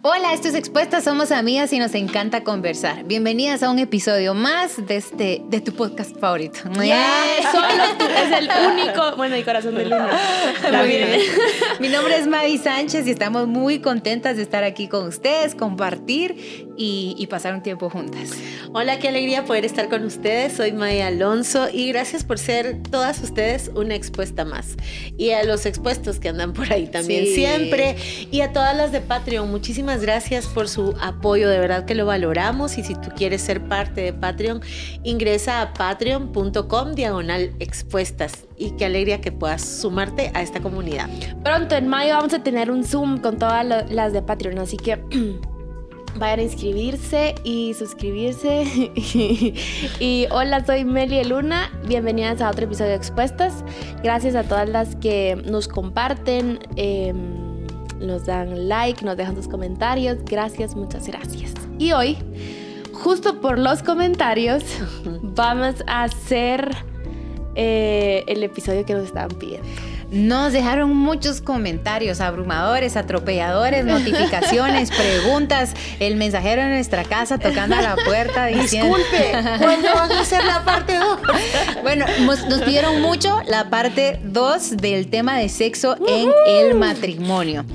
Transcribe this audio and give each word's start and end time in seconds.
Hola, 0.00 0.32
esto 0.32 0.46
es 0.46 0.54
Expuestas, 0.54 1.02
somos 1.02 1.32
amigas 1.32 1.72
y 1.72 1.78
nos 1.80 1.92
encanta 1.96 2.44
conversar. 2.44 3.02
Bienvenidas 3.02 3.64
a 3.64 3.70
un 3.70 3.80
episodio 3.80 4.32
más 4.32 4.86
de 4.86 4.94
este 4.96 5.42
de 5.48 5.60
tu 5.60 5.72
podcast 5.74 6.16
favorito. 6.20 6.60
Yeah, 6.80 7.02
solo 7.50 7.66
tú, 7.98 8.04
es 8.04 8.38
el 8.38 8.48
único, 8.72 9.16
bueno, 9.16 9.34
mi 9.34 9.42
corazón 9.42 9.74
de 9.74 9.86
luna. 9.86 10.08
Muy 10.70 10.86
bien. 10.86 11.08
Mi 11.80 11.88
nombre 11.88 12.16
es 12.16 12.28
Mavi 12.28 12.58
Sánchez 12.58 13.08
y 13.08 13.10
estamos 13.10 13.48
muy 13.48 13.80
contentas 13.80 14.36
de 14.36 14.42
estar 14.44 14.62
aquí 14.62 14.86
con 14.86 15.04
ustedes, 15.08 15.56
compartir 15.56 16.68
y, 16.76 17.16
y 17.18 17.26
pasar 17.26 17.54
un 17.54 17.64
tiempo 17.64 17.90
juntas. 17.90 18.30
Hola, 18.72 19.00
qué 19.00 19.08
alegría 19.08 19.46
poder 19.46 19.64
estar 19.64 19.88
con 19.88 20.04
ustedes. 20.04 20.52
Soy 20.52 20.70
Maya 20.70 21.08
Alonso 21.08 21.68
y 21.72 21.88
gracias 21.88 22.22
por 22.22 22.38
ser 22.38 22.80
todas 22.88 23.20
ustedes 23.20 23.72
una 23.74 23.96
expuesta 23.96 24.44
más. 24.44 24.76
Y 25.16 25.30
a 25.30 25.42
los 25.42 25.66
expuestos 25.66 26.20
que 26.20 26.28
andan 26.28 26.52
por 26.52 26.72
ahí 26.72 26.86
también 26.86 27.24
Sí. 27.24 27.34
siempre. 27.34 27.96
Y 28.30 28.42
a 28.42 28.52
todas 28.52 28.76
las 28.76 28.92
de 28.92 29.00
Patreon, 29.00 29.50
muchísimas 29.50 29.87
gracias 29.96 30.46
por 30.46 30.68
su 30.68 30.94
apoyo, 31.00 31.48
de 31.48 31.58
verdad 31.58 31.84
que 31.86 31.94
lo 31.94 32.06
valoramos. 32.06 32.78
Y 32.78 32.84
si 32.84 32.94
tú 32.94 33.10
quieres 33.16 33.42
ser 33.42 33.62
parte 33.66 34.02
de 34.02 34.12
Patreon, 34.12 34.60
ingresa 35.02 35.62
a 35.62 35.72
patreon.com 35.72 36.92
diagonal 36.94 37.54
expuestas. 37.58 38.46
Y 38.56 38.72
qué 38.72 38.84
alegría 38.84 39.20
que 39.20 39.32
puedas 39.32 39.62
sumarte 39.62 40.30
a 40.34 40.42
esta 40.42 40.60
comunidad. 40.60 41.08
Pronto 41.42 41.74
en 41.76 41.88
mayo 41.88 42.14
vamos 42.14 42.34
a 42.34 42.42
tener 42.42 42.70
un 42.70 42.84
Zoom 42.84 43.18
con 43.18 43.38
todas 43.38 43.64
las 43.64 44.12
de 44.12 44.22
Patreon, 44.22 44.58
así 44.58 44.76
que 44.76 44.96
vayan 46.16 46.40
a 46.40 46.42
inscribirse 46.42 47.34
y 47.44 47.74
suscribirse. 47.74 48.64
y 50.00 50.26
hola, 50.30 50.64
soy 50.64 50.84
Meli 50.84 51.24
Luna. 51.24 51.70
Bienvenidas 51.86 52.40
a 52.40 52.50
otro 52.50 52.66
episodio 52.66 52.90
de 52.90 52.96
Expuestas. 52.96 53.64
Gracias 54.02 54.34
a 54.34 54.42
todas 54.44 54.68
las 54.68 54.96
que 54.96 55.40
nos 55.46 55.68
comparten, 55.68 56.58
eh, 56.76 57.14
nos 58.00 58.26
dan 58.26 58.68
like, 58.68 59.04
nos 59.04 59.16
dejan 59.16 59.36
sus 59.36 59.48
comentarios. 59.48 60.18
Gracias, 60.24 60.74
muchas 60.74 61.06
gracias. 61.06 61.52
Y 61.78 61.92
hoy, 61.92 62.18
justo 62.92 63.40
por 63.40 63.58
los 63.58 63.82
comentarios, 63.82 64.62
vamos 65.22 65.76
a 65.86 66.04
hacer 66.04 66.76
eh, 67.54 68.24
el 68.26 68.42
episodio 68.42 68.84
que 68.84 68.94
nos 68.94 69.04
estaban 69.04 69.30
pidiendo. 69.30 69.68
Nos 70.10 70.54
dejaron 70.54 70.96
muchos 70.96 71.42
comentarios 71.42 72.22
abrumadores, 72.22 72.96
atropelladores, 72.96 73.84
notificaciones, 73.84 74.90
preguntas. 74.96 75.74
El 76.00 76.16
mensajero 76.16 76.62
en 76.62 76.70
nuestra 76.70 77.04
casa 77.04 77.38
tocando 77.38 77.76
a 77.76 77.82
la 77.82 77.96
puerta 77.96 78.46
diciendo. 78.46 78.96
Disculpe, 78.96 79.32
¿cuándo 79.58 79.88
van 79.94 80.12
a 80.12 80.20
hacer 80.20 80.44
la 80.44 80.64
parte 80.64 80.96
2? 80.96 81.18
Bueno, 81.82 82.06
nos, 82.20 82.46
nos 82.46 82.62
pidieron 82.62 83.02
mucho 83.02 83.42
la 83.46 83.68
parte 83.68 84.18
2 84.24 84.78
del 84.78 85.08
tema 85.08 85.36
de 85.36 85.50
sexo 85.50 85.96
en 86.06 86.30
el 86.46 86.74
matrimonio. 86.74 87.66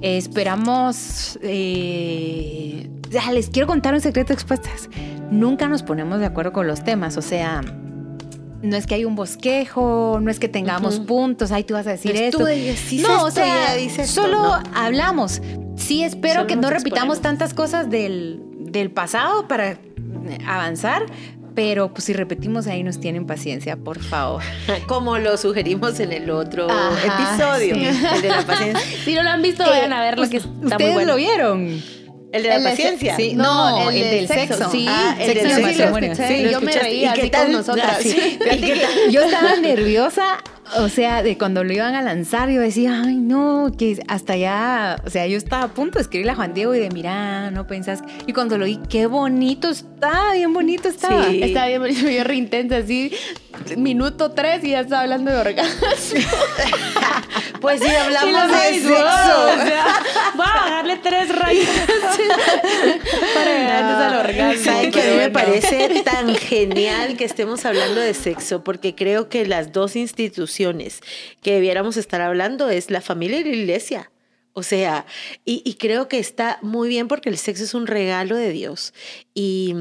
Eh, 0.00 0.16
esperamos. 0.16 1.38
eh, 1.42 2.88
les 3.32 3.50
quiero 3.50 3.66
contar 3.66 3.94
un 3.94 4.00
secreto 4.00 4.32
expuestas. 4.32 4.88
Nunca 5.30 5.68
nos 5.68 5.82
ponemos 5.82 6.20
de 6.20 6.26
acuerdo 6.26 6.52
con 6.52 6.66
los 6.66 6.84
temas, 6.84 7.16
o 7.16 7.22
sea. 7.22 7.60
No 8.60 8.76
es 8.76 8.86
que 8.86 8.96
hay 8.96 9.04
un 9.04 9.14
bosquejo, 9.14 10.18
no 10.20 10.30
es 10.32 10.40
que 10.40 10.48
tengamos 10.48 10.98
puntos, 10.98 11.52
ay, 11.52 11.62
tú 11.62 11.74
vas 11.74 11.86
a 11.86 11.90
decir 11.90 12.10
Pues 12.10 12.22
esto. 12.22 12.38
tú 12.38 12.46
dices 12.46 13.02
no, 13.06 13.22
o 13.24 13.28
esto 13.28 13.40
y 13.40 13.44
sea, 13.44 13.72
ella 13.72 13.80
dice 13.80 14.02
esto, 14.02 14.22
solo 14.22 14.42
no. 14.42 14.62
hablamos. 14.74 15.40
Sí, 15.76 16.02
espero 16.02 16.40
Solo 16.40 16.46
que 16.48 16.56
no 16.56 16.68
repitamos 16.70 17.20
tantas 17.20 17.54
cosas 17.54 17.88
del, 17.88 18.42
del 18.58 18.90
pasado 18.90 19.46
para 19.46 19.78
avanzar, 20.46 21.06
pero 21.58 21.92
pues 21.92 22.04
si 22.04 22.12
repetimos 22.12 22.68
ahí 22.68 22.84
nos 22.84 23.00
tienen 23.00 23.26
paciencia, 23.26 23.76
por 23.76 23.98
favor. 24.00 24.44
Como 24.86 25.18
lo 25.18 25.36
sugerimos 25.36 25.98
en 25.98 26.12
el 26.12 26.30
otro 26.30 26.70
Ajá, 26.70 27.34
episodio, 27.34 27.74
sí. 27.74 27.84
el 28.14 28.22
de 28.22 28.28
la 28.28 28.42
paciencia. 28.46 28.86
Si 29.04 29.12
no 29.16 29.24
lo 29.24 29.30
han 29.30 29.42
visto, 29.42 29.64
¿Qué? 29.64 29.70
vayan 29.70 29.92
a 29.92 30.00
verlo, 30.00 30.30
que 30.30 30.36
está 30.36 30.48
muy 30.50 30.66
¿Ustedes 30.70 30.94
bueno. 30.94 31.10
lo 31.14 31.16
vieron? 31.16 31.82
El 32.30 32.42
de 32.44 32.48
la 32.48 32.56
El 32.58 32.62
paciencia. 32.62 33.16
Sí, 33.16 33.32
No, 33.34 33.70
no, 33.70 33.90
el 33.90 33.96
el, 33.96 34.02
del 34.10 34.28
sexo, 34.28 34.54
sexo. 34.54 34.70
sí. 34.70 34.86
Ah, 34.88 35.16
el 35.18 35.32
sexo 35.32 35.48
del 35.48 35.74
sexo. 35.74 36.22
Sí, 36.28 36.44
sí. 36.44 36.48
Yo 36.52 36.60
me 36.60 36.72
reía 36.72 37.10
¿Y 37.10 37.14
qué 37.14 37.20
así 37.22 37.30
con 37.30 37.52
nosotras. 37.52 37.98
Ah. 38.06 38.54
Yo 39.10 39.22
estaba 39.22 39.56
nerviosa, 39.56 40.38
o 40.76 40.88
sea, 40.88 41.22
de 41.22 41.38
cuando 41.38 41.64
lo 41.64 41.72
iban 41.72 41.94
a 41.94 42.02
lanzar, 42.02 42.50
yo 42.50 42.60
decía, 42.60 43.02
ay, 43.04 43.16
no, 43.16 43.72
que 43.76 44.02
hasta 44.08 44.36
ya, 44.36 45.00
o 45.04 45.10
sea, 45.10 45.26
yo 45.26 45.36
estaba 45.36 45.64
a 45.64 45.68
punto 45.68 45.98
de 45.98 46.02
escribirle 46.02 46.32
a 46.32 46.34
Juan 46.34 46.54
Diego 46.54 46.74
y 46.74 46.78
de, 46.78 46.90
mira, 46.90 47.50
no 47.50 47.66
pensás. 47.66 48.02
Y 48.26 48.32
cuando 48.32 48.58
lo 48.58 48.66
vi, 48.66 48.78
qué 48.88 49.06
bonito 49.06 49.68
está, 49.70 50.32
bien 50.32 50.52
bonito 50.52 50.88
estaba. 50.88 51.28
Sí. 51.28 51.42
Estaba 51.42 51.66
bien, 51.66 51.80
bonito, 51.80 52.08
yo 52.08 52.24
re 52.24 52.34
intensa, 52.36 52.78
así, 52.78 53.12
minuto 53.76 54.30
tres 54.32 54.62
y 54.64 54.70
ya 54.70 54.80
estaba 54.80 55.02
hablando 55.02 55.30
de 55.30 55.38
orgasmo. 55.38 55.86
Pues 57.60 57.80
sí, 57.80 57.88
hablamos 57.88 58.32
la 58.32 58.46
de 58.46 58.74
sexo. 58.74 58.92
o 58.92 59.66
sea, 59.66 60.02
voy 60.36 60.46
a 60.46 60.54
bajarle 60.54 60.96
tres 60.98 61.36
rayitas 61.36 61.88
para 63.34 63.58
llegar 63.58 63.82
antes 63.84 63.96
al 64.06 64.26
orgasmo. 64.26 64.64
¿Saben 64.64 64.90
que 64.90 65.00
a 65.00 65.04
mí 65.04 65.10
pero 65.10 65.22
me 65.22 65.30
parece 65.30 66.02
tan 66.04 66.34
genial 66.34 67.16
que 67.16 67.24
estemos 67.24 67.64
hablando 67.64 68.00
de 68.00 68.14
sexo? 68.14 68.64
Porque 68.64 68.94
creo 68.94 69.28
que 69.28 69.46
las 69.46 69.72
dos 69.72 69.96
instituciones 69.96 71.00
que 71.42 71.54
debiéramos 71.54 71.96
estar 71.96 72.20
hablando 72.20 72.70
es 72.70 72.90
la 72.90 73.00
familia 73.00 73.40
y 73.40 73.44
la 73.44 73.56
iglesia. 73.56 74.10
O 74.54 74.64
sea, 74.64 75.06
y, 75.44 75.62
y 75.64 75.74
creo 75.74 76.08
que 76.08 76.18
está 76.18 76.58
muy 76.62 76.88
bien 76.88 77.06
porque 77.06 77.28
el 77.28 77.38
sexo 77.38 77.62
es 77.62 77.74
un 77.74 77.86
regalo 77.86 78.34
de 78.34 78.50
Dios. 78.50 78.92
Y 79.32 79.72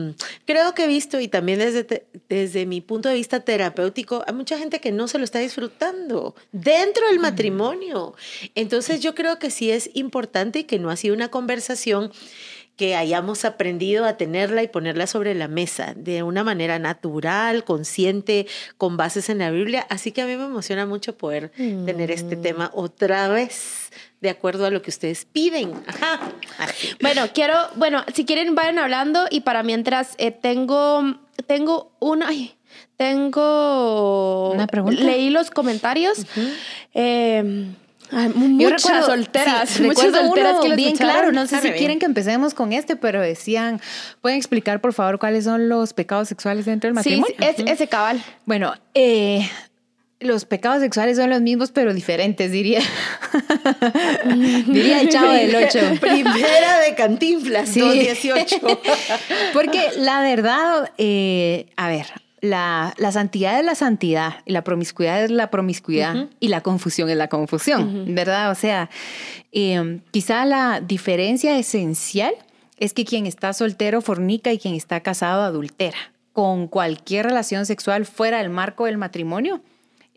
creo 0.46 0.76
que 0.76 0.84
he 0.84 0.88
visto, 0.88 1.20
y 1.20 1.28
también 1.28 1.58
desde, 1.58 1.84
te- 1.84 2.06
desde 2.30 2.68
mi 2.68 2.82
punto 2.82 3.10
de 3.10 3.16
vista 3.16 3.40
terapéutico, 3.40 4.24
hay 4.28 4.36
mucha 4.36 4.56
gente 4.60 4.80
que 4.80 4.92
no 4.92 5.08
se 5.08 5.18
lo 5.18 5.24
está 5.24 5.40
disfrutando 5.40 6.36
dentro 6.52 7.08
del 7.08 7.18
matrimonio. 7.18 8.14
Entonces 8.54 9.00
yo 9.00 9.16
creo 9.16 9.40
que 9.40 9.50
sí 9.50 9.72
es 9.72 9.90
importante 9.96 10.60
y 10.60 10.64
que 10.66 10.78
no 10.78 10.92
ha 10.92 10.96
sido 10.96 11.16
una 11.16 11.30
conversación 11.30 12.12
que 12.78 12.96
hayamos 12.96 13.44
aprendido 13.44 14.06
a 14.06 14.18
tenerla 14.18 14.62
y 14.64 14.68
ponerla 14.68 15.08
sobre 15.08 15.34
la 15.36 15.48
mesa 15.48 15.94
de 15.96 16.22
una 16.24 16.44
manera 16.44 16.78
natural, 16.80 17.64
consciente, 17.64 18.46
con 18.78 18.96
bases 18.98 19.30
en 19.30 19.40
la 19.40 19.50
Biblia. 19.52 19.86
Así 19.90 20.12
que 20.12 20.22
a 20.22 20.26
mí 20.28 20.38
me 20.38 20.46
emociona 20.46 20.86
mucho 20.86 21.18
poder 21.18 21.50
tener 21.58 22.12
este 22.12 22.36
Mm. 22.38 22.42
tema 22.44 22.72
otra 22.76 23.28
vez, 23.30 23.90
de 24.22 24.30
acuerdo 24.30 24.66
a 24.68 24.70
lo 24.70 24.82
que 24.84 24.92
ustedes 24.92 25.26
piden. 25.26 25.74
Ajá. 25.88 26.20
Así. 26.60 26.90
Bueno, 27.02 27.24
quiero, 27.34 27.56
bueno, 27.76 28.06
si 28.14 28.26
quieren 28.26 28.54
vayan 28.56 28.78
hablando 28.80 29.26
y 29.30 29.42
para 29.42 29.64
mientras 29.64 30.14
eh, 30.20 30.32
tengo, 30.32 31.18
tengo 31.48 31.92
una, 32.00 32.28
ay, 32.30 32.54
tengo, 32.96 34.52
¿Una 34.52 34.68
pregunta? 34.68 35.02
Leí 35.04 35.30
los 35.30 35.50
comentarios. 35.52 36.26
eh, 36.94 37.66
ay, 38.12 38.29
muchas 38.35 39.06
solteras, 39.06 39.69
sí, 39.69 39.84
muchas 39.84 40.06
recuerdo 40.06 40.28
solteras 40.28 40.51
uno 40.53 40.62
que 40.62 40.75
bien 40.75 40.94
escucharon. 40.94 41.13
claro, 41.13 41.31
no 41.31 41.47
sé 41.47 41.59
si 41.62 41.72
quieren 41.72 42.00
que 42.00 42.06
empecemos 42.06 42.53
con 42.53 42.73
este, 42.73 42.95
pero 42.95 43.22
decían, 43.22 43.81
¿pueden 44.22 44.38
explicar 44.38 44.81
por 44.81 44.94
favor 44.94 45.19
cuáles 45.19 45.44
son 45.45 45.69
los 45.69 45.94
pecados 45.94 46.28
sexuales 46.28 46.66
dentro 46.66 46.91
del 46.94 47.03
Sí, 47.03 47.18
matrimonio? 47.22 47.35
es, 47.66 47.72
ese 47.72 47.88
cabal. 47.88 48.22
Bueno, 48.45 48.73
eh, 48.94 49.50
los 50.19 50.45
pecados 50.45 50.81
sexuales 50.81 51.18
son 51.18 51.29
los 51.29 51.41
mismos, 51.41 51.72
pero 51.72 51.94
diferentes, 51.94 52.51
diría. 52.51 52.81
diría 54.68 55.01
el 55.01 55.09
chavo 55.09 55.31
del 55.31 55.56
8. 55.56 55.79
Primera 56.01 56.79
de 56.79 56.95
Cantinflas, 56.95 57.69
Sí. 57.69 57.79
218. 57.81 58.59
Porque 59.53 59.91
la 59.97 60.22
verdad, 60.22 60.91
eh, 60.97 61.68
a 61.78 61.88
ver, 61.89 62.07
la, 62.42 62.94
la 62.98 63.12
santidad 63.12 63.59
es 63.59 63.66
la 63.66 63.75
santidad 63.75 64.36
y 64.46 64.52
la 64.53 64.64
promiscuidad 64.64 65.24
es 65.24 65.31
la 65.31 65.50
promiscuidad 65.50 66.28
y 66.40 66.50
la 66.50 66.62
confusión 66.62 67.09
es 67.09 67.18
la 67.18 67.30
confusión, 67.30 68.14
¿verdad? 68.14 68.52
O 68.52 68.56
sea, 68.56 68.90
eh, 69.52 70.02
quizá 70.12 70.46
la 70.46 70.81
diferencia 70.81 71.58
esencial 71.58 72.34
es 72.78 72.94
que 72.94 73.06
quien 73.06 73.25
está 73.25 73.53
soltero 73.53 74.02
fornica 74.02 74.52
y 74.53 74.59
quien 74.59 74.75
está 74.75 75.00
casado 75.02 75.42
adultera. 75.42 75.98
Con 76.31 76.68
cualquier 76.68 77.25
relación 77.25 77.66
sexual 77.66 78.06
fuera 78.06 78.38
del 78.38 78.52
marco 78.52 78.86
del 78.86 78.98
matrimonio 78.98 79.62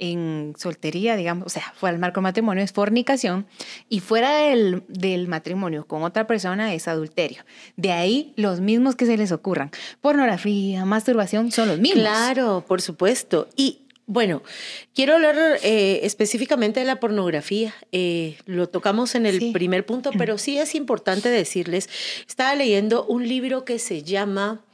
en 0.00 0.55
soltería, 0.59 1.15
digamos, 1.15 1.47
o 1.47 1.50
sea, 1.50 1.72
fuera 1.77 1.93
del 1.93 2.00
marco 2.00 2.21
del 2.21 2.25
matrimonio 2.25 2.65
es 2.65 2.72
fornicación 2.72 3.47
y 3.88 4.00
fuera 4.00 4.34
del, 4.37 4.83
del 4.88 5.28
matrimonio 5.28 5.87
con 5.87 6.03
otra 6.03 6.27
persona 6.27 6.75
es 6.75 6.88
adulterio. 6.88 7.44
De 7.76 7.93
ahí 7.93 8.32
los 8.37 8.61
mismos 8.61 8.97
que 8.97 9.06
se 9.06 9.17
les 9.17 9.31
ocurran. 9.31 9.70
Pornografía, 10.00 10.85
masturbación 10.85 11.52
son 11.52 11.69
los 11.69 11.79
mismos. 11.79 12.00
Claro, 12.02 12.64
por 12.67 12.81
supuesto. 12.82 13.49
Y 13.56 13.82
bueno, 14.06 14.43
quiero 14.93 15.14
hablar 15.14 15.37
eh, 15.62 16.00
específicamente 16.03 16.81
de 16.81 16.87
la 16.87 16.99
pornografía. 16.99 17.73
Eh, 17.93 18.38
lo 18.44 18.69
tocamos 18.69 19.14
en 19.14 19.25
el 19.26 19.38
Sí. 19.38 19.53
primer 19.53 19.87
punto, 19.87 20.11
pero 20.19 20.37
sí 20.38 20.58
es 20.58 20.75
importante 20.75 21.29
decirles, 21.29 21.88
estaba 22.26 22.56
leyendo 22.56 23.05
un 23.05 23.29
libro 23.29 23.64
que 23.64 23.79
se 23.79 24.03
llama, 24.03 24.64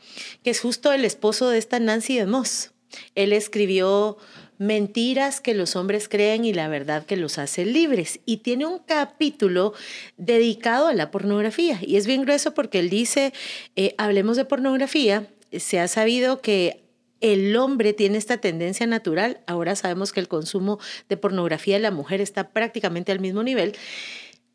que 0.42 0.50
es 0.50 0.60
justo 0.60 0.92
el 0.92 1.04
esposo 1.04 1.50
de 1.50 1.58
esta 1.58 1.78
Nancy 1.80 2.16
DeMoss. 2.16 2.70
Él 3.14 3.34
escribió 3.34 4.16
Mentiras 4.58 5.40
que 5.40 5.54
los 5.54 5.76
hombres 5.76 6.08
creen 6.08 6.44
y 6.44 6.52
la 6.52 6.68
verdad 6.68 7.04
que 7.04 7.16
los 7.16 7.38
hace 7.38 7.64
libres. 7.64 8.20
Y 8.24 8.38
tiene 8.38 8.66
un 8.66 8.78
capítulo 8.78 9.74
dedicado 10.16 10.86
a 10.86 10.94
la 10.94 11.10
pornografía. 11.10 11.78
Y 11.82 11.96
es 11.96 12.06
bien 12.06 12.22
grueso 12.22 12.54
porque 12.54 12.78
él 12.78 12.90
dice, 12.90 13.32
eh, 13.76 13.94
hablemos 13.98 14.36
de 14.36 14.44
pornografía. 14.44 15.26
Se 15.52 15.78
ha 15.80 15.88
sabido 15.88 16.40
que 16.40 16.82
el 17.20 17.56
hombre 17.56 17.92
tiene 17.92 18.18
esta 18.18 18.38
tendencia 18.38 18.86
natural. 18.86 19.40
Ahora 19.46 19.76
sabemos 19.76 20.12
que 20.12 20.20
el 20.20 20.28
consumo 20.28 20.78
de 21.08 21.16
pornografía 21.16 21.76
de 21.76 21.82
la 21.82 21.90
mujer 21.90 22.20
está 22.20 22.50
prácticamente 22.50 23.12
al 23.12 23.20
mismo 23.20 23.42
nivel. 23.42 23.74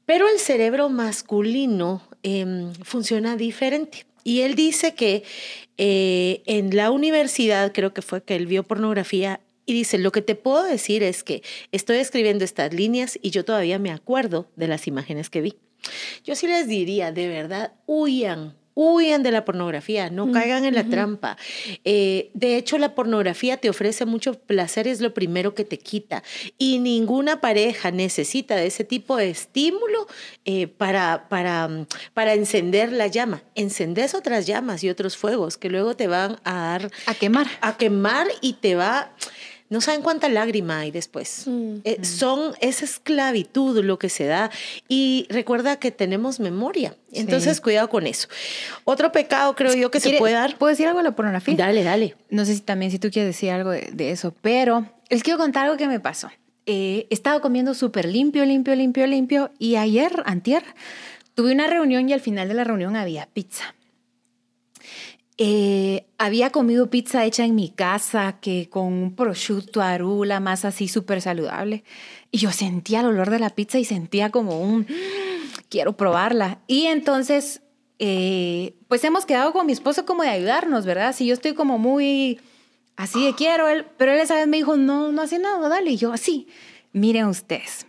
Pero 0.05 0.27
el 0.27 0.39
cerebro 0.39 0.89
masculino 0.89 2.01
em, 2.23 2.73
funciona 2.83 3.37
diferente. 3.37 4.05
Y 4.23 4.41
él 4.41 4.55
dice 4.55 4.93
que 4.93 5.23
eh, 5.77 6.43
en 6.45 6.75
la 6.75 6.91
universidad, 6.91 7.71
creo 7.73 7.93
que 7.93 8.01
fue 8.01 8.23
que 8.23 8.35
él 8.35 8.45
vio 8.45 8.63
pornografía 8.63 9.39
y 9.71 9.73
dice, 9.73 9.97
lo 9.97 10.11
que 10.11 10.21
te 10.21 10.35
puedo 10.35 10.63
decir 10.63 11.01
es 11.01 11.23
que 11.23 11.43
estoy 11.71 11.97
escribiendo 11.97 12.43
estas 12.43 12.73
líneas 12.73 13.17
y 13.21 13.29
yo 13.29 13.45
todavía 13.45 13.79
me 13.79 13.91
acuerdo 13.91 14.51
de 14.57 14.67
las 14.67 14.85
imágenes 14.85 15.29
que 15.29 15.39
vi. 15.39 15.55
Yo 16.25 16.35
sí 16.35 16.45
les 16.45 16.67
diría, 16.67 17.13
de 17.13 17.29
verdad, 17.29 17.71
huyan, 17.85 18.57
huyan 18.73 19.23
de 19.23 19.31
la 19.31 19.45
pornografía, 19.45 20.09
no 20.09 20.27
mm, 20.27 20.31
caigan 20.33 20.65
en 20.65 20.75
la 20.75 20.83
trampa. 20.83 21.37
Eh, 21.85 22.31
de 22.33 22.57
hecho, 22.57 22.77
la 22.79 22.95
pornografía 22.95 23.55
te 23.55 23.69
ofrece 23.69 24.05
mucho 24.05 24.33
placer, 24.33 24.89
es 24.89 24.99
lo 24.99 25.13
primero 25.13 25.55
que 25.55 25.63
te 25.63 25.79
quita. 25.79 26.21
Y 26.57 26.79
ninguna 26.79 27.39
pareja 27.39 27.91
necesita 27.91 28.57
de 28.57 28.67
ese 28.67 28.83
tipo 28.83 29.15
de 29.15 29.29
estímulo 29.29 30.05
eh, 30.43 30.67
para, 30.67 31.29
para, 31.29 31.87
para 32.13 32.33
encender 32.33 32.91
la 32.91 33.07
llama. 33.07 33.41
Encendes 33.55 34.15
otras 34.15 34.45
llamas 34.47 34.83
y 34.83 34.89
otros 34.89 35.15
fuegos 35.15 35.57
que 35.57 35.69
luego 35.69 35.95
te 35.95 36.07
van 36.07 36.41
a 36.43 36.55
dar... 36.55 36.91
A 37.05 37.13
quemar. 37.13 37.47
A 37.61 37.77
quemar 37.77 38.27
y 38.41 38.53
te 38.53 38.75
va 38.75 39.13
no 39.71 39.79
saben 39.79 40.01
cuánta 40.01 40.27
lágrima 40.27 40.81
hay 40.81 40.91
después. 40.91 41.45
Mm, 41.47 41.75
eh, 41.85 41.97
mm. 41.99 42.03
son 42.03 42.53
esa 42.59 42.83
esclavitud 42.83 43.81
lo 43.83 43.97
que 43.97 44.09
se 44.09 44.25
da 44.25 44.51
y 44.89 45.25
recuerda 45.29 45.77
que 45.77 45.91
tenemos 45.91 46.41
memoria. 46.41 46.93
Entonces, 47.13 47.61
cuidado 47.61 47.89
con 47.89 48.05
eso. 48.05 48.27
Otro 48.83 49.13
pecado 49.13 49.55
creo 49.55 49.73
yo 49.73 49.89
que 49.89 50.01
se 50.01 50.17
puede 50.17 50.33
dar. 50.33 50.57
¿Puedo 50.57 50.71
decir 50.71 50.87
algo 50.87 50.99
de 50.99 51.05
la 51.05 51.15
pornografía? 51.15 51.55
Dale, 51.55 51.83
dale. 51.83 52.17
No 52.29 52.43
sé 52.43 52.55
si 52.55 52.59
también 52.59 52.91
si 52.91 52.99
tú 52.99 53.09
quieres 53.09 53.33
decir 53.33 53.49
algo 53.51 53.71
de, 53.71 54.11
eso, 54.11 54.35
pero 54.41 54.85
les 55.09 55.23
quiero 55.23 55.39
contar 55.39 55.63
algo 55.63 55.77
que 55.77 55.87
me 55.87 56.01
pasó. 56.01 56.29
Eh, 56.65 57.07
he 57.09 57.13
estado 57.13 57.39
comiendo 57.39 57.73
súper 57.73 58.05
limpio, 58.05 58.43
limpio, 58.43 58.75
limpio, 58.75 59.07
limpio 59.07 59.51
y 59.57 59.77
ayer, 59.77 60.11
antier, 60.25 60.63
tuve 61.33 61.53
una 61.53 61.67
reunión 61.67 62.09
y 62.09 62.13
al 62.13 62.19
final 62.19 62.49
de 62.49 62.55
la 62.55 62.65
reunión 62.65 62.97
había 62.97 63.25
pizza. 63.27 63.73
Eh, 65.37 66.05
había 66.17 66.51
comido 66.51 66.89
pizza 66.89 67.25
hecha 67.25 67.45
en 67.45 67.55
mi 67.55 67.69
casa, 67.69 68.37
que 68.41 68.69
con 68.69 68.93
un 68.93 69.15
prosciutto, 69.15 69.81
arula, 69.81 70.39
más 70.39 70.65
así 70.65 70.87
súper 70.87 71.21
saludable. 71.21 71.83
Y 72.31 72.37
yo 72.37 72.51
sentía 72.51 72.99
el 72.99 73.07
olor 73.07 73.29
de 73.29 73.39
la 73.39 73.49
pizza 73.49 73.79
y 73.79 73.85
sentía 73.85 74.29
como 74.29 74.61
un, 74.61 74.85
quiero 75.69 75.97
probarla. 75.97 76.59
Y 76.67 76.85
entonces, 76.85 77.61
eh, 77.99 78.75
pues 78.87 79.03
hemos 79.03 79.25
quedado 79.25 79.53
con 79.53 79.65
mi 79.65 79.73
esposo 79.73 80.05
como 80.05 80.23
de 80.23 80.29
ayudarnos, 80.29 80.85
¿verdad? 80.85 81.15
Si 81.15 81.25
yo 81.25 81.33
estoy 81.33 81.53
como 81.53 81.77
muy 81.77 82.39
así 82.95 83.25
de 83.25 83.33
quiero, 83.33 83.67
él, 83.67 83.85
pero 83.97 84.11
él 84.11 84.19
esa 84.19 84.35
vez 84.35 84.47
me 84.47 84.57
dijo, 84.57 84.77
no, 84.77 85.11
no 85.11 85.21
hace 85.21 85.39
nada, 85.39 85.69
dale. 85.69 85.91
Y 85.91 85.97
yo, 85.97 86.13
así, 86.13 86.47
miren 86.93 87.25
ustedes, 87.25 87.87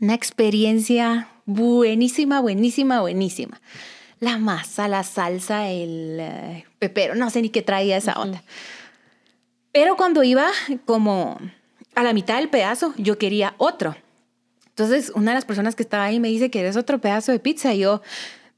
una 0.00 0.14
experiencia 0.14 1.28
buenísima, 1.46 2.40
buenísima, 2.40 3.00
buenísima 3.00 3.60
la 4.20 4.38
masa, 4.38 4.86
la 4.86 5.02
salsa, 5.02 5.70
el 5.70 6.18
eh, 6.20 6.64
pepero, 6.78 7.14
no 7.14 7.30
sé 7.30 7.42
ni 7.42 7.48
qué 7.48 7.62
traía 7.62 7.96
esa 7.96 8.20
onda. 8.20 8.42
Pero 9.72 9.96
cuando 9.96 10.22
iba 10.22 10.48
como 10.84 11.38
a 11.94 12.02
la 12.02 12.12
mitad 12.12 12.36
del 12.36 12.50
pedazo, 12.50 12.94
yo 12.96 13.18
quería 13.18 13.54
otro. 13.56 13.96
Entonces, 14.66 15.10
una 15.14 15.32
de 15.32 15.36
las 15.36 15.44
personas 15.44 15.74
que 15.74 15.82
estaba 15.82 16.04
ahí 16.04 16.20
me 16.20 16.28
dice, 16.28 16.50
¿quieres 16.50 16.76
otro 16.76 17.00
pedazo 17.00 17.32
de 17.32 17.38
pizza? 17.38 17.74
Y 17.74 17.80
yo, 17.80 18.02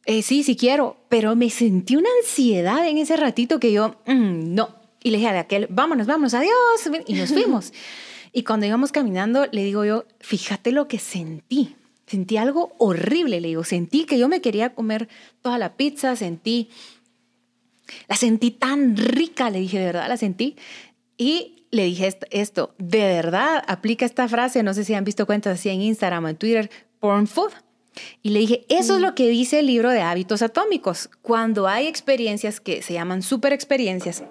eh, 0.04 0.22
sí, 0.22 0.42
sí 0.42 0.56
quiero, 0.56 0.96
pero 1.08 1.36
me 1.36 1.48
sentí 1.48 1.96
una 1.96 2.08
ansiedad 2.20 2.86
en 2.86 2.98
ese 2.98 3.16
ratito 3.16 3.60
que 3.60 3.72
yo, 3.72 3.96
mm, 4.06 4.54
no. 4.54 4.76
Y 5.02 5.10
le 5.10 5.18
dije 5.18 5.28
a 5.28 5.40
aquel, 5.40 5.66
vámonos, 5.70 6.06
vámonos, 6.06 6.34
adiós. 6.34 6.90
Y 7.06 7.14
nos 7.14 7.30
fuimos. 7.30 7.72
y 8.32 8.44
cuando 8.44 8.66
íbamos 8.66 8.92
caminando, 8.92 9.46
le 9.50 9.64
digo 9.64 9.84
yo, 9.84 10.04
fíjate 10.20 10.72
lo 10.72 10.88
que 10.88 10.98
sentí. 10.98 11.76
Sentí 12.12 12.36
algo 12.36 12.74
horrible, 12.76 13.40
le 13.40 13.48
digo, 13.48 13.64
sentí 13.64 14.04
que 14.04 14.18
yo 14.18 14.28
me 14.28 14.42
quería 14.42 14.74
comer 14.74 15.08
toda 15.40 15.56
la 15.56 15.78
pizza, 15.78 16.14
sentí, 16.14 16.68
la 18.06 18.16
sentí 18.16 18.50
tan 18.50 18.98
rica, 18.98 19.48
le 19.48 19.60
dije, 19.60 19.78
de 19.78 19.86
verdad 19.86 20.08
la 20.08 20.18
sentí. 20.18 20.56
Y 21.16 21.64
le 21.70 21.86
dije 21.86 22.14
esto, 22.30 22.74
de 22.76 22.98
verdad 22.98 23.64
aplica 23.66 24.04
esta 24.04 24.28
frase, 24.28 24.62
no 24.62 24.74
sé 24.74 24.84
si 24.84 24.92
han 24.92 25.04
visto 25.04 25.24
cuentas 25.24 25.58
así 25.58 25.70
en 25.70 25.80
Instagram 25.80 26.26
o 26.26 26.28
en 26.28 26.36
Twitter, 26.36 26.70
porn 27.00 27.26
food. 27.26 27.52
Y 28.22 28.28
le 28.28 28.40
dije, 28.40 28.66
eso 28.68 28.92
es 28.96 28.98
mm. 28.98 29.02
lo 29.02 29.14
que 29.14 29.28
dice 29.28 29.60
el 29.60 29.68
libro 29.68 29.88
de 29.88 30.02
hábitos 30.02 30.42
atómicos. 30.42 31.08
Cuando 31.22 31.66
hay 31.66 31.86
experiencias 31.86 32.60
que 32.60 32.82
se 32.82 32.92
llaman 32.92 33.22
super 33.22 33.54
experiencias, 33.54 34.22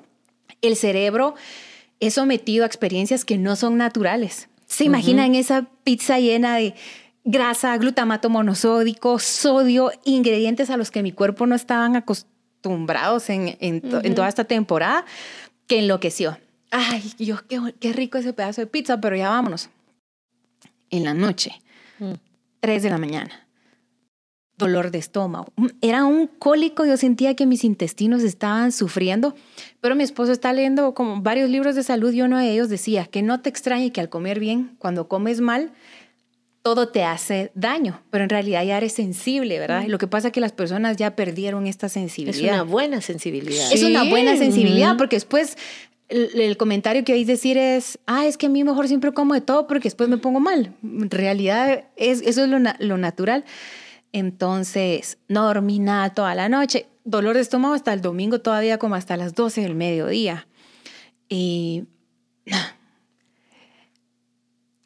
el 0.61 0.75
cerebro 0.75 1.33
es 1.99 2.13
sometido 2.13 2.63
a 2.63 2.67
experiencias 2.67 3.25
que 3.25 3.39
no 3.39 3.55
son 3.55 3.77
naturales. 3.77 4.49
¿Se 4.67 4.83
imaginan 4.83 5.33
esa 5.33 5.67
pizza 5.83 6.19
llena 6.19 6.57
de 6.57 6.75
grasa, 7.23 7.77
glutamato 7.77 8.29
monosódico, 8.29 9.19
sodio, 9.19 9.91
ingredientes 10.05 10.69
a 10.69 10.77
los 10.77 10.91
que 10.91 11.03
mi 11.03 11.11
cuerpo 11.11 11.45
no 11.45 11.55
estaban 11.55 11.95
acostumbrados 11.95 13.29
en, 13.29 13.81
toda 14.15 14.27
esta 14.27 14.43
temporada, 14.45 15.05
que 15.67 15.79
enloqueció. 15.79 16.37
Ay, 16.71 17.13
Dios, 17.17 17.43
qué, 17.43 17.93
rico 17.93 18.17
ese 18.17 18.33
pedazo 18.33 18.61
de 18.61 18.67
pizza, 18.67 18.99
pero 19.01 19.15
ya 19.15 19.29
vámonos. 19.29 19.69
En 20.89 21.03
la 21.03 21.13
noche, 21.13 21.53
mm. 21.99 22.13
tres 22.59 22.83
de 22.83 22.89
la 22.89 22.97
mañana, 22.97 23.47
dolor 24.57 24.91
de 24.91 24.97
estómago. 24.97 25.51
Mm, 25.55 25.67
era 25.81 26.05
un 26.05 26.27
cólico, 26.27 26.85
yo 26.85 26.95
sentía 26.97 27.35
que 27.35 27.45
mis 27.45 27.63
intestinos 27.63 28.23
estaban 28.23 28.71
sufriendo, 28.71 29.35
pero 29.81 29.95
mi 29.95 30.03
esposo 30.03 30.31
está 30.31 30.53
leyendo 30.53 30.93
como 30.93 31.21
varios 31.21 31.49
libros 31.49 31.75
de 31.75 31.83
salud 31.83 32.13
y 32.13 32.21
uno 32.21 32.37
de 32.37 32.51
ellos 32.51 32.69
decía 32.69 33.05
que 33.05 33.21
no 33.21 33.41
te 33.41 33.49
extrañe 33.49 33.91
que 33.91 34.01
al 34.01 34.09
comer 34.09 34.39
bien, 34.39 34.75
cuando 34.79 35.07
comes 35.07 35.41
mal, 35.41 35.71
todo 36.61 36.89
te 36.89 37.03
hace 37.03 37.51
daño, 37.55 38.03
pero 38.11 38.23
en 38.23 38.29
realidad 38.29 38.63
ya 38.63 38.77
eres 38.77 38.93
sensible, 38.93 39.57
¿verdad? 39.57 39.85
Lo 39.87 39.97
que 39.97 40.07
pasa 40.07 40.27
es 40.27 40.33
que 40.33 40.39
las 40.39 40.51
personas 40.51 40.97
ya 40.97 41.15
perdieron 41.15 41.65
esta 41.65 41.89
sensibilidad. 41.89 42.37
Es 42.37 42.53
una 42.53 42.63
buena 42.63 43.01
sensibilidad. 43.01 43.71
Es 43.71 43.83
una 43.83 44.03
buena 44.03 44.37
sensibilidad 44.37 44.95
porque 44.95 45.15
después 45.15 45.57
el, 46.09 46.57
comentario 46.57 47.03
que 47.03 47.13
oís 47.13 47.25
decir 47.25 47.57
es, 47.57 47.97
ah, 48.05 48.25
es 48.25 48.37
que 48.37 48.45
a 48.45 48.49
mí 48.49 48.63
mejor 48.63 48.87
siempre 48.87 49.11
como 49.11 49.33
de 49.33 49.41
todo 49.41 49.65
porque 49.65 49.85
después 49.85 50.07
me 50.09 50.17
pongo 50.17 50.39
mal. 50.39 50.75
En 50.83 51.09
realidad 51.09 51.85
es, 51.95 52.21
eso 52.21 52.43
es 52.43 52.49
lo, 52.49 52.59
lo 52.79 52.97
natural. 52.97 53.43
Entonces, 54.13 55.17
no 55.27 55.45
dormí 55.45 55.79
nada 55.79 56.13
toda 56.13 56.35
la 56.35 56.49
noche. 56.49 56.87
Dolor 57.05 57.35
de 57.35 57.41
estómago 57.41 57.73
hasta 57.73 57.93
el 57.93 58.01
domingo 58.01 58.41
todavía 58.41 58.77
como 58.77 58.95
hasta 58.95 59.17
las 59.17 59.33
12 59.33 59.61
del 59.61 59.75
mediodía. 59.75 60.47
Y 61.29 61.85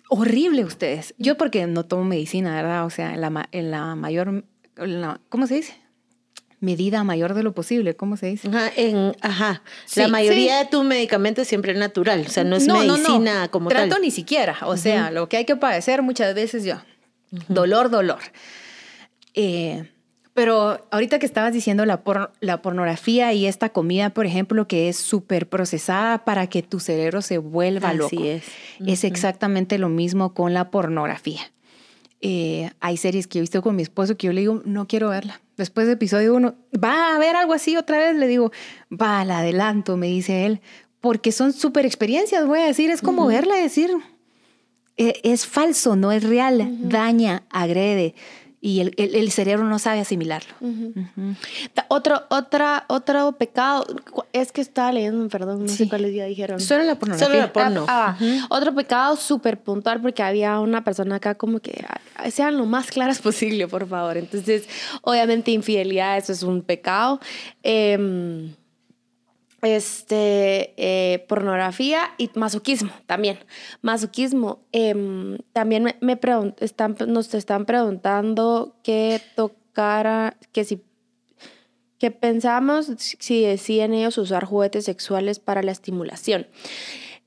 horrible 0.10 0.64
ustedes. 0.64 1.14
Yo 1.18 1.38
porque 1.38 1.66
no 1.68 1.86
tomo 1.86 2.04
medicina, 2.04 2.56
¿verdad? 2.56 2.86
O 2.86 2.90
sea, 2.90 3.14
en 3.14 3.22
la, 3.22 3.50
en 3.52 3.72
la 3.72 3.96
mayor, 3.96 4.46
¿cómo 5.30 5.48
se 5.48 5.56
dice? 5.56 5.76
Medida 6.60 7.04
mayor 7.04 7.34
de 7.34 7.44
lo 7.44 7.54
posible, 7.54 7.96
¿cómo 7.96 8.18
se 8.18 8.28
dice? 8.28 8.48
Ajá, 8.48 8.72
en, 8.76 9.16
ajá. 9.22 9.62
la 9.96 10.08
mayoría 10.08 10.58
de 10.58 10.66
tus 10.66 10.84
medicamentos 10.84 11.48
siempre 11.48 11.74
es 11.74 11.78
natural, 11.78 12.24
o 12.26 12.30
sea, 12.30 12.44
no 12.44 12.56
es 12.56 12.68
medicina 12.68 13.44
no, 13.44 13.52
como 13.52 13.70
Trato 13.70 14.00
ni 14.00 14.10
siquiera, 14.10 14.58
o 14.64 14.78
sea, 14.78 15.12
lo 15.12 15.30
que 15.30 15.38
hay 15.38 15.46
que 15.46 15.56
padecer 15.56 16.02
muchas 16.02 16.34
veces 16.34 16.64
yo. 16.64 16.82
Dolor, 17.50 17.90
dolor. 17.90 18.20
Eh, 19.34 19.92
pero 20.36 20.86
ahorita 20.92 21.18
que 21.18 21.26
estabas 21.26 21.54
diciendo 21.54 21.86
la, 21.86 22.04
la 22.42 22.62
pornografía 22.62 23.32
y 23.32 23.46
esta 23.46 23.70
comida, 23.70 24.10
por 24.10 24.26
ejemplo, 24.26 24.68
que 24.68 24.90
es 24.90 24.98
súper 24.98 25.48
procesada 25.48 26.26
para 26.26 26.48
que 26.48 26.62
tu 26.62 26.82
cerebro 26.82 27.22
se 27.22 27.38
vuelva 27.38 27.92
Así 27.92 27.98
loco. 27.98 28.22
es. 28.22 28.44
Es 28.86 29.06
exactamente 29.06 29.78
lo 29.78 29.88
mismo 29.88 30.34
con 30.34 30.54
la 30.54 30.72
pornografía. 30.72 31.40
Eh, 32.20 32.70
hay 32.82 32.98
series 32.98 33.28
que 33.28 33.38
he 33.38 33.42
visto 33.42 33.62
con 33.62 33.78
mi 33.78 33.82
esposo 33.82 34.18
que 34.18 34.28
yo 34.28 34.34
le 34.34 34.42
digo, 34.42 34.62
no 34.66 34.90
quiero 34.90 35.08
verla. 35.08 35.40
Después 35.56 35.88
de 35.88 35.94
episodio 35.94 36.36
uno, 36.36 36.56
va 36.84 37.16
a 37.16 37.18
ver 37.18 37.38
algo 37.38 37.54
así 37.54 37.78
otra 37.78 37.98
vez, 37.98 38.18
le 38.18 38.28
digo, 38.28 38.52
va, 38.92 39.24
la 39.24 39.40
adelanto, 39.40 39.96
me 39.96 40.08
dice 40.08 40.46
él, 40.46 40.60
porque 41.00 41.32
son 41.32 41.54
súper 41.54 41.86
experiencias, 41.86 42.46
voy 42.46 42.60
a 42.60 42.66
decir, 42.66 42.90
es 42.90 43.02
como 43.02 43.26
verla 43.28 43.58
y 43.58 43.62
decir, 43.62 43.90
e, 44.98 45.14
es, 45.24 45.46
falso, 45.46 45.96
no 45.96 46.12
es 46.12 46.24
real, 46.24 46.90
daña, 46.90 47.44
agrede 47.50 48.16
y 48.66 48.80
el, 48.80 48.96
el, 48.98 49.32
cerebro 49.32 49.68
no 49.68 49.78
sabe 49.78 50.00
asimilarlo. 50.00 50.52
Otro, 51.88 52.24
otra, 52.30 52.86
otro 52.88 53.34
pecado, 53.34 53.86
es 54.34 54.52
que 54.52 54.62
estaba 54.62 54.92
leyendo, 54.92 55.30
perdón, 55.30 55.66
no 55.66 55.68
sé 55.68 55.88
cuáles 55.88 56.12
día 56.12 56.26
dijeron. 56.26 56.60
Solo 56.60 56.84
la 56.84 56.96
pornografía. 56.96 57.28
Solo 57.28 57.40
la 57.40 57.54
porno. 57.54 57.86
Ah, 57.88 58.18
ah, 58.20 58.48
otro 58.50 58.74
pecado 58.74 59.18
súper 59.18 59.60
puntual 59.60 60.02
porque 60.02 60.24
había 60.24 60.60
una 60.60 60.84
persona 60.84 61.18
acá 61.18 61.36
como 61.36 61.60
que 61.60 61.86
sean 62.32 62.58
lo 62.58 62.66
más 62.66 62.90
claras 62.90 63.20
posible, 63.22 63.68
por 63.68 63.88
favor. 63.88 64.18
Entonces, 64.18 64.68
obviamente 65.04 65.52
infidelidad, 65.52 66.18
eso 66.18 66.32
es 66.32 66.42
un 66.42 66.64
pecado. 66.64 67.20
Eh, 67.62 68.50
este, 69.66 70.74
eh, 70.78 71.26
pornografía 71.28 72.12
y 72.18 72.30
masoquismo 72.36 72.92
también. 73.06 73.40
Masoquismo. 73.82 74.60
Em, 74.72 75.38
también 75.54 75.84
me, 75.84 75.98
me 76.02 76.20
están, 76.60 76.96
nos 77.08 77.34
están 77.34 77.66
preguntando 77.66 78.76
qué 78.84 79.22
tocara, 79.36 80.38
que 80.52 80.64
si 80.64 80.82
que 81.98 82.12
pensamos 82.12 82.92
si 82.98 83.42
deciden 83.42 83.94
ellos 83.94 84.18
usar 84.18 84.44
juguetes 84.44 84.86
sexuales 84.86 85.40
para 85.40 85.64
la 85.64 85.72
estimulación. 85.72 86.48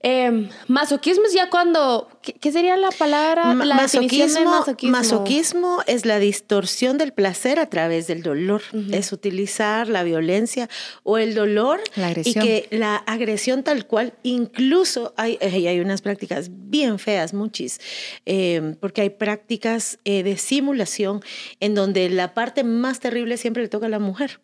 Eh, 0.00 0.48
masoquismo 0.68 1.24
es 1.26 1.32
ya 1.32 1.50
cuando, 1.50 2.08
¿qué, 2.22 2.52
sería 2.52 2.76
la 2.76 2.90
palabra? 2.90 3.52
La 3.52 3.74
masoquismo, 3.74 4.38
de 4.38 4.44
masoquismo. 4.44 4.96
masoquismo. 4.96 5.82
es 5.88 6.06
la 6.06 6.20
distorsión 6.20 6.98
del 6.98 7.12
placer 7.12 7.58
a 7.58 7.68
través 7.68 8.06
del 8.06 8.22
dolor. 8.22 8.62
Uh 8.72 8.76
-huh. 8.76 8.94
Es 8.94 9.12
utilizar 9.12 9.88
la 9.88 10.04
violencia 10.04 10.68
o 11.02 11.18
el 11.18 11.34
dolor 11.34 11.80
la 11.96 12.12
y 12.12 12.32
que 12.34 12.68
la 12.70 12.94
agresión 12.94 13.64
tal 13.64 13.86
cual, 13.86 14.14
incluso 14.22 15.14
hay, 15.16 15.36
hay 15.42 15.80
unas 15.80 16.00
prácticas 16.00 16.48
bien 16.52 17.00
feas, 17.00 17.34
muchis, 17.34 17.80
eh, 18.24 18.76
porque 18.80 19.00
hay 19.00 19.10
prácticas 19.10 19.98
eh, 20.04 20.22
de 20.22 20.36
simulación 20.36 21.22
en 21.58 21.74
donde 21.74 22.08
la 22.08 22.34
parte 22.34 22.62
más 22.62 23.00
terrible 23.00 23.36
siempre 23.36 23.64
le 23.64 23.68
toca 23.68 23.86
a 23.86 23.88
la 23.88 23.98
mujer. 23.98 24.38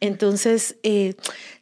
Entonces, 0.00 0.76
eh, 0.82 1.14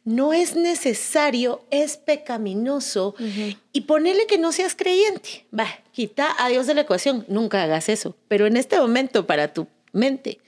no 0.03 0.33
es 0.33 0.55
necesario, 0.55 1.63
es 1.71 1.97
pecaminoso. 1.97 3.15
Uh 3.17 3.23
-huh. 3.23 3.57
Y 3.71 3.81
ponerle 3.81 4.27
que 4.27 4.37
no 4.37 4.51
seas 4.51 4.75
creyente. 4.75 5.45
Va, 5.57 5.67
quita 5.91 6.35
a 6.37 6.49
Dios 6.49 6.67
de 6.67 6.73
la 6.73 6.81
ecuación. 6.81 7.25
Nunca 7.27 7.63
hagas 7.63 7.89
eso. 7.89 8.15
Pero 8.27 8.45
en 8.45 8.57
este 8.57 8.77
momento, 8.79 9.25
para 9.25 9.53
tu 9.53 9.67
mente, 9.93 10.39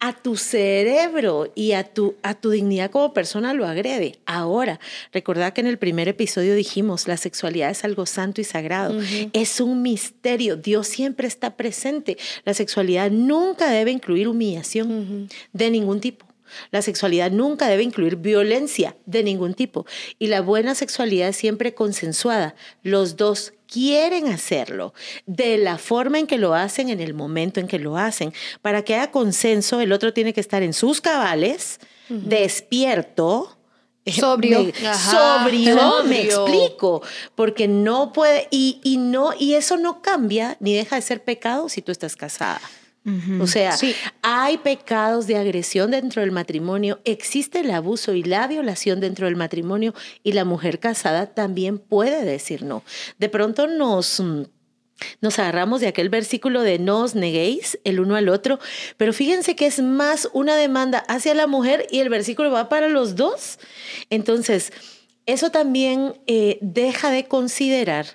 a 0.00 0.12
tu 0.12 0.36
cerebro 0.36 1.50
y 1.54 1.72
a 1.72 1.84
tu, 1.84 2.16
a 2.22 2.34
tu 2.34 2.50
dignidad 2.50 2.90
como 2.90 3.14
persona 3.14 3.54
lo 3.54 3.66
agrede. 3.66 4.18
Ahora, 4.26 4.78
recordad 5.12 5.54
que 5.54 5.62
en 5.62 5.66
el 5.66 5.78
primer 5.78 6.08
episodio 6.08 6.54
dijimos, 6.54 7.08
la 7.08 7.16
sexualidad 7.16 7.70
es 7.70 7.84
algo 7.84 8.04
santo 8.04 8.40
y 8.40 8.44
sagrado. 8.44 8.98
Uh 8.98 9.00
-huh. 9.00 9.30
Es 9.32 9.60
un 9.60 9.80
misterio. 9.80 10.56
Dios 10.56 10.88
siempre 10.88 11.26
está 11.26 11.56
presente. 11.56 12.18
La 12.44 12.52
sexualidad 12.52 13.10
nunca 13.10 13.70
debe 13.70 13.92
incluir 13.92 14.28
humillación 14.28 14.90
uh 14.92 15.04
-huh. 15.04 15.32
de 15.52 15.70
ningún 15.70 16.00
tipo. 16.00 16.26
La 16.70 16.82
sexualidad 16.82 17.30
nunca 17.30 17.68
debe 17.68 17.82
incluir 17.82 18.16
violencia 18.16 18.96
de 19.06 19.22
ningún 19.22 19.54
tipo. 19.54 19.86
Y 20.18 20.28
la 20.28 20.40
buena 20.40 20.74
sexualidad 20.74 21.28
es 21.28 21.36
siempre 21.36 21.74
consensuada. 21.74 22.54
Los 22.82 23.16
dos 23.16 23.52
quieren 23.66 24.28
hacerlo 24.28 24.94
de 25.26 25.58
la 25.58 25.78
forma 25.78 26.18
en 26.18 26.26
que 26.26 26.38
lo 26.38 26.54
hacen, 26.54 26.90
en 26.90 27.00
el 27.00 27.14
momento 27.14 27.60
en 27.60 27.66
que 27.66 27.78
lo 27.78 27.96
hacen. 27.96 28.32
Para 28.62 28.82
que 28.82 28.94
haya 28.94 29.10
consenso, 29.10 29.80
el 29.80 29.92
otro 29.92 30.12
tiene 30.12 30.32
que 30.32 30.40
estar 30.40 30.62
en 30.62 30.72
sus 30.72 31.00
cabales, 31.00 31.80
uh 32.08 32.14
-huh. 32.14 32.22
despierto. 32.22 33.56
Sobrio. 34.06 34.64
Me, 34.64 34.72
sobrio, 34.72 35.78
sobrio, 35.78 36.04
me 36.04 36.22
explico, 36.24 37.02
porque 37.34 37.66
no 37.66 38.12
puede, 38.12 38.48
y, 38.50 38.78
y, 38.84 38.98
no, 38.98 39.32
y 39.38 39.54
eso 39.54 39.78
no 39.78 40.02
cambia 40.02 40.58
ni 40.60 40.74
deja 40.74 40.96
de 40.96 41.02
ser 41.02 41.24
pecado 41.24 41.70
si 41.70 41.80
tú 41.80 41.90
estás 41.90 42.14
casada. 42.14 42.60
Uh 43.04 43.10
-huh. 43.10 43.42
O 43.42 43.46
sea, 43.46 43.72
sí. 43.72 43.94
hay 44.22 44.56
pecados 44.58 45.26
de 45.26 45.36
agresión 45.36 45.90
dentro 45.90 46.22
del 46.22 46.32
matrimonio, 46.32 47.00
existe 47.04 47.60
el 47.60 47.70
abuso 47.70 48.14
y 48.14 48.22
la 48.22 48.46
violación 48.46 49.00
dentro 49.00 49.26
del 49.26 49.36
matrimonio 49.36 49.94
y 50.22 50.32
la 50.32 50.44
mujer 50.44 50.78
casada 50.78 51.26
también 51.26 51.78
puede 51.78 52.24
decir 52.24 52.62
no. 52.62 52.82
De 53.18 53.28
pronto 53.28 53.66
nos 53.66 54.22
nos 55.20 55.38
agarramos 55.38 55.80
de 55.80 55.88
aquel 55.88 56.08
versículo 56.08 56.62
de 56.62 56.78
no 56.78 57.00
os 57.00 57.14
neguéis 57.14 57.78
el 57.84 58.00
uno 58.00 58.16
al 58.16 58.28
otro, 58.28 58.58
pero 58.96 59.12
fíjense 59.12 59.56
que 59.56 59.66
es 59.66 59.82
más 59.82 60.28
una 60.32 60.56
demanda 60.56 60.98
hacia 61.08 61.34
la 61.34 61.46
mujer 61.46 61.86
y 61.90 62.00
el 62.00 62.08
versículo 62.08 62.50
va 62.50 62.68
para 62.68 62.88
los 62.88 63.16
dos. 63.16 63.58
Entonces, 64.10 64.72
eso 65.26 65.50
también 65.50 66.14
eh, 66.26 66.58
deja 66.60 67.10
de 67.10 67.24
considerar 67.24 68.06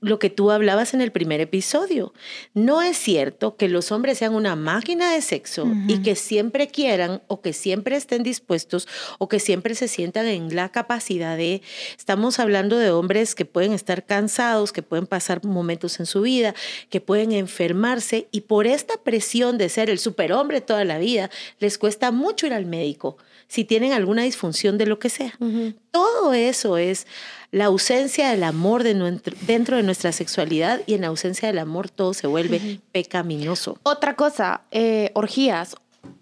lo 0.00 0.18
que 0.18 0.30
tú 0.30 0.50
hablabas 0.50 0.94
en 0.94 1.00
el 1.00 1.10
primer 1.10 1.40
episodio. 1.40 2.12
No 2.54 2.82
es 2.82 2.96
cierto 2.96 3.56
que 3.56 3.68
los 3.68 3.90
hombres 3.90 4.18
sean 4.18 4.34
una 4.34 4.54
máquina 4.54 5.12
de 5.12 5.20
sexo 5.22 5.64
uh 5.64 5.68
-huh. 5.68 5.90
y 5.90 6.02
que 6.02 6.14
siempre 6.14 6.68
quieran 6.68 7.22
o 7.26 7.40
que 7.40 7.52
siempre 7.52 7.96
estén 7.96 8.22
dispuestos 8.22 8.86
o 9.18 9.28
que 9.28 9.40
siempre 9.40 9.74
se 9.74 9.88
sientan 9.88 10.26
en 10.26 10.54
la 10.54 10.68
capacidad 10.70 11.36
de... 11.36 11.62
Estamos 11.96 12.38
hablando 12.38 12.78
de 12.78 12.90
hombres 12.90 13.34
que 13.34 13.44
pueden 13.44 13.72
estar 13.72 14.04
cansados, 14.06 14.72
que 14.72 14.82
pueden 14.82 15.06
pasar 15.06 15.44
momentos 15.44 15.98
en 16.00 16.06
su 16.06 16.20
vida, 16.20 16.54
que 16.90 17.00
pueden 17.00 17.32
enfermarse 17.32 18.28
y 18.30 18.42
por 18.42 18.66
esta 18.66 18.94
presión 19.02 19.58
de 19.58 19.68
ser 19.68 19.90
el 19.90 19.98
superhombre 19.98 20.60
toda 20.60 20.84
la 20.84 20.98
vida, 20.98 21.30
les 21.58 21.78
cuesta 21.78 22.10
mucho 22.12 22.46
ir 22.46 22.52
al 22.52 22.66
médico 22.66 23.16
si 23.48 23.64
tienen 23.64 23.92
alguna 23.92 24.22
disfunción 24.22 24.78
de 24.78 24.86
lo 24.86 24.98
que 24.98 25.08
sea. 25.08 25.34
Uh 25.40 25.46
-huh. 25.46 25.74
Todo 25.90 26.32
eso 26.34 26.76
es 26.76 27.06
la 27.50 27.64
ausencia 27.66 28.30
del 28.30 28.44
amor 28.44 28.82
de 28.82 28.94
nuestro, 28.94 29.34
dentro 29.46 29.76
de 29.76 29.82
nuestra 29.82 30.12
sexualidad 30.12 30.82
y 30.86 30.94
en 30.94 31.04
ausencia 31.04 31.48
del 31.48 31.58
amor 31.58 31.88
todo 31.88 32.12
se 32.14 32.26
vuelve 32.26 32.58
uh 32.58 32.60
-huh. 32.60 32.80
pecaminoso. 32.92 33.78
Otra 33.82 34.14
cosa, 34.14 34.62
eh, 34.70 35.10
orgías. 35.14 35.76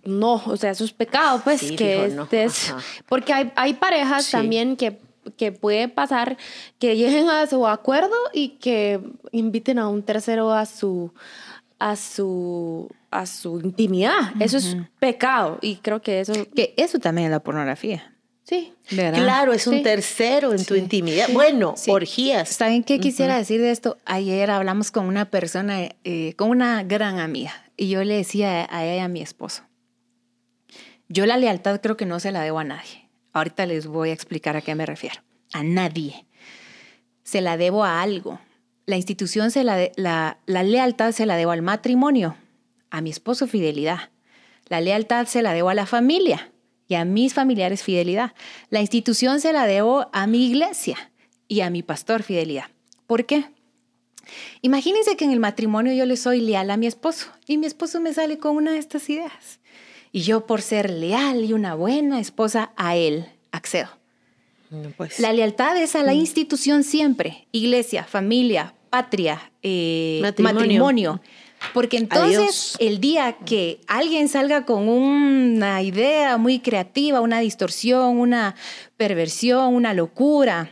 No, 0.04 0.42
o 0.46 0.56
sea, 0.56 0.70
eso 0.70 0.84
es 0.84 0.92
pecado, 0.92 1.40
pues, 1.44 1.60
sí, 1.60 1.76
que 1.76 2.08
no. 2.08 2.26
es, 2.30 2.72
porque 3.08 3.32
hay, 3.32 3.52
hay 3.56 3.74
parejas 3.74 4.24
sí. 4.24 4.32
también 4.32 4.76
que 4.76 4.98
que 5.36 5.52
puede 5.52 5.88
pasar 5.88 6.36
que 6.78 6.96
lleguen 6.96 7.28
a 7.28 7.46
su 7.46 7.66
acuerdo 7.66 8.14
y 8.32 8.50
que 8.60 9.00
inviten 9.32 9.78
a 9.78 9.88
un 9.88 10.02
tercero 10.02 10.52
a 10.52 10.66
su 10.66 11.12
a 11.78 11.96
su 11.96 12.88
a 13.10 13.26
su 13.26 13.60
intimidad. 13.60 14.34
Uh 14.34 14.38
-huh. 14.38 14.44
Eso 14.44 14.56
es 14.58 14.76
pecado 14.98 15.58
y 15.60 15.76
creo 15.76 16.02
que 16.02 16.20
eso 16.20 16.32
que 16.54 16.74
eso 16.76 16.98
también 16.98 17.26
es 17.26 17.30
la 17.30 17.40
pornografía. 17.40 18.12
Sí. 18.44 18.72
¿verdad? 18.92 19.20
Claro, 19.20 19.52
es 19.52 19.66
un 19.66 19.78
sí. 19.78 19.82
tercero 19.82 20.52
en 20.52 20.60
sí. 20.60 20.66
tu 20.66 20.76
intimidad. 20.76 21.26
Sí. 21.26 21.32
Bueno, 21.32 21.74
orgías. 21.88 22.48
¿Saben 22.48 22.84
qué 22.84 23.00
quisiera 23.00 23.34
uh 23.34 23.36
-huh. 23.36 23.40
decir 23.40 23.60
de 23.60 23.72
esto? 23.72 23.98
Ayer 24.04 24.50
hablamos 24.52 24.92
con 24.92 25.06
una 25.06 25.30
persona, 25.30 25.88
eh, 26.04 26.34
con 26.36 26.50
una 26.50 26.84
gran 26.84 27.18
amiga, 27.18 27.52
y 27.76 27.88
yo 27.88 28.04
le 28.04 28.14
decía 28.14 28.68
a 28.70 28.84
ella 28.84 28.96
y 28.96 28.98
a 29.00 29.08
mi 29.08 29.20
esposo, 29.20 29.64
yo 31.08 31.26
la 31.26 31.36
lealtad 31.38 31.80
creo 31.80 31.96
que 31.96 32.06
no 32.06 32.20
se 32.20 32.30
la 32.30 32.40
debo 32.42 32.60
a 32.60 32.64
nadie. 32.64 33.08
Ahorita 33.32 33.66
les 33.66 33.88
voy 33.88 34.10
a 34.10 34.12
explicar 34.12 34.56
a 34.56 34.60
qué 34.60 34.74
me 34.76 34.86
refiero. 34.86 35.16
A 35.52 35.64
nadie. 35.64 36.24
Se 37.24 37.40
la 37.40 37.56
debo 37.56 37.84
a 37.84 38.00
algo. 38.00 38.38
La 38.86 38.96
institución, 38.96 39.50
se 39.50 39.64
la, 39.64 39.76
de, 39.76 39.92
la, 39.96 40.38
la 40.46 40.62
lealtad 40.62 41.12
se 41.12 41.26
la 41.26 41.36
debo 41.36 41.50
al 41.50 41.62
matrimonio, 41.62 42.36
a 42.90 43.00
mi 43.00 43.10
esposo 43.10 43.46
fidelidad. 43.46 44.10
La 44.68 44.80
lealtad 44.80 45.26
se 45.26 45.42
la 45.42 45.52
debo 45.52 45.68
a 45.68 45.74
la 45.74 45.86
familia 45.86 46.52
y 46.88 46.94
a 46.94 47.04
mis 47.04 47.34
familiares 47.34 47.82
fidelidad. 47.82 48.32
La 48.70 48.80
institución 48.80 49.40
se 49.40 49.52
la 49.52 49.66
debo 49.66 50.08
a 50.12 50.26
mi 50.26 50.46
iglesia 50.46 51.10
y 51.48 51.60
a 51.60 51.70
mi 51.70 51.82
pastor 51.82 52.22
fidelidad. 52.22 52.66
¿Por 53.06 53.26
qué? 53.26 53.46
Imagínense 54.62 55.16
que 55.16 55.24
en 55.24 55.32
el 55.32 55.40
matrimonio 55.40 55.92
yo 55.92 56.06
le 56.06 56.16
soy 56.16 56.40
leal 56.40 56.70
a 56.70 56.76
mi 56.76 56.86
esposo 56.86 57.28
y 57.46 57.58
mi 57.58 57.66
esposo 57.66 58.00
me 58.00 58.14
sale 58.14 58.38
con 58.38 58.56
una 58.56 58.72
de 58.72 58.78
estas 58.78 59.08
ideas. 59.08 59.60
Y 60.12 60.22
yo 60.22 60.46
por 60.46 60.62
ser 60.62 60.90
leal 60.90 61.44
y 61.44 61.52
una 61.52 61.74
buena 61.74 62.20
esposa 62.20 62.72
a 62.76 62.96
él 62.96 63.26
accedo. 63.52 63.88
Pues. 64.96 65.18
La 65.20 65.32
lealtad 65.32 65.76
es 65.76 65.94
a 65.96 66.02
la 66.02 66.14
institución 66.14 66.82
siempre, 66.84 67.46
iglesia, 67.52 68.04
familia, 68.04 68.74
patria, 68.90 69.50
eh, 69.62 70.20
matrimonio. 70.22 70.60
matrimonio. 70.60 71.20
Porque 71.72 71.96
entonces 71.96 72.38
Adiós. 72.38 72.76
el 72.80 73.00
día 73.00 73.36
que 73.44 73.80
alguien 73.86 74.28
salga 74.28 74.66
con 74.66 74.88
una 74.88 75.82
idea 75.82 76.36
muy 76.36 76.60
creativa, 76.60 77.20
una 77.20 77.40
distorsión, 77.40 78.18
una 78.18 78.54
perversión, 78.96 79.74
una 79.74 79.94
locura, 79.94 80.70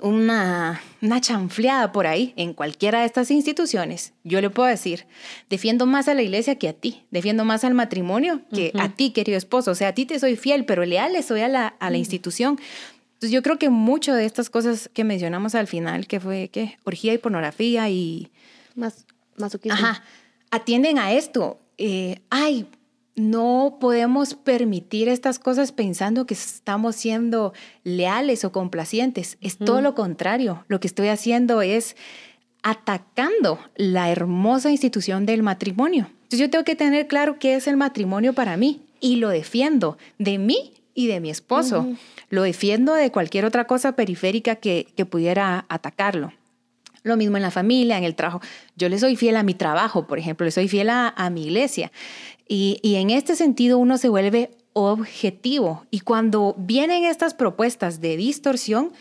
una, 0.00 0.80
una 1.02 1.20
chanfleada 1.20 1.92
por 1.92 2.06
ahí 2.06 2.32
en 2.36 2.52
cualquiera 2.52 3.00
de 3.00 3.06
estas 3.06 3.30
instituciones, 3.30 4.12
yo 4.24 4.40
le 4.40 4.50
puedo 4.50 4.68
decir, 4.68 5.06
defiendo 5.50 5.86
más 5.86 6.08
a 6.08 6.14
la 6.14 6.22
iglesia 6.22 6.56
que 6.56 6.68
a 6.68 6.72
ti, 6.72 7.04
defiendo 7.10 7.44
más 7.44 7.64
al 7.64 7.74
matrimonio 7.74 8.40
que 8.52 8.72
uh 8.74 8.78
-huh. 8.78 8.82
a 8.84 8.88
ti, 8.90 9.10
querido 9.10 9.38
esposo. 9.38 9.70
O 9.70 9.74
sea, 9.74 9.88
a 9.88 9.94
ti 9.94 10.06
te 10.06 10.18
soy 10.18 10.36
fiel, 10.36 10.64
pero 10.64 10.84
leal 10.84 11.12
le 11.12 11.22
soy 11.22 11.40
a 11.42 11.48
la, 11.48 11.66
a 11.66 11.90
la 11.90 11.90
uh 11.90 11.94
-huh. 11.94 11.98
institución. 11.98 12.58
Entonces 13.14 13.30
yo 13.30 13.42
creo 13.42 13.58
que 13.58 13.70
mucho 13.70 14.14
de 14.14 14.26
estas 14.26 14.50
cosas 14.50 14.90
que 14.92 15.04
mencionamos 15.04 15.54
al 15.54 15.66
final, 15.66 16.06
que 16.06 16.20
fue, 16.20 16.48
¿qué? 16.52 16.76
Orgía 16.84 17.14
y 17.14 17.18
pornografía 17.18 17.88
y... 17.88 18.30
Más, 18.74 19.06
masoquismo. 19.36 19.74
Ajá, 19.74 20.02
atienden 20.50 20.98
a 20.98 21.12
esto. 21.12 21.58
Eh, 21.78 22.20
ay, 22.30 22.66
no 23.16 23.78
podemos 23.80 24.34
permitir 24.34 25.08
estas 25.08 25.38
cosas 25.38 25.72
pensando 25.72 26.26
que 26.26 26.34
estamos 26.34 26.96
siendo 26.96 27.52
leales 27.84 28.44
o 28.44 28.52
complacientes. 28.52 29.38
Es 29.40 29.56
todo 29.56 29.80
lo 29.80 29.94
contrario. 29.94 30.64
Lo 30.68 30.80
que 30.80 30.88
estoy 30.88 31.08
haciendo 31.08 31.62
es 31.62 31.96
atacando 32.62 33.58
la 33.76 34.10
hermosa 34.10 34.70
institución 34.70 35.26
del 35.26 35.42
matrimonio. 35.42 36.08
Entonces 36.24 36.40
yo 36.40 36.50
tengo 36.50 36.64
que 36.64 36.74
tener 36.74 37.06
claro 37.06 37.38
qué 37.38 37.54
es 37.54 37.68
el 37.68 37.76
matrimonio 37.76 38.32
para 38.32 38.56
mí 38.56 38.80
y 39.00 39.16
lo 39.16 39.28
defiendo 39.28 39.98
de 40.18 40.38
mí 40.38 40.72
y 40.94 41.06
de 41.06 41.20
mi 41.20 41.30
esposo. 41.30 41.80
Uh 41.80 41.84
-huh. 41.84 41.98
Lo 42.34 42.42
defiendo 42.42 42.94
de 42.94 43.12
cualquier 43.12 43.44
otra 43.44 43.68
cosa 43.68 43.92
periférica 43.92 44.56
que, 44.56 44.88
que 44.96 45.06
pudiera 45.06 45.66
atacarlo. 45.68 46.32
Lo 47.04 47.16
mismo 47.16 47.36
en 47.36 47.44
la 47.44 47.52
familia, 47.52 47.96
en 47.96 48.02
el 48.02 48.16
trabajo. 48.16 48.40
Yo 48.74 48.88
le 48.88 48.98
soy 48.98 49.14
fiel 49.14 49.36
a 49.36 49.44
mi 49.44 49.54
trabajo, 49.54 50.08
por 50.08 50.18
ejemplo, 50.18 50.44
le 50.44 50.50
soy 50.50 50.66
fiel 50.66 50.90
a, 50.90 51.30
mi 51.30 51.44
iglesia. 51.44 51.92
Y, 52.48 52.80
y 52.82 52.96
en 52.96 53.10
este 53.10 53.36
sentido 53.36 53.78
uno 53.78 53.98
se 53.98 54.08
vuelve 54.08 54.50
objetivo. 54.72 55.86
Y 55.92 56.00
cuando 56.00 56.56
vienen 56.58 57.04
estas 57.04 57.34
propuestas 57.34 58.00
de 58.00 58.16
distorsión, 58.16 58.92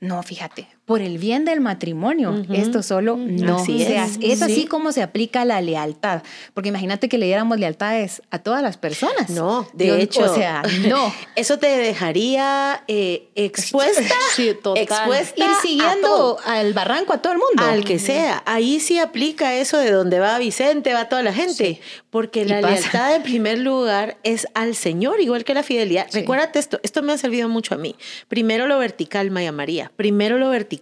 no, 0.00 0.22
fíjate, 0.22 0.66
por 0.88 1.02
el 1.02 1.18
bien 1.18 1.44
del 1.44 1.60
matrimonio. 1.60 2.42
Esto 2.52 2.82
solo 2.82 3.16
no. 3.16 3.58
Así 3.58 3.82
es. 3.82 4.16
es. 4.22 4.42
así 4.42 4.54
Sí. 4.62 4.66
como 4.66 4.90
se 4.90 5.02
aplica 5.02 5.44
la 5.44 5.60
lealtad. 5.60 6.22
Porque 6.54 6.70
imagínate 6.70 7.08
que 7.10 7.18
le 7.18 7.26
diéramos 7.26 7.58
lealtades 7.60 8.22
a 8.30 8.38
todas 8.40 8.62
las 8.62 8.78
personas. 8.78 9.28
No, 9.28 9.68
de 9.74 9.84
Dios- 9.84 9.98
hecho. 9.98 10.22
O 10.32 10.34
sea, 10.34 10.62
no. 10.88 11.14
Eso 11.36 11.58
te 11.58 11.66
dejaría 11.68 12.82
eh, 12.88 13.28
expuesta. 13.34 14.02
Sí, 14.34 14.52
total. 14.62 14.82
Expuesta 14.82 15.44
Ir 15.44 15.50
siguiendo 15.62 16.38
al 16.44 16.72
barranco 16.72 17.12
a 17.12 17.20
todo 17.20 17.34
el 17.34 17.38
mundo. 17.38 17.62
Al 17.62 17.84
que 17.84 17.98
sea. 17.98 18.42
Ahí 18.46 18.80
sí 18.80 18.98
aplica 18.98 19.54
eso 19.54 19.76
de 19.78 19.90
donde 19.90 20.18
va 20.20 20.38
Vicente, 20.38 20.94
va 20.94 21.08
toda 21.08 21.22
la 21.22 21.32
gente. 21.34 21.52
Sí. 21.74 21.80
Porque 22.10 22.40
Y 22.42 22.44
la 22.46 22.60
pasa. 22.62 22.74
lealtad 22.74 23.14
en 23.16 23.22
primer 23.22 23.58
lugar 23.58 24.16
es 24.22 24.46
al 24.54 24.74
Señor, 24.74 25.20
igual 25.20 25.44
que 25.44 25.52
la 25.52 25.62
fidelidad. 25.62 26.06
Sí. 26.08 26.20
Recuérdate 26.20 26.58
esto, 26.58 26.80
esto 26.82 27.02
me 27.02 27.12
ha 27.12 27.18
servido 27.18 27.48
mucho 27.50 27.74
a 27.74 27.78
mí. 27.78 27.94
Primero 28.28 28.66
lo 28.66 28.78
vertical, 28.78 29.30
Maya 29.30 29.52
María. 29.52 29.92
Primero 29.96 30.38
lo 30.38 30.48
vertical. 30.48 30.77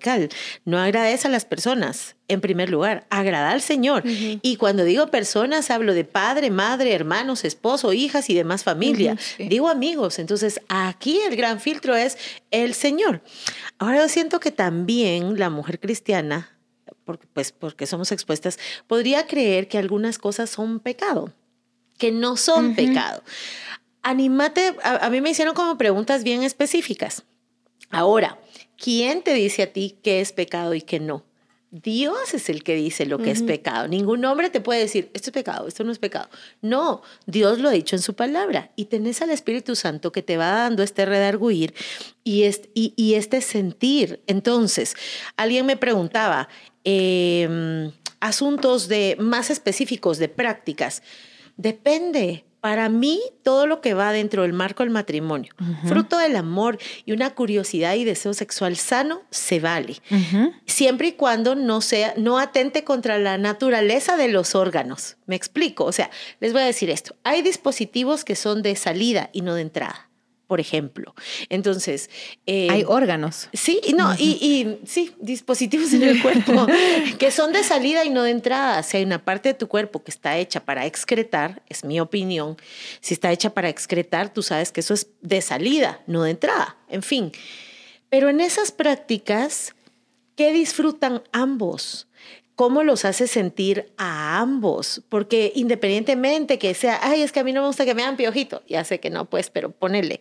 No 0.64 0.78
agradece 0.78 1.28
a 1.28 1.30
las 1.30 1.44
personas. 1.44 2.16
En 2.28 2.40
primer 2.40 2.70
lugar, 2.70 3.06
agrada 3.08 3.52
al 3.52 3.62
Señor. 3.62 4.02
Y 4.04 4.56
cuando 4.56 4.84
digo 4.84 5.08
personas, 5.08 5.70
hablo 5.70 5.94
de 5.94 6.04
padre, 6.04 6.50
madre, 6.50 6.92
hermanos, 6.92 7.44
esposo, 7.44 7.92
hijas 7.92 8.28
y 8.30 8.34
demás 8.34 8.64
familia. 8.64 9.16
Sí. 9.18 9.48
Digo 9.48 9.68
amigos. 9.68 10.18
Entonces, 10.18 10.60
aquí 10.68 11.20
el 11.20 11.36
gran 11.36 11.60
filtro 11.60 11.94
es 11.94 12.18
el 12.50 12.74
Señor. 12.74 13.22
Ahora 13.78 13.98
yo 13.98 14.08
siento 14.08 14.40
que 14.40 14.50
también 14.50 15.38
la 15.38 15.50
mujer 15.50 15.78
cristiana, 15.78 16.58
porque, 17.04 17.26
pues 17.32 17.52
porque 17.52 17.86
somos 17.86 18.10
expuestas, 18.10 18.58
podría 18.86 19.26
creer 19.26 19.68
que 19.68 19.78
algunas 19.78 20.18
cosas 20.18 20.50
son 20.50 20.80
pecado, 20.80 21.32
que 21.98 22.10
no 22.10 22.36
son 22.36 22.74
pecado. 22.74 23.22
Anímate, 24.02 24.74
a, 24.82 25.06
a 25.06 25.10
mí 25.10 25.20
me 25.20 25.30
hicieron 25.30 25.54
como 25.54 25.78
preguntas 25.78 26.24
bien 26.24 26.42
específicas. 26.42 27.22
Ahora, 27.90 28.38
¿quién 28.76 29.22
te 29.22 29.34
dice 29.34 29.62
a 29.62 29.72
ti 29.72 29.98
qué 30.02 30.20
es 30.20 30.32
pecado 30.32 30.74
y 30.74 30.82
qué 30.82 31.00
no? 31.00 31.24
Dios 31.70 32.32
es 32.32 32.48
el 32.48 32.62
que 32.62 32.74
dice 32.74 33.04
lo 33.04 33.18
que 33.18 33.30
es 33.30 33.42
pecado. 33.42 33.88
Ningún 33.88 34.24
hombre 34.24 34.48
te 34.50 34.60
puede 34.60 34.80
decir, 34.80 35.10
esto 35.12 35.30
es 35.30 35.34
pecado, 35.34 35.68
esto 35.68 35.84
no 35.84 35.92
es 35.92 35.98
pecado. 35.98 36.30
No, 36.62 37.02
Dios 37.26 37.58
lo 37.58 37.68
ha 37.68 37.72
dicho 37.72 37.96
en 37.96 38.02
su 38.02 38.14
palabra. 38.14 38.70
Y 38.76 38.86
tenés 38.86 39.20
al 39.20 39.30
Espíritu 39.30 39.74
Santo 39.74 40.10
que 40.10 40.22
te 40.22 40.36
va 40.36 40.52
dando 40.52 40.82
este 40.82 41.04
redarguir 41.04 41.74
y 42.24 42.44
este, 42.44 42.70
y, 42.72 42.94
y 42.96 43.14
este 43.14 43.42
sentir. 43.42 44.22
Entonces, 44.26 44.94
alguien 45.36 45.66
me 45.66 45.76
preguntaba, 45.76 46.48
eh, 46.84 47.90
asuntos 48.20 48.88
de, 48.88 49.16
más 49.18 49.50
específicos 49.50 50.18
de 50.18 50.28
prácticas. 50.28 51.02
Depende. 51.56 52.44
Para 52.60 52.88
mí, 52.88 53.20
todo 53.44 53.68
lo 53.68 53.80
que 53.80 53.94
va 53.94 54.10
dentro 54.10 54.42
del 54.42 54.52
marco 54.52 54.82
del 54.82 54.90
matrimonio, 54.90 55.52
fruto 55.86 56.18
del 56.18 56.34
amor 56.34 56.78
y 57.04 57.12
una 57.12 57.32
curiosidad 57.32 57.94
y 57.94 58.02
deseo 58.02 58.34
sexual 58.34 58.76
sano, 58.76 59.22
se 59.30 59.60
vale 59.60 59.98
siempre 60.64 61.08
y 61.08 61.12
cuando 61.12 61.54
no 61.54 61.80
sea, 61.80 62.14
no 62.16 62.40
atente 62.40 62.82
contra 62.82 63.18
la 63.18 63.38
naturaleza 63.38 64.16
de 64.16 64.28
los 64.28 64.56
órganos. 64.56 65.16
Me 65.26 65.36
explico. 65.36 65.84
O 65.84 65.92
sea, 65.92 66.10
les 66.40 66.52
voy 66.52 66.62
a 66.62 66.66
decir 66.66 66.90
esto. 66.90 67.14
Hay 67.22 67.42
dispositivos 67.42 68.24
que 68.24 68.34
son 68.34 68.62
de 68.62 68.74
salida 68.74 69.30
y 69.32 69.42
no 69.42 69.54
de 69.54 69.62
entrada, 69.62 70.05
por 70.46 70.60
ejemplo. 70.60 71.14
Entonces, 71.48 72.10
eh, 72.46 72.68
Hay 72.70 72.84
órganos. 72.86 73.48
Sí, 73.52 73.80
y 73.84 73.92
no, 73.92 74.14
y, 74.14 74.38
y 74.40 74.86
sí, 74.86 75.12
dispositivos 75.20 75.92
en 75.92 76.02
el 76.02 76.22
cuerpo 76.22 76.66
que 77.18 77.30
son 77.30 77.52
de 77.52 77.64
salida 77.64 78.04
y 78.04 78.10
no 78.10 78.22
de 78.22 78.30
entrada. 78.30 78.82
Si 78.82 78.96
hay 78.96 79.04
una 79.04 79.24
parte 79.24 79.50
de 79.50 79.54
tu 79.54 79.68
cuerpo 79.68 80.02
que 80.04 80.10
está 80.10 80.36
hecha 80.38 80.60
para 80.64 80.86
excretar, 80.86 81.62
es 81.68 81.84
mi 81.84 82.00
opinión, 82.00 82.56
si 83.00 83.14
está 83.14 83.32
hecha 83.32 83.50
para 83.50 83.68
excretar, 83.68 84.32
tú 84.32 84.42
sabes 84.42 84.72
que 84.72 84.80
eso 84.80 84.94
es 84.94 85.08
de 85.20 85.40
salida, 85.42 86.00
no 86.06 86.22
de 86.22 86.30
entrada. 86.30 86.76
En 86.88 87.02
fin. 87.02 87.32
Pero 88.08 88.28
en 88.28 88.40
esas 88.40 88.70
prácticas, 88.70 89.74
¿qué 90.36 90.52
disfrutan 90.52 91.22
ambos? 91.32 92.06
¿Cómo 92.56 92.82
los 92.82 93.04
hace 93.04 93.26
sentir 93.26 93.92
a 93.98 94.38
ambos? 94.40 95.02
Porque 95.10 95.52
independientemente 95.54 96.58
que 96.58 96.72
sea, 96.72 96.98
ay, 97.02 97.20
es 97.22 97.30
que 97.30 97.40
a 97.40 97.44
mí 97.44 97.52
no 97.52 97.60
me 97.60 97.66
gusta 97.66 97.84
que 97.84 97.94
me 97.94 98.02
hagan 98.02 98.16
piojito, 98.16 98.62
ya 98.66 98.82
sé 98.82 98.98
que 98.98 99.10
no, 99.10 99.26
pues, 99.26 99.50
pero 99.50 99.70
ponele, 99.70 100.20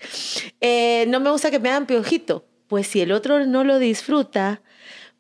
Eh, 0.60 1.06
no 1.08 1.22
me 1.22 1.32
gusta 1.32 1.50
que 1.50 1.60
me 1.60 1.70
hagan 1.70 1.88
piojito, 1.88 2.46
pues 2.68 2.88
si 2.88 3.00
el 3.00 3.14
otro 3.14 3.46
no 3.46 3.64
lo 3.64 3.80
disfruta, 3.80 4.62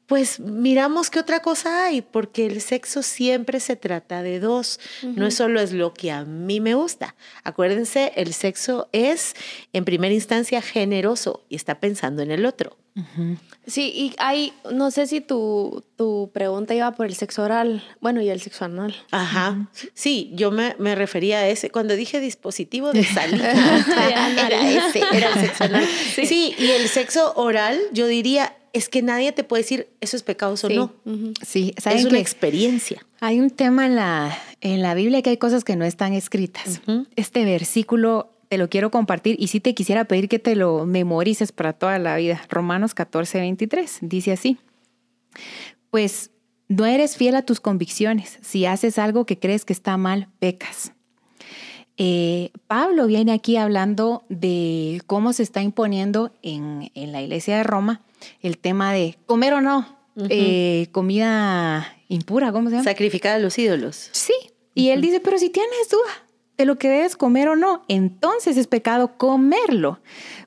pues 0.07 0.39
miramos 0.39 1.09
qué 1.09 1.19
otra 1.19 1.39
cosa 1.39 1.85
hay, 1.85 2.01
porque 2.01 2.45
el 2.45 2.61
sexo 2.61 3.01
siempre 3.01 3.59
se 3.59 3.75
trata 3.75 4.21
de 4.21 4.39
dos, 4.39 4.79
no 5.01 5.25
es 5.25 5.35
solo 5.35 5.59
es 5.59 5.71
lo 5.71 5.93
que 5.93 6.11
a 6.11 6.25
mí 6.25 6.59
me 6.59 6.75
gusta. 6.75 7.15
Acuérdense, 7.43 8.11
el 8.15 8.33
sexo 8.33 8.87
es 8.91 9.35
en 9.73 9.85
primera 9.85 10.13
instancia 10.13 10.61
generoso 10.61 11.43
y 11.49 11.55
está 11.55 11.79
pensando 11.79 12.21
en 12.21 12.31
el 12.31 12.45
otro. 12.45 12.77
Sí, 13.67 13.91
y 13.93 14.13
hay, 14.19 14.53
no 14.71 14.89
sé 14.91 15.07
si 15.07 15.19
tu, 15.21 15.83
tu 15.97 16.29
pregunta 16.33 16.73
iba 16.73 16.91
por 16.93 17.05
el 17.07 17.15
sexo 17.15 17.43
oral, 17.43 17.83
bueno, 17.99 18.21
y 18.21 18.29
el 18.29 18.39
sexo 18.39 18.65
anal. 18.65 18.95
Ajá. 19.11 19.67
Sí, 19.93 20.31
yo 20.33 20.51
me, 20.51 20.75
me 20.79 20.95
refería 20.95 21.39
a 21.39 21.47
ese. 21.49 21.69
Cuando 21.69 21.95
dije 21.95 22.19
dispositivo 22.19 22.93
de 22.93 23.03
salida, 23.13 23.51
era 24.47 24.69
ese, 24.87 25.01
era 25.13 25.29
el 25.29 25.39
sexo 25.39 25.63
anal. 25.65 25.85
Sí. 26.15 26.55
y 26.57 26.67
el 26.71 26.87
sexo 26.87 27.33
oral, 27.35 27.79
yo 27.91 28.07
diría, 28.07 28.55
es 28.73 28.87
que 28.89 29.01
nadie 29.01 29.31
te 29.31 29.43
puede 29.43 29.63
decir 29.63 29.87
eso 30.01 30.15
es 30.15 30.23
pecado 30.23 30.53
o 30.53 30.57
Sí. 30.57 30.67
no. 30.75 30.93
Sí, 31.45 31.73
¿saben 31.81 31.99
Es 31.99 32.05
una 32.05 32.19
experiencia. 32.19 33.05
hay 33.19 33.39
un 33.39 33.49
tema 33.49 33.85
en 33.87 33.95
la, 33.95 34.37
en 34.61 34.81
la 34.81 34.93
Biblia 34.93 35.21
que 35.21 35.31
hay 35.31 35.37
cosas 35.37 35.63
que 35.63 35.75
no 35.75 35.85
están 35.85 36.13
escritas. 36.13 36.81
Este 37.15 37.45
versículo 37.45 38.29
te 38.47 38.57
lo 38.57 38.69
quiero 38.69 38.91
compartir 38.91 39.35
y 39.39 39.47
sí 39.47 39.59
te 39.59 39.73
quisiera 39.73 40.05
pedir 40.05 40.29
que 40.29 40.39
te 40.39 40.55
lo 40.55 40.85
memorices 40.85 41.51
para 41.51 41.73
toda 41.73 41.99
la 41.99 42.15
vida. 42.17 42.41
Romanos 42.49 42.93
14, 42.93 43.39
23 43.39 43.99
dice 44.01 44.31
así. 44.31 44.57
Pues 45.89 46.31
no 46.67 46.85
eres 46.85 47.17
fiel 47.17 47.35
a 47.35 47.43
tus 47.43 47.59
convicciones. 47.59 48.39
Si 48.41 48.65
haces 48.65 48.97
algo 48.97 49.25
que 49.25 49.39
crees 49.39 49.65
que 49.65 49.73
está 49.73 49.97
mal, 49.97 50.29
pecas. 50.39 50.91
Eh, 51.97 52.51
Pablo 52.67 53.07
viene 53.07 53.31
aquí 53.31 53.55
hablando 53.55 54.25
de 54.27 55.01
cómo 55.07 55.31
se 55.31 55.43
está 55.43 55.61
imponiendo 55.61 56.33
en, 56.41 56.91
en 56.93 57.11
la 57.11 57.21
iglesia 57.21 57.57
de 57.57 57.63
Roma 57.63 58.01
el 58.41 58.57
tema 58.57 58.91
de 58.91 59.17
comer 59.25 59.53
o 59.53 59.61
no, 59.61 59.97
eh, 60.29 60.87
comida 60.91 61.95
impura, 62.07 62.51
¿cómo 62.51 62.69
se 62.69 62.77
llama? 62.77 62.83
Sacrificar 62.89 63.35
a 63.35 63.39
los 63.39 63.57
ídolos. 63.57 64.09
Sí. 64.11 64.33
Y 64.73 64.89
él 64.89 65.01
dice, 65.01 65.21
pero 65.21 65.37
si 65.37 65.49
tienes 65.49 65.89
duda 65.89 66.24
de 66.57 66.65
lo 66.65 66.77
que 66.77 66.89
debes 66.89 67.15
comer 67.15 67.49
o 67.49 67.55
no, 67.55 67.83
entonces 67.87 68.57
es 68.57 68.67
pecado 68.67 69.17
comerlo. 69.17 69.99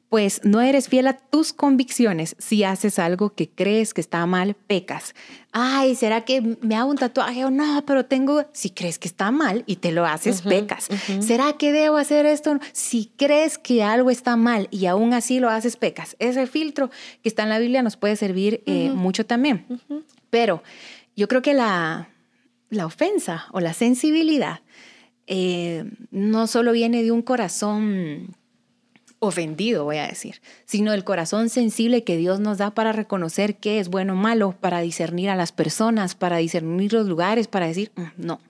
Pues 0.08 0.40
no 0.42 0.62
eres 0.62 0.88
fiel 0.88 1.06
a 1.06 1.18
tus 1.18 1.52
convicciones. 1.52 2.34
Si 2.38 2.64
haces 2.64 2.98
algo 2.98 3.34
que 3.34 3.50
crees 3.50 3.92
que 3.92 4.00
está 4.00 4.24
mal, 4.24 4.54
pecas. 4.54 5.14
Ay, 5.52 5.94
¿será 5.96 6.22
que 6.22 6.56
me 6.62 6.76
hago 6.76 6.90
un 6.90 6.96
tatuaje 6.96 7.44
o 7.44 7.50
no? 7.50 7.84
Pero 7.84 8.06
tengo, 8.06 8.46
si 8.52 8.70
crees 8.70 8.98
que 8.98 9.06
está 9.06 9.30
mal 9.30 9.64
y 9.66 9.76
te 9.76 9.92
lo 9.92 10.06
haces, 10.06 10.40
pecas. 10.40 10.88
¿Será 11.20 11.52
que 11.58 11.72
debo 11.72 11.98
hacer 11.98 12.24
esto? 12.24 12.58
Si 12.72 13.12
crees 13.18 13.58
que 13.58 13.82
algo 13.82 14.10
está 14.10 14.36
mal 14.36 14.68
y 14.70 14.86
aún 14.86 15.12
así 15.12 15.40
lo 15.40 15.50
haces, 15.50 15.76
pecas. 15.76 16.16
Ese 16.20 16.46
filtro 16.46 16.88
que 17.22 17.28
está 17.28 17.42
en 17.42 17.50
la 17.50 17.58
Biblia 17.58 17.82
nos 17.82 17.98
puede 17.98 18.16
servir 18.16 18.62
eh, 18.64 18.90
mucho 18.90 19.26
también. 19.26 19.66
Pero 20.30 20.62
yo 21.16 21.28
creo 21.28 21.42
que 21.42 21.52
la, 21.52 22.08
la 22.70 22.86
ofensa 22.86 23.46
o 23.52 23.60
la 23.60 23.74
sensibilidad 23.74 24.60
eh, 25.28 25.84
no 26.10 26.46
solo 26.46 26.72
viene 26.72 27.02
de 27.02 27.12
un 27.12 27.22
corazón 27.22 28.34
ofendido, 29.20 29.84
voy 29.84 29.98
a 29.98 30.06
decir, 30.06 30.40
sino 30.64 30.92
del 30.92 31.04
corazón 31.04 31.48
sensible 31.48 32.04
que 32.04 32.16
Dios 32.16 32.40
nos 32.40 32.58
da 32.58 32.70
para 32.70 32.92
reconocer 32.92 33.56
qué 33.56 33.80
es 33.80 33.88
bueno 33.88 34.14
o 34.14 34.16
malo, 34.16 34.54
para 34.60 34.80
discernir 34.80 35.28
a 35.28 35.36
las 35.36 35.52
personas, 35.52 36.14
para 36.14 36.38
discernir 36.38 36.92
los 36.92 37.06
lugares, 37.06 37.48
para 37.48 37.66
decir, 37.66 37.90
"Mm, 37.96 38.02
no, 38.16 38.40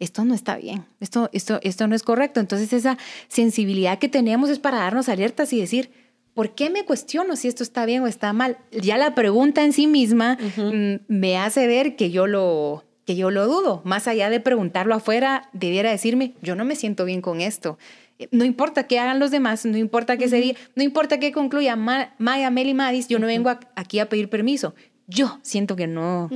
esto 0.00 0.24
no 0.24 0.34
está 0.34 0.56
bien, 0.56 0.84
esto, 1.00 1.30
esto, 1.32 1.60
esto 1.62 1.86
no 1.86 1.94
es 1.94 2.02
correcto. 2.02 2.40
Entonces 2.40 2.72
esa 2.72 2.98
sensibilidad 3.28 3.98
que 3.98 4.08
tenemos 4.08 4.50
es 4.50 4.58
para 4.58 4.78
darnos 4.78 5.08
alertas 5.08 5.52
y 5.52 5.60
decir, 5.60 5.90
¿por 6.34 6.54
qué 6.54 6.70
me 6.70 6.84
cuestiono 6.84 7.36
si 7.36 7.48
esto 7.48 7.62
está 7.62 7.86
bien 7.86 8.02
o 8.02 8.06
está 8.06 8.32
mal? 8.32 8.58
Ya 8.70 8.98
la 8.98 9.14
pregunta 9.14 9.64
en 9.64 9.72
sí 9.72 9.86
misma 9.86 10.38
mm, 10.56 11.04
me 11.08 11.38
hace 11.38 11.66
ver 11.66 11.96
que 11.96 12.10
yo 12.10 12.26
lo 12.26 12.84
que 13.06 13.16
yo 13.16 13.30
lo 13.30 13.46
dudo. 13.46 13.80
Más 13.84 14.06
allá 14.08 14.28
de 14.28 14.40
preguntarlo 14.40 14.94
afuera, 14.94 15.48
debiera 15.52 15.90
decirme, 15.90 16.34
yo 16.42 16.54
no 16.56 16.64
me 16.64 16.76
siento 16.76 17.04
bien 17.04 17.22
con 17.22 17.40
esto. 17.40 17.78
Eh, 18.18 18.28
No 18.32 18.44
importa 18.44 18.86
qué 18.86 18.98
hagan 18.98 19.18
los 19.18 19.30
demás, 19.30 19.64
no 19.64 19.78
importa 19.78 20.16
qué 20.16 20.28
sería, 20.28 20.54
no 20.74 20.82
importa 20.82 21.18
qué 21.18 21.32
concluya 21.32 21.76
Ma- 21.76 22.14
Maya, 22.18 22.50
Meli, 22.50 22.74
Madis, 22.74 23.08
yo 23.08 23.18
no 23.18 23.26
vengo 23.28 23.48
a- 23.48 23.60
aquí 23.76 23.98
a 24.00 24.08
pedir 24.08 24.28
permiso. 24.28 24.74
Yo 25.08 25.38
siento 25.42 25.76
que 25.76 25.86
no, 25.86 26.28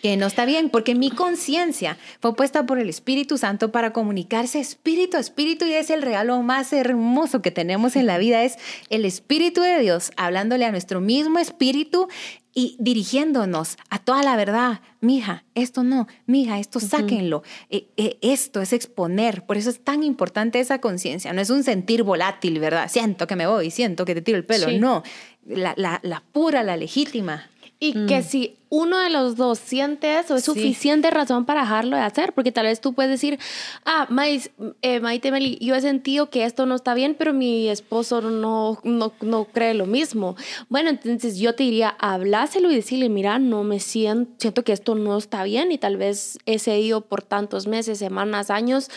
que 0.00 0.16
no 0.16 0.26
está 0.26 0.46
bien, 0.46 0.70
porque 0.70 0.94
mi 0.94 1.10
conciencia 1.10 1.98
fue 2.20 2.34
puesta 2.34 2.64
por 2.64 2.78
el 2.78 2.88
Espíritu 2.88 3.36
Santo 3.36 3.70
para 3.70 3.92
comunicarse 3.92 4.60
espíritu 4.60 5.18
a 5.18 5.20
espíritu 5.20 5.66
y 5.66 5.74
es 5.74 5.90
el 5.90 6.00
regalo 6.00 6.40
más 6.42 6.72
hermoso 6.72 7.42
que 7.42 7.50
tenemos 7.50 7.96
en 7.96 8.06
la 8.06 8.16
vida, 8.16 8.44
es 8.44 8.56
el 8.88 9.04
Espíritu 9.04 9.60
de 9.60 9.78
Dios 9.78 10.10
hablándole 10.16 10.64
a 10.64 10.70
nuestro 10.70 11.02
mismo 11.02 11.38
espíritu 11.38 12.08
y 12.54 12.76
dirigiéndonos 12.78 13.76
a 13.90 13.98
toda 13.98 14.22
la 14.22 14.36
verdad. 14.36 14.80
Mija, 15.00 15.44
esto 15.54 15.82
no, 15.82 16.06
mija, 16.26 16.58
esto 16.58 16.78
sáquenlo. 16.80 17.42
Eh, 17.70 17.88
eh, 17.96 18.18
esto 18.22 18.60
es 18.60 18.72
exponer, 18.72 19.44
por 19.46 19.56
eso 19.56 19.70
es 19.70 19.82
tan 19.82 20.02
importante 20.02 20.60
esa 20.60 20.80
conciencia. 20.80 21.32
No 21.32 21.40
es 21.40 21.50
un 21.50 21.62
sentir 21.64 22.02
volátil, 22.02 22.58
¿verdad? 22.58 22.88
Siento 22.90 23.26
que 23.26 23.36
me 23.36 23.46
voy, 23.46 23.70
siento 23.70 24.04
que 24.04 24.14
te 24.14 24.22
tiro 24.22 24.36
el 24.38 24.44
pelo. 24.44 24.68
Sí. 24.68 24.78
No, 24.78 25.02
la, 25.46 25.74
la- 25.76 26.00
la 26.02 26.22
pura, 26.32 26.62
la 26.62 26.76
legítima. 26.76 27.49
Y 27.82 27.94
que 28.06 28.18
Mm. 28.18 28.22
si 28.22 28.56
uno 28.68 28.98
de 28.98 29.08
los 29.08 29.36
dos 29.36 29.58
siente 29.58 30.18
eso, 30.18 30.36
es 30.36 30.44
Sí. 30.44 30.52
suficiente 30.52 31.10
razón 31.10 31.46
para 31.46 31.62
dejarlo 31.62 31.96
de 31.96 32.02
hacer, 32.02 32.34
porque 32.34 32.52
tal 32.52 32.66
vez 32.66 32.80
tú 32.82 32.92
puedes 32.92 33.10
decir, 33.10 33.38
ah, 33.86 34.06
Mais, 34.10 34.50
eh, 34.82 35.00
Maite 35.00 35.32
Meli, 35.32 35.56
yo 35.62 35.74
he 35.74 35.80
sentido 35.80 36.28
que 36.28 36.44
esto 36.44 36.66
no 36.66 36.74
está 36.74 36.92
bien, 36.92 37.16
pero 37.18 37.32
mi 37.32 37.68
esposo 37.68 38.20
no, 38.20 38.78
no, 38.84 39.12
no 39.22 39.44
cree 39.46 39.72
lo 39.72 39.86
mismo. 39.86 40.36
Bueno, 40.68 40.90
entonces 40.90 41.38
yo 41.38 41.54
te 41.54 41.62
diría, 41.62 41.96
habláselo 41.98 42.70
y 42.70 42.74
decirle, 42.76 43.08
mira, 43.08 43.38
no 43.38 43.64
me 43.64 43.80
siento, 43.80 44.30
siento 44.38 44.62
que 44.62 44.72
esto 44.72 44.94
no 44.94 45.16
está 45.16 45.42
bien 45.42 45.72
y 45.72 45.78
tal 45.78 45.96
vez 45.96 46.38
he 46.44 46.58
cedido 46.58 47.00
por 47.00 47.22
tantos 47.22 47.66
meses, 47.66 47.98
semanas, 47.98 48.50
años, 48.50 48.90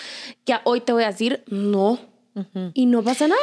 que 0.44 0.56
hoy 0.66 0.82
te 0.82 0.92
voy 0.92 1.04
a 1.04 1.08
decir, 1.08 1.44
no, 1.48 2.00
y 2.74 2.86
no 2.88 3.02
pasa 3.02 3.28
nada. 3.28 3.40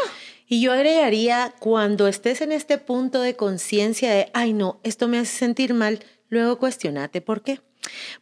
Y 0.53 0.61
yo 0.61 0.73
agregaría, 0.73 1.55
cuando 1.61 2.09
estés 2.09 2.41
en 2.41 2.51
este 2.51 2.77
punto 2.77 3.23
de 3.23 3.37
conciencia 3.37 4.11
de, 4.13 4.31
ay 4.35 4.53
no, 4.53 4.81
esto 4.83 5.07
me 5.07 5.17
hace 5.19 5.39
sentir 5.39 5.75
mal, 5.75 6.01
luego 6.29 6.59
cuestionate 6.59 7.21
por 7.21 7.43
qué. 7.43 7.61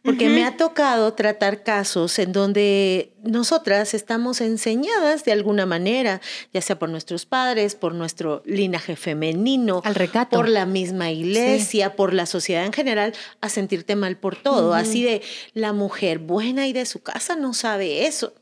Porque 0.03 0.29
me 0.29 0.45
ha 0.45 0.55
tocado 0.55 1.13
tratar 1.13 1.63
casos 1.63 2.19
en 2.19 2.31
donde 2.31 3.13
nosotras 3.23 3.95
estamos 3.95 4.41
enseñadas 4.41 5.25
de 5.25 5.31
alguna 5.31 5.65
manera, 5.65 6.21
ya 6.53 6.61
sea 6.61 6.77
por 6.77 6.89
nuestros 6.89 7.25
padres, 7.25 7.73
por 7.73 7.95
nuestro 7.95 8.43
linaje 8.45 8.95
femenino, 8.95 9.81
Al 9.83 9.95
recato. 9.95 10.37
por 10.37 10.49
la 10.49 10.67
misma 10.67 11.11
iglesia, 11.11 11.95
por 11.95 12.13
la 12.13 12.27
sociedad 12.27 12.63
en 12.63 12.73
general, 12.73 13.13
a 13.41 13.49
sentirte 13.49 13.95
mal 13.95 14.17
por 14.17 14.35
todo. 14.35 14.75
Así 14.75 15.03
de, 15.03 15.23
la 15.53 15.73
mujer 15.73 16.19
buena 16.19 16.67
y 16.67 16.73
de 16.73 16.85
su 16.85 17.01
casa 17.01 17.35
no 17.35 17.55
sabe 17.55 18.05
eso. 18.05 18.33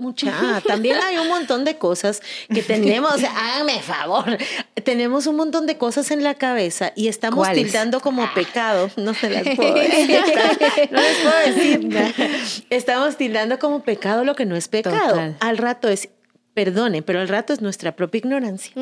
Mucha, 0.00 0.62
también 0.64 0.96
hay 1.02 1.18
un 1.18 1.26
montón 1.26 1.64
de 1.64 1.76
cosas 1.76 2.22
que 2.54 2.62
tenemos, 2.62 3.16
háganme 3.36 3.80
favor, 3.80 4.38
tenemos 4.84 5.26
un 5.26 5.34
montón 5.34 5.66
de 5.66 5.76
cosas 5.76 6.12
en 6.12 6.22
la 6.22 6.34
cabeza 6.34 6.92
y 6.94 7.08
estamos 7.08 7.38
¿Cuáles? 7.38 7.64
tildando 7.64 7.98
como 7.98 8.32
pecado, 8.32 8.92
no 8.96 9.12
se 9.12 9.28
las 9.28 9.42
puedo 9.56 9.74
decir, 9.74 10.20
no 10.92 11.00
les 11.00 11.16
puedo 11.16 11.38
decir. 11.46 12.64
Estamos 12.70 13.16
tildando 13.16 13.58
como 13.58 13.82
pecado 13.82 14.24
lo 14.24 14.36
que 14.36 14.46
no 14.46 14.54
es 14.54 14.68
pecado. 14.68 15.08
Total. 15.08 15.36
Al 15.40 15.58
rato 15.58 15.88
es, 15.88 16.08
perdone, 16.58 17.02
pero 17.02 17.20
al 17.20 17.28
rato 17.28 17.52
es 17.52 17.60
nuestra 17.60 17.94
propia 17.94 18.18
ignorancia, 18.18 18.72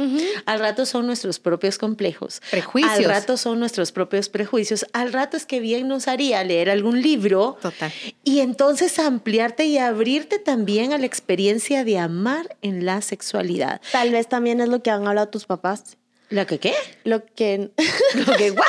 al 0.46 0.58
rato 0.60 0.86
son 0.86 1.06
nuestros 1.06 1.38
propios 1.38 1.76
complejos, 1.76 2.40
Prejuicios. 2.50 2.94
al 2.96 3.04
rato 3.04 3.36
son 3.36 3.60
nuestros 3.60 3.92
propios 3.92 4.30
prejuicios, 4.30 4.86
al 4.94 5.12
rato 5.12 5.36
es 5.36 5.44
que 5.44 5.60
bien 5.60 5.86
nos 5.86 6.08
haría 6.08 6.42
leer 6.42 6.70
algún 6.70 7.02
libro 7.02 7.58
Total. 7.60 7.92
y 8.24 8.40
entonces 8.40 8.98
ampliarte 8.98 9.66
y 9.66 9.76
abrirte 9.76 10.38
también 10.38 10.94
a 10.94 10.98
la 10.98 11.04
experiencia 11.04 11.84
de 11.84 11.98
amar 11.98 12.56
en 12.62 12.86
la 12.86 13.02
sexualidad. 13.02 13.82
Tal 13.92 14.10
vez 14.10 14.26
también 14.26 14.62
es 14.62 14.70
lo 14.70 14.82
que 14.82 14.90
han 14.90 15.06
hablado 15.06 15.28
tus 15.28 15.44
papás. 15.44 15.98
¿La 16.30 16.44
que 16.46 16.58
qué? 16.58 16.72
Lo 17.04 17.24
que... 17.24 17.70
¿Lo 18.26 18.36
que 18.36 18.52
what? 18.52 18.64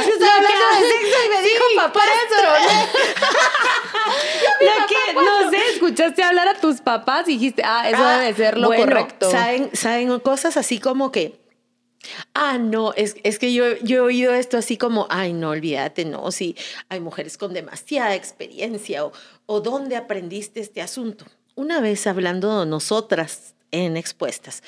Estaba 0.00 0.36
hablando 0.36 0.64
de 0.80 0.88
sexo 0.88 1.16
y 1.24 1.28
me 1.28 1.42
dijo 1.42 1.64
papá. 1.76 2.00
Lo 4.60 4.86
que, 4.86 5.14
no 5.14 5.50
sé, 5.50 5.56
escuchaste 5.72 6.22
hablar 6.22 6.48
a 6.48 6.54
tus 6.54 6.80
papás 6.80 7.28
y 7.28 7.32
dijiste, 7.32 7.62
ah, 7.64 7.88
eso 7.88 7.98
Ah, 8.02 8.18
debe 8.18 8.34
ser 8.34 8.58
lo 8.58 8.68
bueno, 8.68 8.84
correcto. 8.84 9.30
¿saben, 9.30 9.70
saben 9.74 10.18
cosas 10.20 10.56
así 10.56 10.78
como 10.78 11.10
que, 11.12 11.40
ah, 12.34 12.58
no, 12.58 12.92
es, 12.94 13.16
es 13.22 13.38
que 13.38 13.52
yo, 13.52 13.76
yo 13.82 13.96
he 13.96 14.00
oído 14.00 14.34
esto 14.34 14.58
así 14.58 14.76
como, 14.76 15.06
ay, 15.10 15.32
no, 15.32 15.50
olvídate, 15.50 16.04
no, 16.04 16.30
si 16.30 16.56
hay 16.88 17.00
mujeres 17.00 17.38
con 17.38 17.52
demasiada 17.54 18.14
experiencia 18.14 19.04
o, 19.04 19.12
o 19.46 19.60
dónde 19.60 19.96
aprendiste 19.96 20.60
este 20.60 20.82
asunto. 20.82 21.24
Una 21.54 21.80
vez 21.80 22.06
hablando 22.06 22.64
nosotras 22.66 23.54
en 23.70 23.96
Expuestas, 23.96 24.62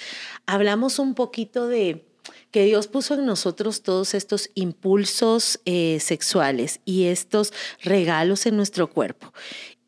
hablamos 0.47 0.99
un 0.99 1.15
poquito 1.15 1.69
de 1.69 2.05
que 2.53 2.65
Dios 2.65 2.87
puso 2.87 3.15
en 3.15 3.27
nosotros 3.27 3.83
todos 3.83 4.15
estos 4.15 4.51
impulsos 4.55 5.59
eh, 5.65 5.99
sexuales 6.01 6.81
y 6.85 7.07
estos 7.07 7.53
regalos 7.83 8.47
en 8.47 8.57
nuestro 8.57 8.89
cuerpo 8.89 9.33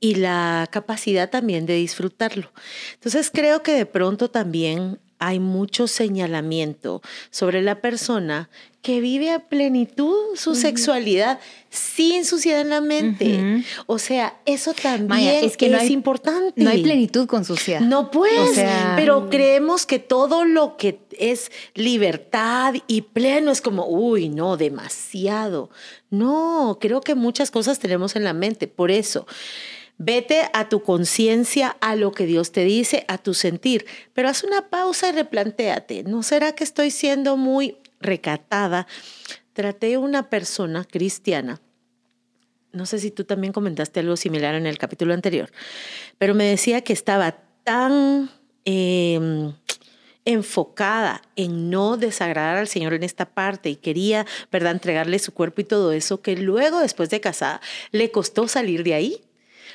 y 0.01 0.17
la 0.17 0.69
capacidad 0.71 1.31
también 1.31 1.65
de 1.65 1.75
disfrutarlo. 1.75 2.53
Entonces 2.95 3.31
creo 3.33 3.63
que 3.63 3.73
de 3.73 3.87
pronto 3.87 4.31
también 4.31 4.99
hay 5.27 5.41
mucho 5.41 5.87
señalamiento 5.87 7.03
sobre 7.31 7.63
la 7.63 7.81
persona 7.81 8.49
que 8.83 9.01
vive 9.01 9.31
a 9.31 9.39
plenitud 9.49 10.15
su 10.37 10.55
sexualidad 10.55 11.39
sin 11.71 12.27
suciedad 12.27 12.61
en 12.61 12.69
la 12.69 12.83
mente. 12.83 13.65
O 13.87 13.99
sea, 13.99 14.37
eso 14.45 14.75
también 14.75 15.07
Maya, 15.09 15.39
es, 15.39 15.53
es 15.53 15.57
que 15.57 15.71
no 15.71 15.79
hay- 15.79 15.91
importante. 15.91 16.63
No 16.63 16.69
hay 16.69 16.83
plenitud 16.83 17.27
con 17.27 17.47
suciedad. 17.47 17.81
No 17.81 18.11
pues, 18.11 18.39
O 18.39 18.53
sea- 18.53 18.93
pero 18.97 19.31
creemos 19.31 19.87
que 19.87 19.99
todo 19.99 20.45
lo 20.45 20.77
que 20.77 20.99
es 21.19 21.51
libertad 21.75 22.75
y 22.87 23.01
pleno 23.03 23.51
es 23.53 23.63
como, 23.63 23.87
uy, 23.89 24.29
no, 24.29 24.59
demasiado. 24.59 25.71
No, 26.11 26.77
creo 26.79 27.01
que 27.01 27.15
muchas 27.15 27.51
cosas 27.51 27.79
tenemos 27.79 28.17
en 28.17 28.25
la 28.25 28.35
mente, 28.35 28.69
por 28.69 28.91
eso. 28.91 29.27
Vete 29.99 30.49
a 30.53 30.69
tu 30.69 30.83
conciencia, 30.83 31.77
a 31.81 31.97
lo 31.97 32.13
que 32.13 32.27
Dios 32.27 32.53
te 32.53 32.65
dice, 32.65 33.05
a 33.09 33.19
tu 33.19 33.33
sentir, 33.33 33.87
pero 34.13 34.29
haz 34.29 34.43
una 34.43 34.69
pausa 34.69 35.09
y 35.09 35.13
replantéate. 35.13 36.03
¿No 36.05 36.23
será 36.23 36.53
que 36.55 36.65
estoy 36.65 36.91
siendo 36.91 37.37
muy 37.37 37.77
recatada? 38.01 38.87
Traté 39.53 39.97
una 39.99 40.29
persona 40.31 40.85
cristiana 40.85 41.61
no 42.75 42.87
sé 42.87 42.99
si 42.99 43.11
tú 43.11 43.25
también 43.25 43.53
comentaste 43.53 44.01
algo 44.01 44.17
similar 44.17 44.55
en 44.55 44.67
el 44.67 44.79
capítulo 44.79 45.15
anterior, 45.15 45.51
pero 46.19 46.35
me 46.35 46.45
decía 46.45 46.83
que 46.83 46.93
estaba 46.93 47.37
tan 47.63 48.31
eh, 48.65 49.53
enfocada 50.25 51.23
en 51.37 51.71
no 51.71 51.97
desagradar 51.97 52.57
al 52.57 52.69
Señor 52.69 52.95
en 52.95 53.03
esta 53.03 53.27
parte 53.27 53.71
y 53.71 53.77
quería, 53.77 54.27
¿verdad?, 54.51 54.73
entregarle 54.73 55.19
su 55.19 55.33
cuerpo 55.33 55.61
y 55.61 55.65
todo 55.65 55.93
eso, 55.93 56.21
que 56.21 56.37
luego, 56.37 56.81
después 56.81 57.11
de 57.11 57.21
casada, 57.21 57.61
le 57.93 58.11
costó 58.11 58.49
salir 58.49 58.83
de 58.83 58.95
ahí, 58.95 59.21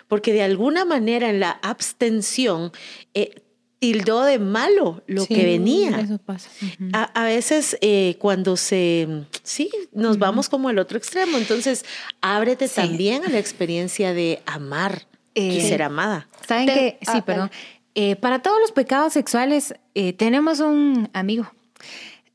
porque 0.10 0.34
de 0.34 0.42
alguna 0.44 0.84
manera 0.84 1.30
en 1.30 1.40
la 1.40 1.52
abstención 1.52 2.74
eh, 3.14 3.42
tildó 3.80 4.24
de 4.24 4.40
malo 4.40 5.02
lo 5.08 5.24
Sí, 5.24 5.34
que 5.36 5.46
venía. 5.46 6.02
Eso 6.02 6.18
pasa. 6.18 6.50
A, 6.92 7.04
a 7.04 7.24
veces 7.24 7.78
eh, 7.80 8.18
cuando 8.20 8.58
se, 8.58 9.08
sí, 9.44 9.70
nos 9.94 10.20
vamos 10.20 10.50
como 10.50 10.68
al 10.68 10.78
otro 10.80 10.98
extremo, 10.98 11.38
entonces 11.38 11.86
ábrete 12.20 12.68
Sí. 12.68 12.76
también 12.76 13.24
a 13.24 13.30
la 13.30 13.40
experiencia 13.40 14.14
de 14.14 14.42
amar 14.46 15.08
y 15.34 15.60
Eh, 15.60 15.62
ser 15.62 15.84
amada. 15.84 16.28
¿Saben 16.46 16.66
Te- 16.66 16.74
qué? 16.74 16.98
Sí, 17.02 17.12
ah, 17.16 17.24
perdón. 17.26 17.52
Eh, 17.96 18.18
para 18.18 18.42
todos 18.42 18.60
los 18.60 18.74
pecados 18.74 19.14
sexuales, 19.14 19.74
eh, 19.96 20.12
tenemos 20.12 20.60
un 20.60 21.10
amigo. 21.14 21.50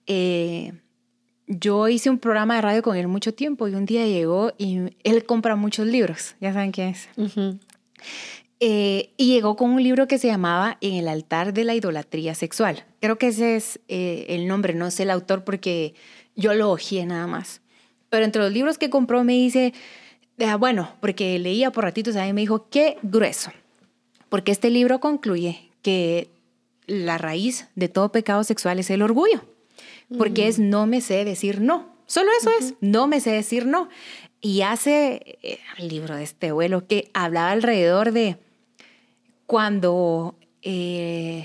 Eh, 0.07 0.73
yo 1.47 1.89
hice 1.89 2.11
un 2.11 2.19
programa 2.19 2.57
de 2.57 2.63
radio 2.63 2.83
con 2.83 2.97
él 2.97 3.09
mucho 3.09 3.35
tiempo 3.35 3.69
y 3.69 3.75
un 3.75 3.85
día 3.85 4.07
llegó 4.07 4.53
y 4.59 4.97
él 5.03 5.25
compra 5.25 5.57
muchos 5.57 5.87
libros. 5.87 6.37
Ya 6.41 6.53
saben 6.53 6.73
quién 6.73 6.89
es. 6.89 7.09
Eh, 8.61 9.11
y 9.17 9.35
llegó 9.35 9.57
con 9.57 9.71
un 9.71 9.83
libro 9.83 10.07
que 10.07 10.17
se 10.17 10.29
llamaba 10.29 10.79
En 10.81 10.95
el 10.95 11.09
altar 11.09 11.53
de 11.53 11.65
la 11.65 11.75
idolatría 11.75 12.35
sexual. 12.35 12.85
Creo 13.01 13.19
que 13.19 13.29
ese 13.29 13.57
es 13.57 13.81
eh, 13.89 14.27
el 14.29 14.47
nombre, 14.47 14.75
no 14.75 14.91
sé 14.91 15.03
el 15.03 15.11
autor 15.11 15.45
porque 15.45 15.95
yo 16.35 16.55
lo 16.55 16.71
ojeé 16.71 17.05
nada 17.05 17.27
más. 17.27 17.61
Pero 18.09 18.25
entre 18.25 18.41
los 18.41 18.53
libros 18.53 18.79
que 18.79 18.91
compró 18.91 19.25
me 19.25 19.33
dice, 19.33 19.75
ah, 20.47 20.57
bueno, 20.57 20.89
porque 21.01 21.39
leía 21.39 21.73
por 21.73 21.85
ratitos, 21.85 22.17
a 22.17 22.25
mí 22.25 22.33
me 22.33 22.43
dijo, 22.43 22.69
qué 22.71 22.97
grueso. 23.03 23.51
Porque 24.29 24.53
este 24.53 24.71
libro 24.71 25.01
concluye 25.01 25.69
que 25.83 26.31
la 26.87 27.19
raíz 27.19 27.69
de 27.75 27.89
todo 27.89 28.13
pecado 28.13 28.45
sexual 28.45 28.79
es 28.79 28.89
el 28.89 29.03
orgullo. 29.03 29.43
Porque 30.17 30.49
es 30.49 30.59
no 30.59 30.87
me 30.87 31.01
sé 31.01 31.25
decir 31.25 31.61
no. 31.61 31.95
Solo 32.07 32.31
eso 32.39 32.51
es, 32.59 32.75
no 32.81 33.07
me 33.07 33.21
sé 33.21 33.31
decir 33.31 33.67
no. 33.67 33.89
Y 34.41 34.61
hace 34.63 35.39
eh, 35.43 35.59
el 35.79 35.89
libro 35.89 36.17
de 36.17 36.23
este 36.23 36.49
abuelo 36.49 36.87
que 36.87 37.11
hablaba 37.15 37.51
alrededor 37.51 38.13
de 38.13 38.37
cuando 39.47 40.37
eh, 40.63 41.45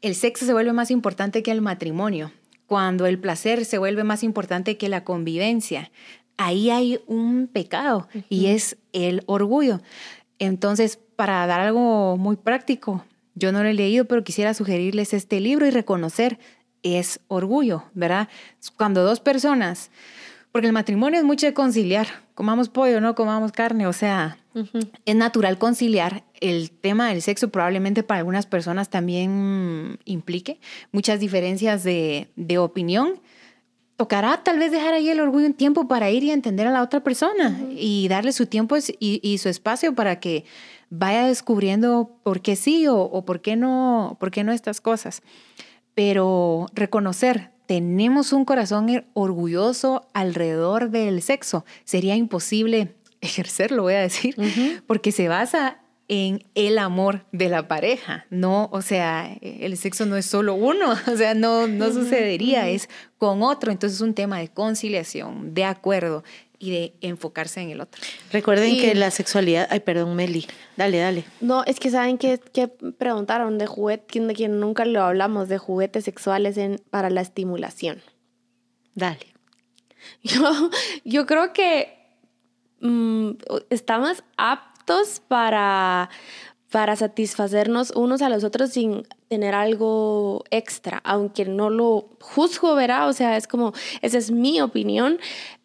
el 0.00 0.14
sexo 0.14 0.46
se 0.46 0.52
vuelve 0.52 0.72
más 0.72 0.90
importante 0.90 1.42
que 1.42 1.50
el 1.50 1.60
matrimonio, 1.60 2.32
cuando 2.66 3.06
el 3.06 3.18
placer 3.18 3.64
se 3.64 3.78
vuelve 3.78 4.04
más 4.04 4.22
importante 4.22 4.76
que 4.76 4.88
la 4.88 5.04
convivencia. 5.04 5.90
Ahí 6.36 6.70
hay 6.70 7.00
un 7.06 7.48
pecado 7.48 8.08
y 8.28 8.46
es 8.46 8.78
el 8.92 9.22
orgullo. 9.26 9.80
Entonces, 10.38 10.98
para 11.16 11.46
dar 11.46 11.60
algo 11.60 12.16
muy 12.16 12.36
práctico, 12.36 13.04
yo 13.34 13.52
no 13.52 13.62
lo 13.62 13.68
he 13.68 13.74
leído, 13.74 14.06
pero 14.06 14.24
quisiera 14.24 14.54
sugerirles 14.54 15.12
este 15.12 15.40
libro 15.40 15.66
y 15.66 15.70
reconocer 15.70 16.38
es 16.82 17.20
orgullo, 17.28 17.84
¿verdad? 17.94 18.28
Cuando 18.76 19.02
dos 19.02 19.20
personas, 19.20 19.90
porque 20.52 20.66
el 20.66 20.72
matrimonio 20.72 21.18
es 21.18 21.24
mucho 21.24 21.46
de 21.46 21.54
conciliar, 21.54 22.06
comamos 22.34 22.68
pollo, 22.68 23.00
no 23.00 23.14
comamos 23.14 23.52
carne, 23.52 23.86
o 23.86 23.92
sea, 23.92 24.38
es 25.04 25.14
natural 25.14 25.58
conciliar. 25.58 26.24
El 26.40 26.70
tema 26.70 27.08
del 27.08 27.22
sexo 27.22 27.50
probablemente 27.50 28.02
para 28.02 28.18
algunas 28.18 28.46
personas 28.46 28.88
también 28.88 29.98
implique 30.04 30.58
muchas 30.90 31.20
diferencias 31.20 31.84
de, 31.84 32.30
de 32.34 32.58
opinión. 32.58 33.20
Tocará 33.96 34.42
tal 34.42 34.58
vez 34.58 34.72
dejar 34.72 34.94
ahí 34.94 35.10
el 35.10 35.20
orgullo 35.20 35.46
un 35.46 35.52
tiempo 35.52 35.86
para 35.86 36.10
ir 36.10 36.24
y 36.24 36.30
entender 36.30 36.66
a 36.66 36.70
la 36.70 36.82
otra 36.82 37.04
persona 37.04 37.60
y 37.70 38.08
darle 38.08 38.32
su 38.32 38.46
tiempo 38.46 38.76
y, 38.98 39.20
y 39.22 39.38
su 39.38 39.50
espacio 39.50 39.94
para 39.94 40.18
que 40.18 40.46
vaya 40.88 41.26
descubriendo 41.26 42.18
por 42.22 42.40
qué 42.40 42.56
sí 42.56 42.86
o, 42.88 42.96
o 42.96 43.24
por 43.24 43.42
qué 43.42 43.56
no, 43.56 44.16
por 44.18 44.30
qué 44.30 44.42
no 44.42 44.52
estas 44.52 44.80
cosas. 44.80 45.22
Pero 46.00 46.64
reconocer, 46.72 47.50
tenemos 47.66 48.32
un 48.32 48.46
corazón 48.46 49.04
orgulloso 49.12 50.08
alrededor 50.14 50.88
del 50.88 51.20
sexo, 51.20 51.66
sería 51.84 52.16
imposible 52.16 52.94
ejercerlo, 53.20 53.82
voy 53.82 53.92
a 53.92 54.00
decir, 54.00 54.34
porque 54.86 55.12
se 55.12 55.28
basa 55.28 55.82
en 56.08 56.42
el 56.54 56.78
amor 56.78 57.26
de 57.32 57.50
la 57.50 57.68
pareja, 57.68 58.24
no, 58.30 58.70
o 58.72 58.80
sea, 58.80 59.30
el 59.42 59.76
sexo 59.76 60.06
no 60.06 60.16
es 60.16 60.24
solo 60.24 60.54
uno, 60.54 60.94
o 61.12 61.16
sea, 61.18 61.34
no, 61.34 61.66
no 61.66 61.92
sucedería, 61.92 62.70
es 62.70 62.88
con 63.18 63.42
otro, 63.42 63.70
entonces 63.70 63.96
es 63.98 64.00
un 64.02 64.14
tema 64.14 64.38
de 64.38 64.48
conciliación, 64.48 65.52
de 65.52 65.64
acuerdo 65.66 66.24
y 66.60 66.70
de 66.70 66.94
enfocarse 67.00 67.60
en 67.62 67.70
el 67.70 67.80
otro. 67.80 68.00
Recuerden 68.30 68.78
que 68.78 68.94
la 68.94 69.10
sexualidad, 69.10 69.66
ay, 69.70 69.80
perdón, 69.80 70.14
Meli, 70.14 70.46
dale, 70.76 70.98
dale. 70.98 71.24
No, 71.40 71.64
es 71.64 71.80
que 71.80 71.90
saben 71.90 72.18
que, 72.18 72.38
preguntaron 72.98 73.56
de 73.56 73.66
juguete, 73.66 74.20
de 74.20 74.34
quien 74.34 74.60
nunca 74.60 74.84
lo 74.84 75.02
hablamos, 75.02 75.48
de 75.48 75.56
juguetes 75.56 76.04
sexuales 76.04 76.58
en, 76.58 76.80
para 76.90 77.08
la 77.08 77.22
estimulación. 77.22 78.02
Dale. 78.94 79.26
Yo, 80.22 80.70
yo 81.04 81.26
creo 81.26 81.52
que 81.52 81.94
mm, 82.80 83.32
estamos 83.68 84.24
aptos 84.38 85.20
para, 85.28 86.08
para 86.70 86.96
satisfacernos 86.96 87.90
unos 87.90 88.22
a 88.22 88.30
los 88.30 88.44
otros 88.44 88.70
sin 88.70 89.06
tener 89.28 89.54
algo 89.54 90.44
extra, 90.50 91.00
aunque 91.04 91.44
no 91.44 91.68
lo 91.68 92.08
juzgo, 92.20 92.74
¿verdad? 92.74 93.08
O 93.08 93.12
sea, 93.12 93.36
es 93.36 93.46
como, 93.46 93.72
esa 94.02 94.18
es 94.18 94.30
mi 94.30 94.60
opinión. 94.60 95.18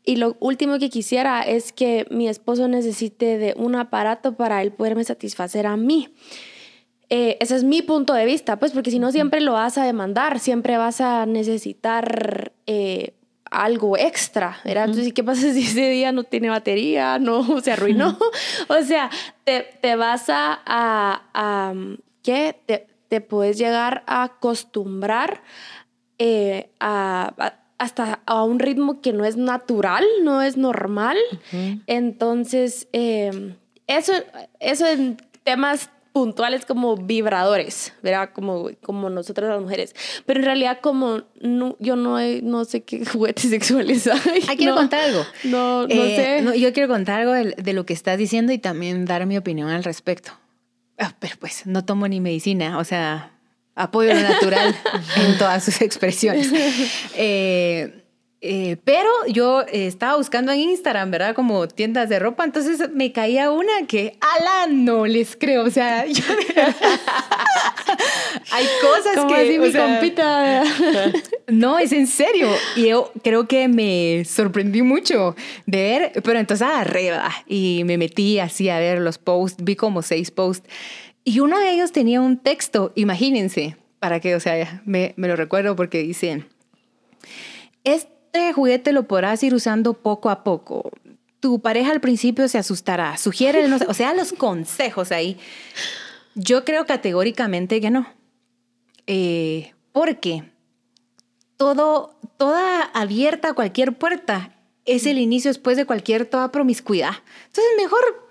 Y 0.06 0.18
lo 0.18 0.38
último 0.40 0.78
que 0.78 0.90
quisiera 0.90 1.42
es 1.42 1.74
que 1.74 2.06
mi 2.12 2.28
esposo 2.28 2.68
necesite 2.68 3.38
de 3.40 3.56
un 3.58 3.76
aparato 3.76 4.36
para 4.36 4.62
él 4.62 4.72
poderme 4.72 5.04
satisfacer 5.04 5.66
a 5.66 5.78
mí. 5.78 6.10
Eh, 7.10 7.38
ese 7.40 7.56
es 7.56 7.64
mi 7.64 7.82
punto 7.82 8.14
de 8.14 8.26
vista, 8.26 8.58
pues 8.58 8.72
porque 8.72 8.92
si 8.92 9.00
no 9.00 9.12
siempre 9.12 9.42
lo 9.42 9.54
vas 9.54 9.78
a 9.78 9.86
demandar, 9.86 10.40
siempre 10.40 10.78
vas 10.78 11.02
a 11.02 11.26
necesitar 11.26 12.54
eh, 12.66 13.14
algo 13.52 13.98
extra, 13.98 14.58
¿verdad? 14.64 14.86
Entonces, 14.86 15.14
¿qué 15.14 15.24
pasa 15.24 15.54
si 15.54 15.62
ese 15.62 15.90
día 15.90 16.12
no 16.12 16.24
tiene 16.24 16.50
batería, 16.50 17.20
no 17.20 17.60
se 17.62 17.72
arruinó? 17.72 18.18
o 18.68 18.82
sea, 18.82 19.10
te, 19.44 19.62
te 19.82 19.96
vas 19.96 20.30
a, 20.30 20.62
a, 20.66 21.74
¿qué? 22.24 22.60
Te, 22.66 22.88
te, 23.08 23.22
puedes 23.22 23.58
llegar 23.58 24.04
a 24.08 24.24
acostumbrar 24.24 25.44
eh, 26.18 26.72
a, 26.80 27.34
hasta 27.78 28.22
a 28.26 28.44
un 28.44 28.60
ritmo 28.60 29.02
que 29.02 29.14
no 29.14 29.26
es 29.26 29.38
natural, 29.38 30.04
no 30.24 30.42
es 30.42 30.58
normal. 30.58 31.18
Entonces, 31.88 32.88
em, 32.94 33.56
eso, 33.88 34.14
eso 34.60 34.88
en 34.88 35.18
temas 35.44 35.90
puntuales 36.16 36.66
como 36.66 36.96
vibradores, 36.96 37.92
¿verdad? 38.02 38.30
Como, 38.32 38.70
como 38.82 39.10
nosotras 39.10 39.50
las 39.50 39.62
mujeres. 39.62 39.94
Pero 40.26 40.40
en 40.40 40.46
realidad 40.46 40.80
como 40.82 41.24
no, 41.42 41.76
yo 41.80 41.98
no, 41.98 42.18
no 42.42 42.64
sé 42.64 42.84
qué 42.84 43.06
juguetes 43.12 43.50
sexuales 43.50 44.08
hay. 44.08 44.42
Ah, 44.48 44.54
quiero 44.56 44.76
contar 44.76 45.10
algo. 45.10 45.26
No, 45.44 45.82
no 45.82 45.88
eh, 45.90 46.42
sé. 46.42 46.58
yo 46.58 46.72
quiero 46.72 46.88
contar 46.88 47.20
algo 47.20 47.34
de, 47.34 47.74
lo 47.74 47.86
que 47.86 47.92
estás 47.92 48.18
diciendo 48.18 48.54
y 48.54 48.58
también 48.58 49.04
dar 49.04 49.26
mi 49.26 49.38
opinión 49.38 49.70
al 49.70 49.84
respecto. 49.84 50.32
Ah, 50.98 51.14
pero 51.20 51.36
pues 51.38 51.68
no 51.68 51.84
tomo 51.84 52.08
ni 52.08 52.22
medicina, 52.22 52.78
o 52.78 52.86
sea, 52.86 53.35
apoyo 53.76 54.14
lo 54.14 54.22
natural 54.22 54.76
en 55.18 55.38
todas 55.38 55.64
sus 55.64 55.82
expresiones. 55.82 56.50
Eh, 57.16 58.06
eh, 58.48 58.78
pero 58.84 59.10
yo 59.28 59.62
eh, 59.62 59.88
estaba 59.88 60.18
buscando 60.18 60.52
en 60.52 60.60
Instagram, 60.60 61.10
¿verdad? 61.10 61.34
Como 61.34 61.68
tiendas 61.68 62.10
de 62.10 62.20
ropa, 62.20 62.44
entonces 62.44 62.92
me 62.94 63.12
caía 63.12 63.50
una 63.50 63.88
que, 63.88 64.20
ala, 64.22 64.68
no 64.72 65.08
les 65.08 65.36
creo, 65.36 65.64
o 65.64 65.72
sea, 65.72 66.02
hay 68.52 68.68
cosas 68.82 69.16
Como 69.16 69.30
que... 69.30 69.36
Así 69.36 69.58
mi 69.58 69.74
compita. 69.74 70.64
no, 71.48 71.80
es 71.80 71.92
en 71.92 72.06
serio. 72.06 72.48
Y 72.76 72.90
yo 72.90 73.12
creo 73.24 73.48
que 73.48 73.68
me 73.68 74.24
sorprendí 74.26 74.84
mucho 74.84 75.36
de 75.66 75.78
ver, 75.78 76.12
pero 76.24 76.38
entonces 76.38 76.68
arriba 76.68 77.32
y 77.48 77.82
me 77.86 77.98
metí 77.98 78.38
así 78.38 78.70
a 78.70 78.78
ver 78.78 79.00
los 79.00 79.18
posts, 79.18 79.64
vi 79.64 79.76
como 79.76 80.04
seis 80.04 80.30
posts. 80.30 80.70
Y 81.28 81.40
uno 81.40 81.60
de 81.60 81.72
ellos 81.72 81.92
tenía 81.92 82.22
un 82.22 82.38
texto, 82.38 82.94
imagínense, 82.96 83.76
para 84.00 84.20
que, 84.20 84.36
o 84.36 84.40
sea, 84.40 84.82
me, 84.86 85.16
me 85.18 85.28
lo 85.28 85.36
recuerdo 85.36 85.76
porque 85.76 86.04
dicen, 86.04 86.48
este 87.84 88.54
juguete 88.54 88.92
lo 88.92 89.08
podrás 89.08 89.42
ir 89.42 89.56
usando 89.56 89.94
poco 89.94 90.30
a 90.30 90.44
poco. 90.44 90.92
Tu 91.40 91.60
pareja 91.62 91.92
al 91.92 92.00
principio 92.00 92.48
se 92.48 92.60
asustará. 92.60 93.18
Sugiere, 93.18 93.66
o 93.74 93.94
sea, 93.96 94.14
los 94.14 94.34
consejos 94.34 95.12
ahí. 95.12 95.38
Yo 96.36 96.64
creo 96.64 96.86
categóricamente 96.86 97.82
que 97.82 97.90
no. 97.90 98.08
Eh, 99.08 99.74
porque 99.92 100.44
todo, 101.58 102.20
toda 102.38 102.84
abierta, 102.84 103.54
cualquier 103.54 103.98
puerta, 103.98 104.56
es 104.86 105.08
el 105.08 105.18
inicio 105.18 105.50
después 105.50 105.78
de 105.78 105.86
cualquier 105.86 106.26
toda 106.26 106.52
promiscuidad. 106.52 107.14
Entonces, 107.48 107.66
mejor 107.78 108.25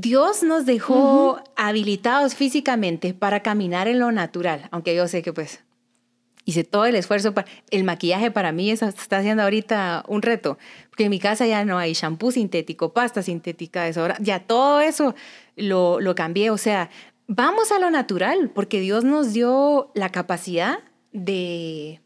Dios 0.00 0.44
nos 0.44 0.64
dejó 0.64 1.42
habilitados 1.56 2.36
físicamente 2.36 3.14
para 3.14 3.42
caminar 3.42 3.88
en 3.88 3.98
lo 3.98 4.12
natural, 4.12 4.68
aunque 4.70 4.94
yo 4.94 5.08
sé 5.08 5.22
que 5.22 5.32
pues 5.32 5.64
hice 6.44 6.62
todo 6.62 6.86
el 6.86 6.94
esfuerzo. 6.94 7.34
Para, 7.34 7.48
el 7.70 7.82
maquillaje 7.82 8.30
para 8.30 8.52
mí 8.52 8.70
está 8.70 9.16
haciendo 9.18 9.42
ahorita 9.42 10.04
un 10.06 10.22
reto, 10.22 10.56
porque 10.88 11.06
en 11.06 11.10
mi 11.10 11.18
casa 11.18 11.48
ya 11.48 11.64
no 11.64 11.78
hay 11.78 11.94
shampoo 11.94 12.30
sintético, 12.30 12.92
pasta 12.92 13.24
sintética, 13.24 13.88
eso, 13.88 14.06
ya 14.20 14.38
todo 14.38 14.78
eso 14.78 15.16
lo, 15.56 15.98
lo 15.98 16.14
cambié. 16.14 16.50
O 16.50 16.58
sea, 16.58 16.90
vamos 17.26 17.72
a 17.72 17.80
lo 17.80 17.90
natural, 17.90 18.52
porque 18.54 18.78
Dios 18.78 19.02
nos 19.02 19.32
dio 19.32 19.90
la 19.96 20.10
capacidad 20.12 20.78
de 21.10 22.00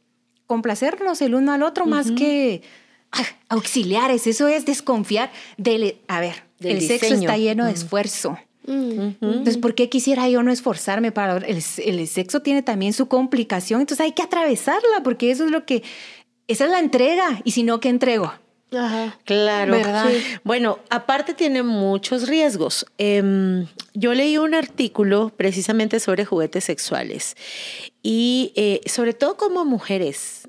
complacernos 0.47 1.21
el 1.21 1.35
uno 1.35 1.53
al 1.53 1.63
otro 1.63 1.85
más 1.85 2.11
que 2.11 2.63
auxiliares. 3.51 4.27
Eso 4.27 4.49
es 4.49 4.65
desconfiar 4.65 5.31
del, 5.59 6.01
a 6.09 6.21
ver, 6.21 6.45
el 6.65 6.81
sexo 6.81 7.15
está 7.15 7.37
lleno 7.37 7.67
de 7.67 7.73
esfuerzo. 7.73 8.39
Entonces, 8.67 9.59
¿por 9.59 9.75
qué 9.75 9.89
quisiera 9.89 10.29
yo 10.29 10.43
no 10.43 10.53
esforzarme 10.53 11.13
para... 11.13 11.37
El, 11.39 11.63
el, 11.85 12.09
sexo 12.09 12.41
tiene 12.41 12.63
también 12.63 12.93
su 12.93 13.09
complicación, 13.09 13.81
entonces 13.81 14.05
hay 14.05 14.13
que 14.13 14.23
atravesarla 14.23 15.03
porque 15.03 15.31
eso 15.31 15.45
es 15.45 15.51
lo 15.51 15.65
que... 15.67 15.83
Esa 16.49 16.65
es 16.67 16.71
la 16.71 16.81
entrega 16.81 17.41
y 17.45 17.53
si 17.53 17.63
no, 17.63 17.81
¿qué 17.81 17.89
entrego? 17.89 18.33
Ajá, 18.77 19.19
claro. 19.25 19.73
¿verdad? 19.73 20.11
Bueno, 20.45 20.79
aparte 20.91 21.35
tiene 21.35 21.63
muchos 21.63 22.29
riesgos. 22.29 22.87
Em, 22.99 23.67
yo 23.95 24.15
leí 24.15 24.39
un 24.39 24.55
artículo 24.55 25.33
precisamente 25.37 26.01
sobre 26.01 26.25
juguetes 26.25 26.65
sexuales 26.65 27.37
y 28.03 28.53
eh, 28.57 28.81
sobre 28.87 29.13
todo 29.13 29.37
como 29.37 29.65
mujeres 29.65 30.49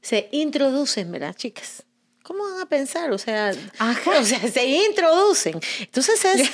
se 0.00 0.28
introducen, 0.32 1.12
¿verdad, 1.12 1.34
chicas? 1.34 1.84
¿Cómo 2.22 2.44
van 2.44 2.60
a 2.60 2.66
pensar? 2.66 3.10
O 3.12 3.18
sea, 3.18 3.50
o 4.06 4.24
sea 4.24 4.38
se 4.50 4.64
introducen. 4.64 5.60
Entonces 5.80 6.24
es 6.24 6.50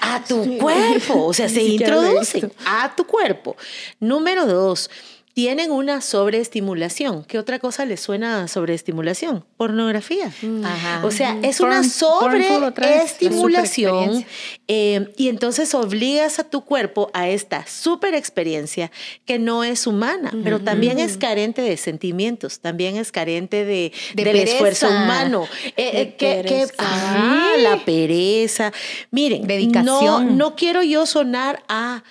a, 0.00 0.24
tu 0.24 0.58
cuerpo, 0.60 1.26
o 1.26 1.32
sea, 1.32 1.48
se 1.48 1.62
introducen 1.62 2.52
a 2.66 2.94
tu 2.94 3.06
cuerpo. 3.06 3.56
Número 4.00 4.46
dos, 4.46 4.90
tienen 5.34 5.70
una 5.70 6.00
sobreestimulación. 6.02 7.24
¿Qué 7.24 7.38
otra 7.38 7.58
cosa 7.58 7.86
les 7.86 8.00
suena 8.00 8.42
a 8.42 8.48
sobreestimulación? 8.48 9.46
Pornografía. 9.56 10.30
Mm. 10.42 10.62
O 11.04 11.10
sea, 11.10 11.38
es 11.42 11.60
una 11.60 11.82
sobreestimulación 11.84 14.26
eh, 14.68 15.10
y 15.16 15.28
entonces 15.28 15.74
obligas 15.74 16.38
a 16.38 16.44
tu 16.44 16.66
cuerpo 16.66 17.10
a 17.14 17.28
esta 17.28 17.66
super 17.66 18.12
experiencia 18.14 18.90
que 19.24 19.38
no 19.38 19.64
es 19.64 19.86
humana, 19.86 20.30
pero 20.44 20.60
también 20.60 20.98
es 20.98 21.16
carente 21.16 21.62
de 21.62 21.78
sentimientos, 21.78 22.60
también 22.60 22.96
es 22.96 23.10
carente 23.10 23.64
de, 23.64 23.90
del 24.14 24.36
esfuerzo 24.36 24.88
humano. 24.88 25.48
Eh, 25.76 26.14
eh, 26.18 26.66
ah, 26.78 27.54
la 27.58 27.84
pereza. 27.84 28.72
Miren, 29.10 29.46
Dedicación. 29.46 30.04
No, 30.04 30.20
no 30.20 30.56
quiero 30.56 30.82
yo 30.82 31.06
sonar 31.06 31.62
a 31.68 32.02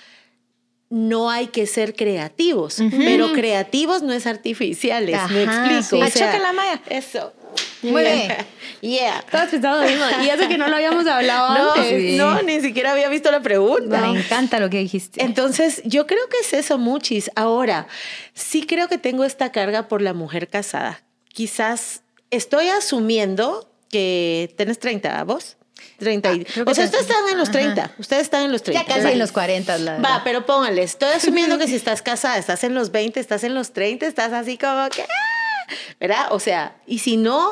no 0.91 1.31
hay 1.31 1.47
que 1.47 1.65
ser 1.65 1.95
creativos, 1.95 2.77
pero 2.91 3.31
creativos 3.31 4.03
no 4.03 4.11
es 4.11 4.27
artificiales, 4.27 5.17
me 5.31 5.43
explico. 5.43 6.05
Sí. 6.11 6.19
la 6.19 6.51
maya. 6.53 6.81
Eso. 6.89 7.33
Muy 7.81 8.01
bien. 8.03 8.33
Yeah. 8.81 9.19
Estabas 9.19 9.49
pensando 9.49 9.81
lo 9.81 9.87
mismo. 9.87 10.05
Y 10.21 10.27
eso 10.27 10.47
que 10.49 10.57
no 10.57 10.67
lo 10.67 10.75
habíamos 10.75 11.07
hablado 11.07 11.53
no, 11.53 11.71
antes. 11.73 12.17
No, 12.17 12.41
ni 12.43 12.59
siquiera 12.59 12.91
había 12.91 13.07
visto 13.07 13.31
la 13.31 13.41
pregunta. 13.41 14.01
Me 14.01 14.19
encanta 14.19 14.59
lo 14.59 14.69
que 14.69 14.79
dijiste. 14.79 15.23
Entonces, 15.23 15.81
yo 15.85 16.07
creo 16.07 16.27
que 16.29 16.37
es 16.39 16.53
eso, 16.53 16.77
muchis. 16.77 17.31
Ahora, 17.35 17.87
sí 18.33 18.65
creo 18.65 18.89
que 18.89 18.97
tengo 18.97 19.23
esta 19.23 19.51
carga 19.51 19.87
por 19.87 20.01
la 20.01 20.13
mujer 20.13 20.49
casada. 20.49 21.01
Quizás 21.29 22.01
estoy 22.31 22.67
asumiendo 22.67 23.69
que 23.89 24.53
tienes 24.57 24.79
30, 24.79 25.23
¿vos? 25.23 25.55
30 26.01 26.29
ah, 26.29 26.63
o 26.65 26.73
sea, 26.73 26.85
ustedes 26.85 27.03
están 27.03 27.29
en 27.29 27.37
los 27.37 27.51
30. 27.51 27.91
Ustedes 27.99 28.23
están 28.23 28.43
en 28.43 28.51
los 28.51 28.63
30. 28.63 28.81
Ya 28.81 28.95
casi 28.95 29.13
en 29.13 29.19
los 29.19 29.31
40. 29.31 29.77
La 29.77 29.99
Va, 29.99 30.21
pero 30.23 30.45
póngale. 30.47 30.81
Estoy 30.81 31.09
asumiendo 31.09 31.59
que 31.59 31.67
si 31.67 31.75
estás 31.81 32.01
casada, 32.01 32.37
estás 32.37 32.63
en 32.63 32.73
los 32.73 32.91
20, 32.91 33.19
estás 33.19 33.43
en 33.43 33.53
los 33.53 33.71
30, 33.71 34.07
estás 34.07 34.33
así 34.33 34.57
como 34.57 34.89
que. 34.89 35.03
Ah", 35.03 35.73
¿Verdad? 35.99 36.27
O 36.31 36.39
sea, 36.39 36.75
y 36.87 36.99
si 36.99 37.17
no, 37.17 37.51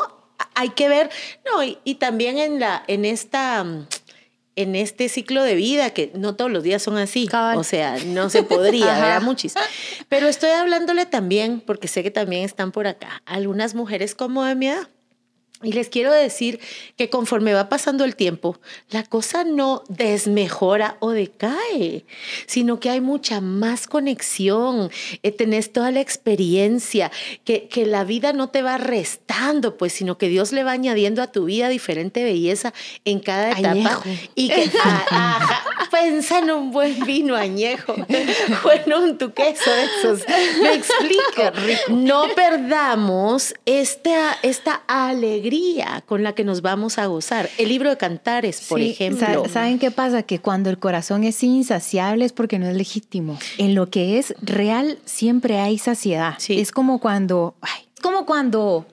hay 0.56 0.70
que 0.70 0.90
ver. 0.90 1.12
No, 1.46 1.64
y, 1.64 1.96
también 1.96 2.40
en, 2.40 2.60
la, 2.60 2.84
en 2.88 3.06
esta. 3.06 3.64
en 4.56 4.76
este 4.76 5.08
ciclo 5.10 5.44
de 5.44 5.54
vida, 5.54 5.92
que 5.92 6.12
no 6.16 6.36
todos 6.36 6.50
los 6.50 6.64
días 6.64 6.82
son 6.82 6.98
así. 6.98 7.30
O 7.56 7.64
sea, 7.64 7.98
no 8.08 8.32
se 8.32 8.42
podría, 8.42 8.94
¿verdad? 8.96 9.22
Muchis. 9.22 9.54
Pero 10.10 10.28
estoy 10.28 10.50
hablándole 10.50 11.06
también, 11.06 11.62
porque 11.62 11.88
sé 11.88 12.02
que 12.02 12.12
también 12.12 12.44
están 12.44 12.72
por 12.72 12.88
acá, 12.88 13.22
algunas 13.26 13.76
mujeres 13.76 14.16
como 14.16 14.44
de 14.44 14.56
mi 14.56 14.70
edad 14.70 14.90
y 15.62 15.74
les 15.74 15.90
quiero 15.90 16.14
decir 16.14 16.62
que 16.96 17.10
conforme 17.10 17.54
va 17.54 17.68
pasando 17.68 18.06
el 18.06 18.16
tiempo, 18.16 18.58
la 18.92 19.04
cosa 19.04 19.44
no 19.44 19.84
desmejora 19.90 20.96
o 21.00 21.12
decae, 21.12 22.06
sino 22.46 22.80
que 22.80 22.90
hay 22.90 23.02
mucha 23.02 23.42
más 23.42 23.86
conexión, 23.86 24.90
eh, 25.22 25.32
tenés 25.34 25.74
toda 25.74 25.92
la 25.92 26.00
experiencia, 26.00 27.12
que, 27.44 27.68
que, 27.68 27.86
la 27.86 28.06
vida 28.06 28.32
no 28.32 28.50
te 28.50 28.62
va 28.62 28.78
restando, 28.78 29.76
pues, 29.76 29.92
sino 29.92 30.18
que 30.18 30.30
Dios 30.30 30.54
le 30.54 30.64
va 30.64 30.72
añadiendo 30.72 31.22
a 31.22 31.28
tu 31.28 31.46
vida 31.46 31.68
diferente 31.68 32.24
belleza 32.24 32.74
en 33.04 33.20
cada 33.20 33.52
etapa. 33.52 34.02
Y 34.36 34.48
que 34.50 34.72
pensa 35.92 36.40
en 36.40 36.52
un 36.52 36.72
buen 36.72 37.04
vino 37.04 37.36
añejo, 37.36 37.96
bueno, 38.64 39.02
un 39.02 39.18
tu 39.18 39.34
queso 39.34 39.72
esos. 39.74 40.24
Me 40.62 40.74
explico. 40.74 41.20
No 41.90 42.28
perdamos 42.36 43.54
esta, 43.66 44.38
esta 44.42 44.84
alegría 44.88 45.49
con 46.06 46.24
la 46.24 46.34
que 46.34 46.44
nos 46.44 46.62
vamos 46.62 46.98
a 46.98 47.06
gozar. 47.06 47.50
El 47.58 47.70
libro 47.70 47.90
de 47.90 47.98
Cantares, 47.98 48.66
por 48.68 48.80
ejemplo. 48.82 49.46
¿Saben 49.52 49.80
qué 49.80 49.92
pasa? 49.92 50.24
Que 50.24 50.40
cuando 50.40 50.70
el 50.70 50.78
corazón 50.78 51.24
es 51.24 51.44
insaciable 51.44 52.26
es 52.26 52.34
porque 52.34 52.60
no 52.60 52.68
es 52.68 52.76
legítimo. 52.76 53.38
En 53.58 53.76
lo 53.76 53.90
que 53.90 54.18
es 54.18 54.34
real 54.42 55.00
siempre 55.06 55.60
hay 55.60 55.78
saciedad. 55.78 56.38
Es 56.48 56.72
como 56.72 57.00
cuando, 57.00 57.56
es 57.96 58.02
como 58.02 58.26
cuando 58.26 58.86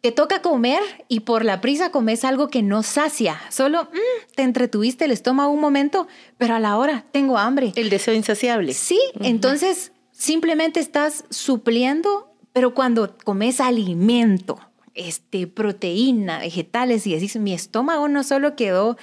te 0.00 0.10
toca 0.10 0.42
comer 0.42 0.82
y 1.08 1.20
por 1.20 1.44
la 1.44 1.60
prisa 1.60 1.90
comes 1.90 2.24
algo 2.24 2.48
que 2.48 2.62
no 2.62 2.82
sacia. 2.82 3.40
Solo 3.50 3.84
mm, 3.84 4.34
te 4.34 4.42
entretuviste 4.42 5.04
el 5.04 5.12
estómago 5.12 5.52
un 5.52 5.60
momento, 5.60 6.08
pero 6.38 6.54
a 6.54 6.60
la 6.60 6.76
hora 6.76 7.04
tengo 7.12 7.38
hambre. 7.38 7.72
El 7.76 7.88
deseo 7.88 8.14
insaciable. 8.14 8.74
Sí, 8.74 9.00
entonces 9.20 9.92
simplemente 10.10 10.80
estás 10.80 11.24
supliendo, 11.30 12.34
pero 12.52 12.74
cuando 12.74 13.16
comes 13.24 13.60
alimento, 13.60 14.58
este, 14.94 15.46
proteína, 15.46 16.38
vegetales, 16.38 17.06
y 17.06 17.14
decís, 17.14 17.36
mi 17.36 17.52
estómago 17.52 18.08
no 18.08 18.24
solo 18.24 18.56
quedó 18.56 18.96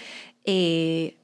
eh, 0.45 1.15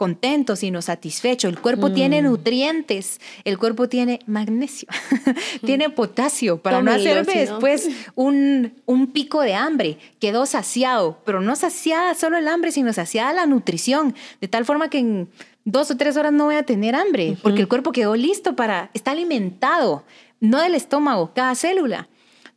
contento, 0.00 0.56
sino 0.56 0.80
satisfecho. 0.80 1.46
El 1.46 1.60
cuerpo 1.60 1.92
tiene 1.92 2.22
mm. 2.22 2.24
nutrientes, 2.24 3.20
el 3.44 3.58
cuerpo 3.58 3.86
tiene 3.86 4.20
magnesio, 4.24 4.88
tiene 5.66 5.90
potasio 5.90 6.56
para 6.56 6.80
no 6.80 6.90
hacerme 6.90 7.34
después 7.34 7.90
un, 8.14 8.72
un 8.86 9.08
pico 9.08 9.42
de 9.42 9.52
hambre. 9.52 9.98
Quedó 10.18 10.46
saciado, 10.46 11.18
pero 11.26 11.42
no 11.42 11.54
saciada 11.54 12.14
solo 12.14 12.38
el 12.38 12.48
hambre, 12.48 12.72
sino 12.72 12.94
saciada 12.94 13.34
la 13.34 13.44
nutrición, 13.44 14.14
de 14.40 14.48
tal 14.48 14.64
forma 14.64 14.88
que 14.88 15.00
en 15.00 15.28
dos 15.66 15.90
o 15.90 15.98
tres 15.98 16.16
horas 16.16 16.32
no 16.32 16.46
voy 16.46 16.54
a 16.54 16.62
tener 16.62 16.94
hambre, 16.94 17.36
porque 17.42 17.60
el 17.60 17.68
cuerpo 17.68 17.92
quedó 17.92 18.16
listo 18.16 18.56
para, 18.56 18.90
está 18.94 19.10
alimentado, 19.10 20.04
no 20.40 20.60
del 20.60 20.76
estómago, 20.76 21.32
cada 21.34 21.54
célula. 21.54 22.08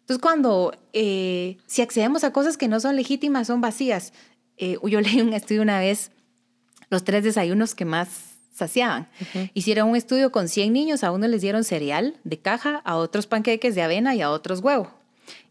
Entonces, 0.03 0.21
cuando, 0.21 0.77
eh, 0.91 1.57
si 1.65 1.81
accedemos 1.81 2.25
a 2.25 2.33
cosas 2.33 2.57
que 2.57 2.67
no 2.67 2.81
son 2.81 2.97
legítimas, 2.97 3.47
son 3.47 3.61
vacías. 3.61 4.11
Eh, 4.57 4.77
yo 4.83 5.01
leí 5.01 5.21
un 5.21 5.33
estudio 5.33 5.61
una 5.61 5.79
vez, 5.79 6.11
los 6.89 7.05
tres 7.05 7.23
desayunos 7.23 7.73
que 7.73 7.85
más 7.85 8.33
saciaban. 8.53 9.07
Hicieron 9.53 9.89
un 9.89 9.95
estudio 9.95 10.31
con 10.31 10.47
100 10.47 10.71
niños, 10.73 11.03
a 11.03 11.11
uno 11.11 11.27
les 11.27 11.41
dieron 11.41 11.63
cereal 11.63 12.17
de 12.23 12.37
caja, 12.37 12.81
a 12.85 12.97
otros 12.97 13.25
panqueques 13.25 13.73
de 13.73 13.81
avena 13.81 14.13
y 14.13 14.21
a 14.21 14.29
otros 14.29 14.59
huevo. 14.59 14.91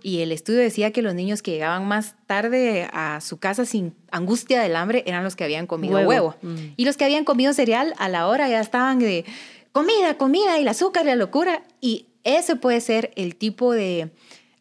Y 0.02 0.20
el 0.20 0.32
estudio 0.32 0.60
decía 0.60 0.92
que 0.92 1.02
los 1.02 1.14
niños 1.14 1.42
que 1.42 1.52
llegaban 1.52 1.88
más 1.88 2.14
tarde 2.26 2.88
a 2.92 3.20
su 3.20 3.38
casa 3.38 3.64
sin 3.64 3.94
angustia 4.10 4.60
del 4.62 4.76
hambre 4.76 5.02
eran 5.06 5.24
los 5.24 5.34
que 5.34 5.44
habían 5.44 5.66
comido 5.66 5.98
huevo. 6.00 6.36
Mm. 6.42 6.56
Y 6.76 6.84
los 6.84 6.96
que 6.96 7.04
habían 7.04 7.24
comido 7.24 7.52
cereal 7.52 7.94
a 7.98 8.08
la 8.08 8.28
hora 8.28 8.48
ya 8.48 8.60
estaban 8.60 8.98
de 8.98 9.24
comida, 9.72 10.16
comida 10.18 10.58
y 10.58 10.62
el 10.62 10.68
azúcar 10.68 11.04
y 11.04 11.08
la 11.08 11.16
locura. 11.16 11.62
Y 11.80 12.06
ese 12.24 12.56
puede 12.56 12.80
ser 12.80 13.12
el 13.16 13.34
tipo 13.36 13.72
de 13.72 14.10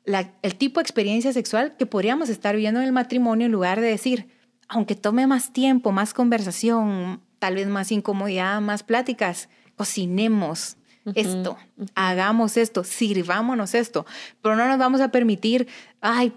el 0.06 0.56
tipo 0.56 0.80
de 0.80 0.84
experiencia 0.84 1.34
sexual 1.34 1.76
que 1.78 1.86
podríamos 1.86 2.30
estar 2.30 2.56
viviendo 2.56 2.80
en 2.80 2.88
el 2.88 2.92
matrimonio 2.92 3.46
en 3.46 3.52
lugar 3.52 3.82
de 3.82 3.88
decir, 3.88 4.28
aunque 4.68 4.96
tome 4.96 5.28
más 5.28 5.54
tiempo, 5.54 5.92
más 5.92 6.14
conversación, 6.14 7.22
tal 7.40 7.56
vez 7.56 7.68
más 7.68 7.92
incomodidad, 7.92 8.62
más 8.62 8.84
pláticas, 8.84 9.50
cocinemos 9.76 10.78
esto, 11.16 11.58
hagamos 11.96 12.58
esto, 12.58 12.84
sirvámonos 12.84 13.74
esto, 13.74 14.06
pero 14.42 14.56
no 14.56 14.68
nos 14.68 14.78
vamos 14.78 15.02
a 15.02 15.10
permitir, 15.10 15.68
ay, 16.00 16.32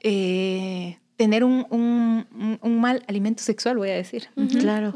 eh, 0.00 0.98
tener 1.16 1.42
un, 1.42 1.66
un, 2.62 2.80
mal 2.80 3.02
alimento 3.08 3.42
sexual, 3.42 3.76
voy 3.78 3.90
a 3.90 3.94
decir. 3.94 4.28
Claro. 4.60 4.94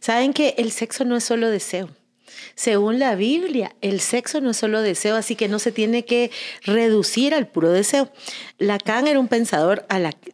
Saben 0.00 0.32
que 0.32 0.54
el 0.58 0.70
sexo 0.72 1.04
no 1.04 1.16
es 1.16 1.24
solo 1.24 1.48
deseo. 1.48 1.88
Según 2.54 2.98
la 2.98 3.14
Biblia, 3.14 3.74
el 3.80 4.00
sexo 4.00 4.40
no 4.40 4.50
es 4.50 4.56
solo 4.56 4.82
deseo, 4.82 5.16
así 5.16 5.36
que 5.36 5.48
no 5.48 5.58
se 5.58 5.72
tiene 5.72 6.04
que 6.04 6.30
reducir 6.64 7.34
al 7.34 7.46
puro 7.46 7.70
deseo. 7.70 8.10
Lacan 8.58 9.06
era 9.08 9.18
un 9.18 9.28
pensador, 9.28 9.86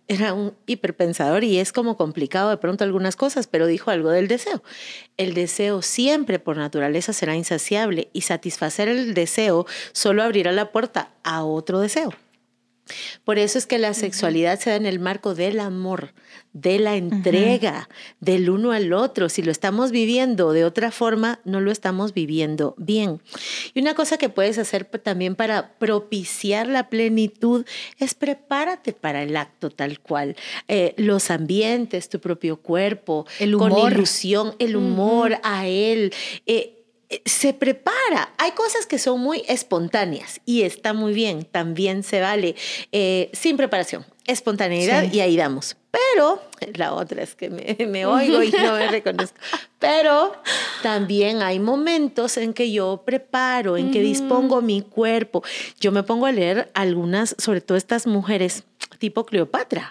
era 0.09 0.35
un 0.35 0.55
hiperpensador 0.67 1.45
y 1.45 1.59
es 1.59 1.73
como 1.73 1.97
complicado 1.97 2.51
de 2.51 2.57
pronto 2.57 2.85
algunas 2.85 3.17
cosas, 3.17 3.47
pero 3.47 3.67
dijo 3.67 3.91
algo 3.91 4.11
del 4.11 4.29
deseo. 4.29 4.63
El 5.17 5.35
deseo 5.35 5.83
siempre 5.83 6.39
por 6.39 6.57
naturaleza 6.57 7.13
será 7.13 7.37
insaciable 7.37 8.09
y 8.13 8.23
satisfacer 8.23 8.89
el 8.89 9.15
deseo 9.15 9.67
solo 9.93 10.23
abrirá 10.23 10.53
la 10.53 10.73
puerta 10.73 11.11
a 11.23 11.45
otro 11.45 11.81
deseo. 11.81 12.13
Por 13.25 13.39
eso 13.39 13.59
es 13.59 13.67
que 13.67 13.79
la 13.79 13.95
sexualidad 13.95 14.59
se 14.61 14.71
da 14.71 14.77
en 14.77 14.87
el 14.87 15.01
marco 15.01 15.35
del 15.35 15.61
amor, 15.61 16.13
de 16.53 16.79
la 16.79 16.97
entrega, 16.97 17.89
del 18.21 18.49
uno 18.49 18.73
al 18.73 18.93
otro. 18.93 19.29
Si 19.29 19.43
lo 19.43 19.51
estamos 19.51 19.91
viviendo 19.91 20.53
de 20.53 20.65
otra 20.65 20.91
forma, 20.91 21.41
no 21.45 21.61
lo 21.61 21.71
estamos 21.71 22.15
viviendo 22.15 22.75
bien. 22.79 23.21
Y 23.75 23.81
una 23.81 23.95
cosa 23.95 24.19
que 24.19 24.29
puedes 24.29 24.59
hacer 24.59 24.85
también 24.85 25.35
para 25.35 25.77
propiciar 25.79 26.67
la 26.69 26.89
plenitud 26.89 27.67
es 27.99 28.15
prepárate 28.15 28.93
para 28.93 29.23
el 29.23 29.37
acto 29.37 29.71
tal 29.71 30.01
cual. 30.01 30.37
Eh, 30.69 30.95
los 30.97 31.31
ambientes, 31.31 32.09
tu 32.09 32.21
propio 32.21 32.57
cuerpo, 32.59 33.27
el 33.39 33.55
humor. 33.55 33.71
con 33.71 33.93
ilusión, 33.93 34.55
el 34.59 34.77
humor 34.77 35.39
a 35.43 35.67
él. 35.67 36.13
Eh, 36.47 36.57
eh, 36.57 36.76
se 37.25 37.53
prepara. 37.53 38.33
Hay 38.39 38.53
cosas 38.53 38.87
que 38.87 38.99
son 38.99 39.21
muy 39.21 39.43
espontáneas 39.49 40.41
y 40.45 40.63
está 40.63 40.93
muy 40.93 41.13
bien, 41.13 41.45
también 41.45 42.03
se 42.03 42.21
vale, 42.21 42.57
eh, 42.93 43.31
sin 43.33 43.57
preparación, 43.57 44.05
espontaneidad 44.27 45.13
y 45.13 45.21
ahí 45.21 45.37
damos. 45.37 45.77
Pero, 46.17 46.43
la 46.75 46.93
otra 46.93 47.23
es 47.23 47.35
que 47.35 47.49
me, 47.49 48.07
oigo 48.07 48.43
y 48.43 48.51
no 48.51 48.75
me 48.75 48.87
reconozco, 48.91 49.37
pero 49.79 50.35
también 50.83 51.41
hay 51.43 51.59
momentos 51.59 52.37
en 52.37 52.53
que 52.53 52.71
yo 52.71 53.03
preparo, 53.07 53.77
en 53.77 53.91
que 53.91 54.01
dispongo 54.01 54.61
mi 54.61 54.83
cuerpo. 54.83 55.43
Yo 55.81 55.93
me 55.93 56.03
pongo 56.03 56.27
a 56.27 56.33
leer 56.33 56.71
algunas, 56.75 57.35
sobre 57.39 57.63
todo 57.63 57.79
estas 57.79 58.07
mujeres 58.07 58.65
tipo 58.99 59.25
Cleopatra. 59.25 59.91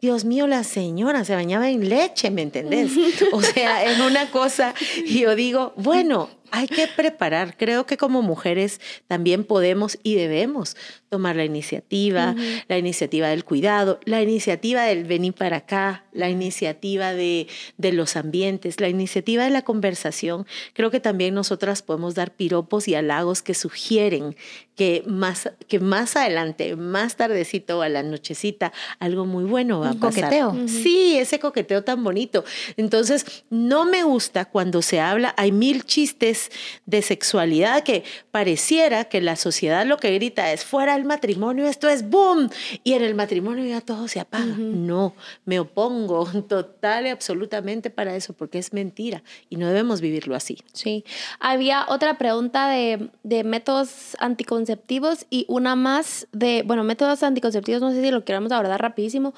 Dios 0.00 0.24
mío, 0.24 0.46
la 0.46 0.64
señora 0.64 1.24
se 1.24 1.34
bañaba 1.34 1.68
en 1.70 1.88
leche, 1.88 2.30
¿me 2.30 2.42
entendés? 2.42 2.92
O 3.32 3.42
sea, 3.42 3.84
es 3.84 3.98
una 4.00 4.30
cosa, 4.30 4.74
y 5.04 5.20
yo 5.20 5.34
digo, 5.34 5.72
bueno, 5.76 6.28
hay 6.52 6.68
que 6.68 6.86
preparar. 6.86 7.56
Creo 7.56 7.86
que 7.86 7.96
como 7.96 8.22
mujeres 8.22 8.80
también 9.08 9.42
podemos 9.44 9.98
y 10.02 10.14
debemos 10.14 10.76
tomar 11.08 11.34
la 11.34 11.44
iniciativa, 11.44 12.34
la 12.68 12.78
iniciativa 12.78 13.28
del 13.28 13.44
cuidado, 13.44 14.00
la 14.04 14.22
iniciativa 14.22 14.84
del 14.84 15.04
venir 15.04 15.32
para 15.32 15.58
acá, 15.58 16.04
la 16.12 16.30
iniciativa 16.30 17.12
de, 17.12 17.48
de 17.76 17.92
los 17.92 18.16
ambientes, 18.16 18.80
la 18.80 18.88
iniciativa 18.88 19.44
de 19.44 19.50
la 19.50 19.62
conversación. 19.62 20.46
Creo 20.74 20.90
que 20.90 21.00
también 21.00 21.34
nosotras 21.34 21.82
podemos 21.82 22.14
dar 22.14 22.34
piropos 22.34 22.86
y 22.86 22.94
halagos 22.94 23.42
que 23.42 23.54
sugieren 23.54 24.36
que 24.74 25.02
más, 25.06 25.50
que 25.68 25.80
más 25.80 26.16
adelante, 26.16 26.76
más 26.76 27.16
tardecito 27.16 27.82
a 27.82 27.88
la 27.88 28.02
nochecita, 28.02 28.72
algo 28.98 29.26
muy 29.26 29.44
bueno 29.44 29.80
va 29.80 29.90
a 29.90 29.94
pasar. 29.94 30.24
Coqueteo. 30.24 30.66
Sí, 30.66 31.18
ese 31.18 31.38
coqueteo 31.38 31.84
tan 31.84 32.02
bonito. 32.02 32.44
Entonces, 32.76 33.44
no 33.50 33.84
me 33.84 34.02
gusta 34.02 34.46
cuando 34.46 34.80
se 34.80 35.00
habla, 35.00 35.34
hay 35.36 35.52
mil 35.52 35.84
chistes 35.84 36.41
de 36.86 37.02
sexualidad 37.02 37.82
que 37.82 38.04
pareciera 38.30 39.04
que 39.04 39.20
la 39.20 39.36
sociedad 39.36 39.86
lo 39.86 39.96
que 39.96 40.12
grita 40.14 40.52
es 40.52 40.64
fuera 40.64 40.96
el 40.96 41.04
matrimonio, 41.04 41.66
esto 41.66 41.88
es 41.88 42.08
boom, 42.08 42.50
y 42.84 42.94
en 42.94 43.02
el 43.02 43.14
matrimonio 43.14 43.64
ya 43.64 43.80
todo 43.80 44.08
se 44.08 44.20
apaga. 44.20 44.56
No, 44.56 45.14
me 45.44 45.60
opongo 45.60 46.24
total 46.48 47.06
y 47.06 47.10
absolutamente 47.10 47.90
para 47.90 48.16
eso, 48.16 48.32
porque 48.32 48.58
es 48.58 48.72
mentira 48.72 49.22
y 49.48 49.56
no 49.56 49.68
debemos 49.68 50.00
vivirlo 50.00 50.34
así. 50.34 50.58
Sí. 50.72 51.04
Había 51.40 51.86
otra 51.88 52.18
pregunta 52.18 52.68
de, 52.68 53.10
de 53.22 53.44
métodos 53.44 54.16
anticonceptivos 54.18 55.26
y 55.30 55.44
una 55.48 55.76
más 55.76 56.28
de, 56.32 56.62
bueno, 56.64 56.84
métodos 56.84 57.22
anticonceptivos, 57.22 57.80
no 57.80 57.90
sé 57.92 58.02
si 58.02 58.10
lo 58.10 58.24
queramos 58.24 58.52
abordar 58.52 58.80
rapidísimo. 58.80 59.34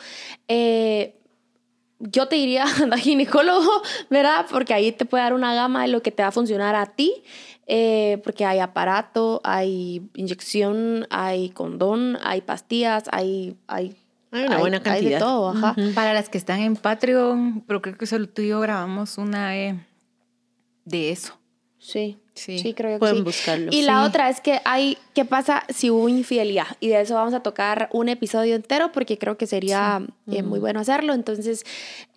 Eh, 0.48 1.14
yo 1.98 2.28
te 2.28 2.36
diría 2.36 2.64
al 2.90 2.98
ginecólogo, 2.98 3.70
¿verdad? 4.10 4.46
Porque 4.50 4.74
ahí 4.74 4.92
te 4.92 5.04
puede 5.04 5.24
dar 5.24 5.34
una 5.34 5.54
gama 5.54 5.82
de 5.82 5.88
lo 5.88 6.02
que 6.02 6.10
te 6.10 6.22
va 6.22 6.28
a 6.28 6.32
funcionar 6.32 6.74
a 6.74 6.86
ti, 6.86 7.22
eh, 7.66 8.20
porque 8.24 8.44
hay 8.44 8.58
aparato, 8.58 9.40
hay 9.44 10.02
inyección, 10.14 11.06
hay 11.10 11.50
condón, 11.50 12.18
hay 12.22 12.40
pastillas, 12.42 13.04
hay, 13.10 13.56
hay 13.66 13.96
Hay 14.32 14.44
una 14.46 14.58
buena 14.58 14.76
Hay 14.78 14.82
cantidad. 14.82 15.18
de 15.18 15.18
todo, 15.18 15.50
ajá. 15.50 15.74
Para 15.94 16.12
las 16.12 16.28
que 16.28 16.38
están 16.38 16.60
en 16.60 16.76
Patreon, 16.76 17.62
pero 17.66 17.80
creo 17.80 17.96
que 17.96 18.06
solo 18.06 18.28
tú 18.28 18.42
y 18.42 18.48
yo 18.48 18.60
grabamos 18.60 19.16
una 19.16 19.56
eh, 19.56 19.78
de 20.84 21.10
eso. 21.10 21.38
Sí. 21.86 22.16
Sí. 22.34 22.58
Sí, 22.58 22.74
creo 22.74 22.94
que 22.94 22.98
Pueden 22.98 23.18
sí. 23.18 23.22
buscarlo. 23.22 23.70
Y 23.72 23.82
la 23.82 24.02
otra 24.04 24.28
es 24.28 24.40
que 24.40 24.60
hay, 24.64 24.98
¿qué 25.14 25.24
pasa 25.24 25.62
si 25.68 25.90
hubo 25.90 26.08
infidelidad? 26.08 26.66
Y 26.80 26.88
de 26.88 27.00
eso 27.00 27.14
vamos 27.14 27.32
a 27.32 27.40
tocar 27.44 27.88
un 27.92 28.08
episodio 28.08 28.56
entero 28.56 28.90
porque 28.90 29.18
creo 29.18 29.36
que 29.36 29.46
sería 29.46 30.02
eh, 30.28 30.42
muy 30.42 30.58
bueno 30.58 30.80
hacerlo. 30.80 31.12
Entonces, 31.14 31.64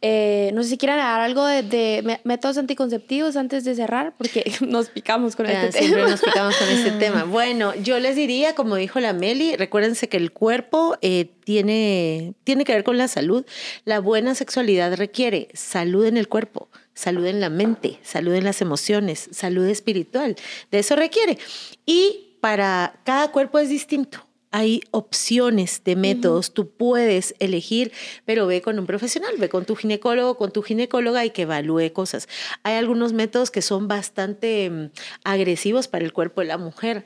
eh, 0.01 0.49
no 0.55 0.63
sé 0.63 0.70
si 0.70 0.78
quieren 0.80 0.97
dar 0.97 1.22
algo 1.22 1.45
de, 1.45 1.61
de 1.61 2.01
mé- 2.03 2.22
métodos 2.24 2.57
anticonceptivos 2.57 3.36
antes 3.36 3.63
de 3.63 3.76
cerrar 3.76 4.15
porque 4.18 4.51
nos 4.61 4.89
picamos 4.89 5.36
con 5.36 5.45
Ah, 5.45 5.65
este 5.65 5.80
siempre 5.80 5.99
tema. 6.01 6.09
nos 6.11 6.22
picamos 6.22 6.55
con 6.57 6.70
este 6.70 6.91
tema. 6.99 7.24
Bueno, 7.26 7.76
yo 7.76 7.99
les 7.99 8.15
diría, 8.15 8.55
como 8.55 8.76
dijo 8.76 8.99
la 8.99 9.13
Meli, 9.13 9.55
recuérdense 9.55 10.09
que 10.09 10.18
el 10.18 10.32
cuerpo 10.32 10.97
eh, 11.03 11.30
tiene, 11.43 12.34
tiene 12.43 12.63
que 12.63 12.74
ver 12.74 12.84
con 12.84 12.97
la 12.97 13.07
salud. 13.07 13.45
La 13.86 13.99
buena 13.99 14.34
sexualidad 14.34 14.95
requiere 14.95 15.49
salud 15.53 16.05
en 16.05 16.18
el 16.18 16.28
cuerpo, 16.28 16.70
salud 16.98 17.26
en 17.28 17.39
la 17.39 17.50
mente, 17.50 18.00
salud 18.02 18.34
en 18.34 18.43
las 18.43 18.62
emociones, 18.62 19.30
salud 19.32 19.66
espiritual. 19.68 20.36
De 20.72 20.80
eso 20.80 20.95
requiere. 20.95 21.38
Y 21.86 22.38
para 22.41 23.00
cada 23.04 23.32
cuerpo 23.32 23.60
es 23.60 23.70
distinto. 23.70 24.26
Hay 24.50 24.82
opciones 24.91 25.84
de 25.84 25.95
métodos, 25.95 26.54
tú 26.54 26.72
puedes 26.72 27.36
elegir, 27.38 27.91
pero 28.26 28.48
ve 28.48 28.62
con 28.62 28.80
un 28.80 28.88
profesional, 28.88 29.36
ve 29.38 29.50
con 29.50 29.66
tu 29.66 29.76
ginecólogo, 29.76 30.38
con 30.38 30.52
tu 30.52 30.64
ginecóloga 30.64 31.24
y 31.24 31.30
que 31.30 31.43
evalúe 31.43 31.91
cosas. 31.93 32.28
Hay 32.64 32.76
algunos 32.76 33.14
métodos 33.14 33.52
que 33.52 33.62
son 33.62 33.88
bastante 33.88 34.70
mm, 34.70 34.89
agresivos 35.24 35.88
para 35.88 36.04
el 36.04 36.14
cuerpo 36.14 36.41
de 36.41 36.48
la 36.48 36.58
mujer. 36.58 37.06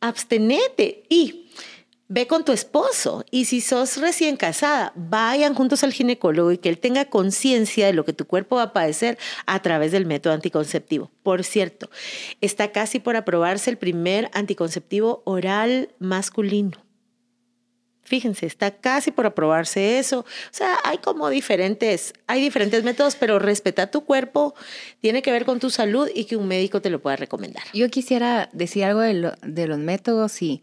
Abstenete 0.00 1.04
y 1.08 1.47
ve 2.08 2.26
con 2.26 2.44
tu 2.44 2.52
esposo. 2.52 3.24
Y 3.30 3.44
si 3.44 3.60
sos 3.60 3.98
recién 3.98 4.36
casada, 4.36 4.92
vayan 4.96 5.54
juntos 5.54 5.84
al 5.84 5.92
ginecólogo 5.92 6.52
y 6.52 6.58
que 6.58 6.68
él 6.68 6.78
tenga 6.78 7.04
conciencia 7.04 7.86
de 7.86 7.92
lo 7.92 8.04
que 8.04 8.12
tu 8.12 8.26
cuerpo 8.26 8.56
va 8.56 8.62
a 8.64 8.72
padecer 8.72 9.18
a 9.46 9.60
través 9.62 9.92
del 9.92 10.06
método 10.06 10.32
anticonceptivo. 10.32 11.10
Por 11.22 11.44
cierto, 11.44 11.90
está 12.40 12.72
casi 12.72 12.98
por 12.98 13.16
aprobarse 13.16 13.70
el 13.70 13.78
primer 13.78 14.30
anticonceptivo 14.32 15.22
oral 15.24 15.90
masculino. 15.98 16.72
Fíjense, 18.02 18.46
está 18.46 18.70
casi 18.70 19.10
por 19.10 19.26
aprobarse 19.26 19.98
eso. 19.98 20.20
O 20.20 20.24
sea, 20.50 20.78
hay 20.82 20.96
como 20.96 21.28
diferentes, 21.28 22.14
hay 22.26 22.40
diferentes 22.40 22.82
métodos, 22.82 23.16
pero 23.16 23.38
respeta 23.38 23.90
tu 23.90 24.06
cuerpo, 24.06 24.54
tiene 25.02 25.20
que 25.20 25.30
ver 25.30 25.44
con 25.44 25.60
tu 25.60 25.68
salud 25.68 26.08
y 26.14 26.24
que 26.24 26.36
un 26.36 26.48
médico 26.48 26.80
te 26.80 26.88
lo 26.88 27.02
pueda 27.02 27.16
recomendar. 27.16 27.64
Yo 27.74 27.90
quisiera 27.90 28.48
decir 28.54 28.84
algo 28.84 29.00
de, 29.00 29.12
lo- 29.12 29.34
de 29.42 29.66
los 29.66 29.76
métodos 29.78 30.40
y 30.40 30.62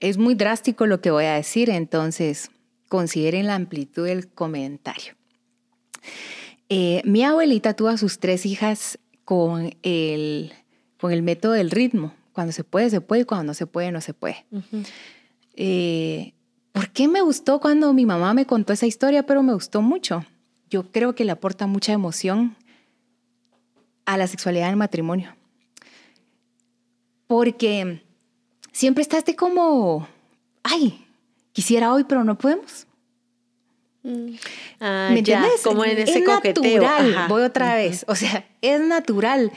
es 0.00 0.18
muy 0.18 0.34
drástico 0.34 0.86
lo 0.86 1.00
que 1.00 1.10
voy 1.10 1.24
a 1.24 1.34
decir, 1.34 1.70
entonces 1.70 2.50
consideren 2.88 3.46
la 3.46 3.54
amplitud 3.54 4.06
del 4.06 4.28
comentario. 4.28 5.14
Eh, 6.68 7.02
mi 7.04 7.22
abuelita 7.22 7.74
tuvo 7.74 7.88
a 7.88 7.96
sus 7.96 8.18
tres 8.18 8.46
hijas 8.46 8.98
con 9.24 9.74
el, 9.82 10.52
con 10.98 11.12
el 11.12 11.22
método 11.22 11.52
del 11.52 11.70
ritmo. 11.70 12.12
Cuando 12.32 12.52
se 12.52 12.64
puede, 12.64 12.90
se 12.90 13.00
puede, 13.00 13.22
y 13.22 13.24
cuando 13.24 13.44
no 13.44 13.54
se 13.54 13.66
puede, 13.66 13.92
no 13.92 14.00
se 14.00 14.12
puede. 14.12 14.44
Eh, 15.54 16.34
¿Por 16.72 16.90
qué 16.90 17.08
me 17.08 17.22
gustó 17.22 17.60
cuando 17.60 17.92
mi 17.94 18.04
mamá 18.04 18.34
me 18.34 18.44
contó 18.44 18.74
esa 18.74 18.86
historia, 18.86 19.24
pero 19.24 19.42
me 19.42 19.54
gustó 19.54 19.80
mucho? 19.80 20.24
Yo 20.68 20.90
creo 20.92 21.14
que 21.14 21.24
le 21.24 21.32
aporta 21.32 21.66
mucha 21.66 21.92
emoción 21.92 22.56
a 24.04 24.16
la 24.18 24.26
sexualidad 24.26 24.68
del 24.68 24.76
matrimonio. 24.76 25.34
Porque 27.26 28.02
siempre 28.76 29.00
está 29.00 29.16
este 29.16 29.34
como, 29.34 30.06
ay, 30.62 31.02
quisiera 31.52 31.94
hoy, 31.94 32.04
pero 32.04 32.24
no 32.24 32.36
podemos. 32.36 32.86
Ah, 34.78 35.08
¿Me 35.10 35.22
ya, 35.22 35.38
entiendes? 35.38 35.62
como 35.64 35.84
en 35.84 35.98
ese 35.98 36.18
es 36.18 36.24
coqueteo. 36.24 36.82
natural, 36.82 37.14
Ajá. 37.16 37.28
voy 37.28 37.42
otra 37.42 37.74
vez. 37.74 38.04
O 38.06 38.14
sea, 38.14 38.46
es 38.60 38.80
natural. 38.80 39.50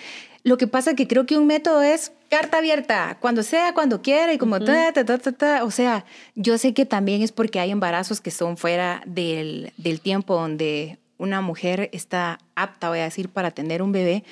Lo 0.43 0.57
que 0.57 0.67
pasa 0.67 0.95
que 0.95 1.05
creo 1.07 1.26
que 1.26 1.38
un 1.38 1.47
método 1.47 1.82
es 1.82 2.13
carta 2.30 2.59
abierta, 2.59 3.17
cuando 3.20 3.43
sea, 3.43 3.74
cuando 3.74 4.01
quiera 4.01 4.34
y 4.34 4.38
como 4.38 4.59
ta, 4.59 4.93
ta, 4.93 5.03
ta, 5.03 5.17
ta, 5.17 5.32
ta. 5.34 5.63
O 5.65 5.72
sea, 5.72 6.05
yo 6.36 6.57
sé 6.57 6.74
que 6.74 6.86
también 6.86 7.22
es 7.22 7.34
porque 7.34 7.59
hay 7.59 7.72
embarazos 7.72 8.22
que 8.22 8.32
son 8.32 8.55
fuera 8.55 9.03
del, 9.05 9.74
del 9.78 9.99
tiempo 9.99 10.36
donde 10.36 10.97
una 11.17 11.41
mujer 11.41 11.89
está 11.91 12.39
apta, 12.55 12.88
voy 12.88 12.99
a 12.99 13.03
decir, 13.03 13.28
para 13.28 13.51
tener 13.51 13.82
un 13.82 13.91
bebé. 13.91 14.24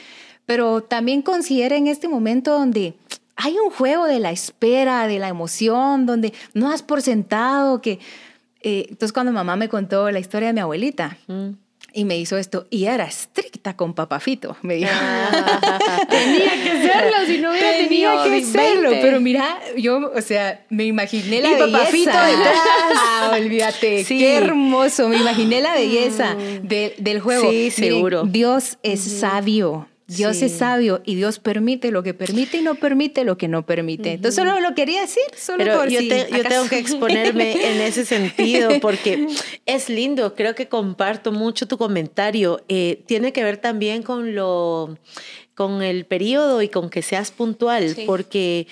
Pero 0.45 0.81
también 0.81 1.21
consideren 1.21 1.87
este 1.87 2.07
momento 2.07 2.53
donde 2.57 2.93
hay 3.37 3.55
un 3.57 3.69
juego 3.71 4.05
de 4.05 4.19
la 4.19 4.31
espera, 4.31 5.07
de 5.07 5.19
la 5.19 5.27
emoción, 5.29 6.05
donde 6.05 6.33
no 6.53 6.71
has 6.71 6.81
por 6.83 7.01
sentado 7.01 7.81
que... 7.81 7.99
eh, 8.61 8.87
entonces 8.89 9.13
cuando 9.13 9.31
mamá 9.31 9.55
me 9.55 9.69
contó 9.69 10.09
la 10.11 10.19
historia 10.19 10.47
de 10.49 10.53
mi 10.53 10.59
abuelita, 10.59 11.17
Mm. 11.27 11.49
y 11.93 12.05
me 12.05 12.17
hizo 12.17 12.37
esto 12.37 12.67
y 12.69 12.85
era 12.85 13.05
estricta 13.05 13.75
con 13.75 13.93
papafito. 13.93 14.57
Me 14.61 14.75
dijo, 14.75 14.89
Tenía 16.09 16.51
que 16.63 16.81
serlo, 16.87 17.15
si 17.25 17.37
no 17.39 17.51
hubiera 17.51 17.71
tenido 17.77 18.23
que 18.23 18.43
serlo, 18.43 18.89
20. 18.89 19.01
pero 19.05 19.21
mira, 19.21 19.57
yo, 19.77 20.11
o 20.15 20.21
sea, 20.21 20.65
me 20.69 20.85
imaginé 20.85 21.41
la 21.41 21.49
Y 21.49 21.53
belleza. 21.55 21.71
papafito 21.77 22.09
detrás. 22.11 22.57
Ah, 23.19 23.31
olvídate, 23.39 24.03
Sí. 24.05 24.19
qué 24.19 24.35
hermoso. 24.35 25.09
Me 25.09 25.17
imaginé 25.17 25.59
la 25.61 25.73
belleza 25.73 26.35
de- 26.35 26.93
del 26.97 27.19
juego. 27.19 27.49
Sí, 27.49 27.71
seguro. 27.71 28.23
Dios 28.23 28.77
es 28.83 29.01
sabio. 29.19 29.87
Dios 30.07 30.37
Sí. 30.37 30.45
es 30.45 30.53
sabio 30.53 31.01
y 31.05 31.15
Dios 31.15 31.37
permite 31.39 31.91
lo 31.91 32.01
que 32.01 32.13
permite 32.13 32.57
y 32.57 32.61
no 32.61 32.75
permite 32.75 33.25
lo 33.25 33.37
que 33.37 33.49
no 33.49 33.65
permite. 33.65 34.13
Entonces 34.13 34.35
solo 34.35 34.59
lo 34.61 34.73
quería 34.73 35.01
decir, 35.01 35.23
solo 35.35 35.57
Pero 35.57 35.79
por 35.79 35.89
yo, 35.89 35.99
si 35.99 36.07
te- 36.07 36.27
yo 36.31 36.43
tengo 36.43 36.67
que 36.69 36.79
exponerme 36.79 37.51
en 37.73 37.81
ese 37.81 38.05
sentido 38.05 38.71
porque 38.79 39.27
es 39.65 39.89
lindo, 39.89 40.33
creo 40.33 40.55
que 40.55 40.69
comparto 40.69 41.33
mucho 41.33 41.67
tu 41.67 41.77
comentario. 41.77 42.63
Eh, 42.69 43.03
tiene 43.05 43.33
que 43.33 43.43
ver 43.43 43.57
también 43.57 44.01
con 44.01 44.33
lo, 44.33 44.97
con 45.55 45.81
el 45.81 46.05
periodo 46.05 46.61
y 46.61 46.69
con 46.69 46.89
que 46.89 47.01
seas 47.01 47.31
puntual, 47.31 47.93
Sí. 47.93 48.03
porque 48.05 48.67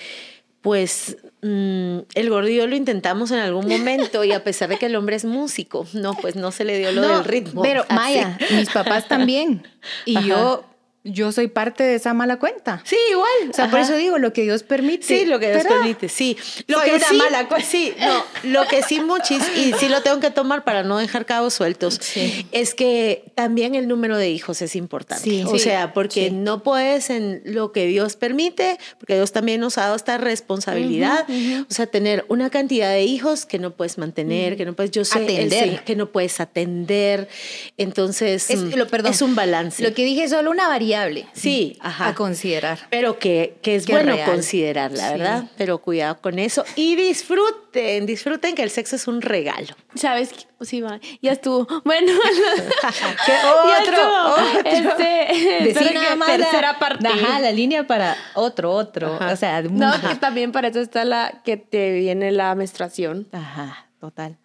pues 0.62 1.18
mm, 1.42 1.98
el 2.14 2.28
yo 2.28 2.66
lo 2.66 2.74
intentamos 2.74 3.30
en 3.30 3.38
algún 3.38 3.68
momento 3.68 4.24
y 4.24 4.32
a 4.32 4.42
pesar 4.42 4.68
de 4.70 4.78
que 4.78 4.86
el 4.86 4.96
hombre 4.96 5.16
es 5.16 5.24
músico, 5.24 5.86
no, 5.92 6.14
pues 6.14 6.34
no 6.34 6.50
se 6.50 6.64
le 6.64 6.78
dio 6.78 6.92
lo 6.92 7.02
No, 7.02 7.16
del 7.16 7.24
ritmo. 7.24 7.62
Pero 7.62 7.82
Así. 7.82 7.94
Maya, 7.94 8.38
mis 8.52 8.70
papás 8.70 9.06
también. 9.06 9.62
Y 10.06 10.16
Ajá. 10.16 10.26
yo, 10.26 10.64
yo 11.06 11.32
soy 11.32 11.48
parte 11.48 11.82
de 11.84 11.94
esa 11.94 12.14
mala 12.14 12.38
cuenta. 12.38 12.82
Sí, 12.84 12.96
igual. 13.10 13.50
O 13.50 13.52
sea, 13.52 13.70
por 13.70 13.80
eso 13.80 13.94
digo, 13.96 14.18
lo 14.18 14.32
que 14.32 14.42
Dios 14.42 14.62
permite. 14.62 15.06
Sí, 15.06 15.24
lo 15.26 15.38
que 15.38 15.46
Dios 15.50 15.62
¿verdad? 15.64 15.78
permite, 15.78 16.08
sí. 16.08 16.36
Lo 16.66 16.78
Soy 16.80 16.90
que 16.90 16.96
una 16.96 17.08
sí, 17.08 17.16
mala 17.16 17.48
cosa. 17.48 17.62
Sí, 17.62 17.94
no, 17.98 18.24
lo 18.50 18.66
que 18.68 18.82
sí 18.82 19.00
muchis, 19.00 19.42
y 19.56 19.72
sí 19.74 19.88
lo 19.88 20.02
tengo 20.02 20.20
que 20.20 20.30
tomar 20.30 20.64
para 20.64 20.82
no 20.82 20.98
dejar 20.98 21.26
cabos 21.26 21.54
sueltos, 21.54 21.98
Sí. 22.02 22.46
es 22.52 22.74
que 22.74 23.24
también 23.34 23.74
el 23.74 23.88
número 23.88 24.16
de 24.18 24.30
hijos 24.30 24.62
es 24.62 24.76
importante. 24.76 25.22
Sí. 25.24 25.44
o 25.46 25.58
sea, 25.58 25.92
porque 25.92 26.30
no 26.30 26.62
puedes 26.62 27.10
en 27.10 27.42
lo 27.44 27.72
que 27.72 27.86
Dios 27.86 28.16
permite, 28.16 28.78
porque 28.98 29.14
Dios 29.14 29.32
también 29.32 29.60
nos 29.60 29.78
ha 29.78 29.82
dado 29.82 29.96
esta 29.96 30.18
responsabilidad, 30.18 31.26
o 31.70 31.72
sea, 31.74 31.86
tener 31.86 32.24
una 32.28 32.50
cantidad 32.50 32.90
de 32.90 33.02
hijos 33.04 33.46
que 33.46 33.58
no 33.58 33.70
puedes 33.72 33.98
mantener, 33.98 34.56
que 34.56 34.64
no 34.64 34.74
puedes, 34.74 34.90
yo 34.90 35.04
sé, 35.04 35.18
el 35.18 35.24
Atender. 35.46 35.78
se- 35.78 35.84
que 35.84 35.96
no 35.96 36.10
puedes 36.10 36.40
atender. 36.40 37.28
Entonces, 37.76 38.50
Es, 38.50 38.60
mm, 38.60 38.74
lo, 38.74 38.86
perdón, 38.88 39.12
es 39.12 39.22
un 39.22 39.34
balance. 39.34 39.82
Lo 39.82 39.92
que 39.94 40.04
dije 40.04 40.24
es 40.24 40.30
solo 40.30 40.50
una 40.50 40.68
variable. 40.68 40.95
Sí, 41.32 41.76
ajá. 41.80 42.08
A 42.08 42.14
considerar. 42.14 42.78
Pero 42.90 43.18
que, 43.18 43.58
que 43.62 43.76
es 43.76 43.86
Qué 43.86 43.92
bueno 43.92 44.12
real. 44.14 44.30
considerarla, 44.30 45.08
Sí. 45.12 45.18
¿verdad? 45.18 45.44
Pero 45.56 45.78
cuidado 45.78 46.20
con 46.20 46.38
eso. 46.38 46.64
Y 46.74 46.96
disfruten, 46.96 48.06
disfruten 48.06 48.54
que 48.54 48.62
el 48.62 48.70
sexo 48.70 48.96
es 48.96 49.06
un 49.08 49.20
regalo. 49.22 49.68
¿Sabes? 49.94 50.30
qué? 50.32 50.46
Sí, 50.64 50.80
va. 50.80 50.98
Ya 51.22 51.32
estuvo. 51.32 51.66
Bueno, 51.84 52.12
¿Qué 53.26 53.32
ya 53.32 53.52
otro? 53.82 53.92
estuvo. 53.92 54.32
otro? 54.32 54.70
Este, 54.70 55.64
Decir 55.64 55.94
nada 55.94 56.10
que 56.10 56.16
más 56.16 56.28
la- 56.28 56.36
tercera 56.36 56.78
parte. 56.78 57.06
Ajá, 57.08 57.40
la 57.40 57.52
línea 57.52 57.86
para 57.86 58.16
otro, 58.34 58.72
otro. 58.72 59.14
Ajá. 59.16 59.32
O 59.32 59.36
sea, 59.36 59.62
No, 59.62 59.92
que 60.00 60.14
también 60.16 60.52
para 60.52 60.68
eso 60.68 60.80
está 60.80 61.04
la 61.04 61.42
que 61.44 61.56
te 61.56 61.92
viene 61.92 62.30
la 62.32 62.54
menstruación. 62.54 63.28
Ajá, 63.32 63.86
total. 64.00 64.36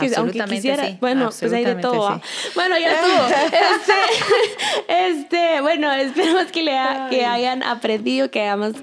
Que 0.00 0.16
aunque 0.16 0.40
quisiera, 0.44 0.86
sí. 0.86 0.96
bueno, 1.00 1.30
pues 1.38 1.52
hay 1.52 1.64
de 1.64 1.74
todo. 1.76 1.92
sí. 1.94 1.98
¿va? 2.14 2.22
Bueno, 2.54 2.78
ya 2.78 2.92
estuvo. 2.92 3.26
Este, 3.44 3.94
este, 5.08 5.60
bueno, 5.60 5.92
esperemos 5.92 6.46
que 6.52 6.62
le 6.62 6.76
ha- 6.78 7.08
que 7.10 7.24
hayan 7.26 7.62
aprendido, 7.62 8.30
que 8.30 8.46
además 8.46 8.74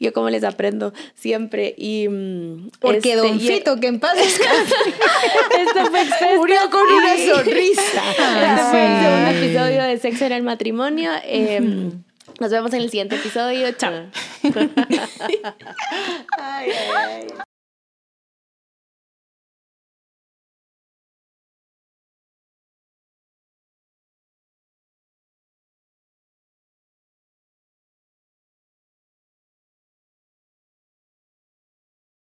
yo 0.00 0.12
como 0.12 0.30
les 0.30 0.44
aprendo 0.44 0.92
siempre 1.14 1.74
y 1.76 2.08
mm, 2.08 2.70
Porque 2.80 2.98
este, 2.98 3.16
Don 3.16 3.36
y- 3.36 3.40
Fito, 3.46 3.78
que 3.80 3.86
en 3.88 4.00
paz 4.00 4.14
descanse. 4.16 4.74
Esto 5.58 5.86
fue 5.90 6.02
Exfesto 6.02 6.36
Murió 6.36 6.58
con 6.70 6.82
una 6.82 7.16
sonrisa. 7.16 7.82
Este 8.16 8.62
fue 8.70 8.86
el 8.86 9.02
segundo 9.02 9.30
episodio 9.30 9.82
de 9.82 9.98
Sexo 9.98 10.24
en 10.26 10.32
el 10.32 10.42
Matrimonio. 10.42 11.10
Eh, 11.24 11.60
Nos 12.40 12.50
vemos 12.50 12.72
en 12.74 12.82
el 12.82 12.90
siguiente 12.90 13.16
episodio. 13.16 13.70
Chao. 13.72 13.92
Ay, 16.38 16.70
ay, 16.70 16.70
ay. 16.96 17.26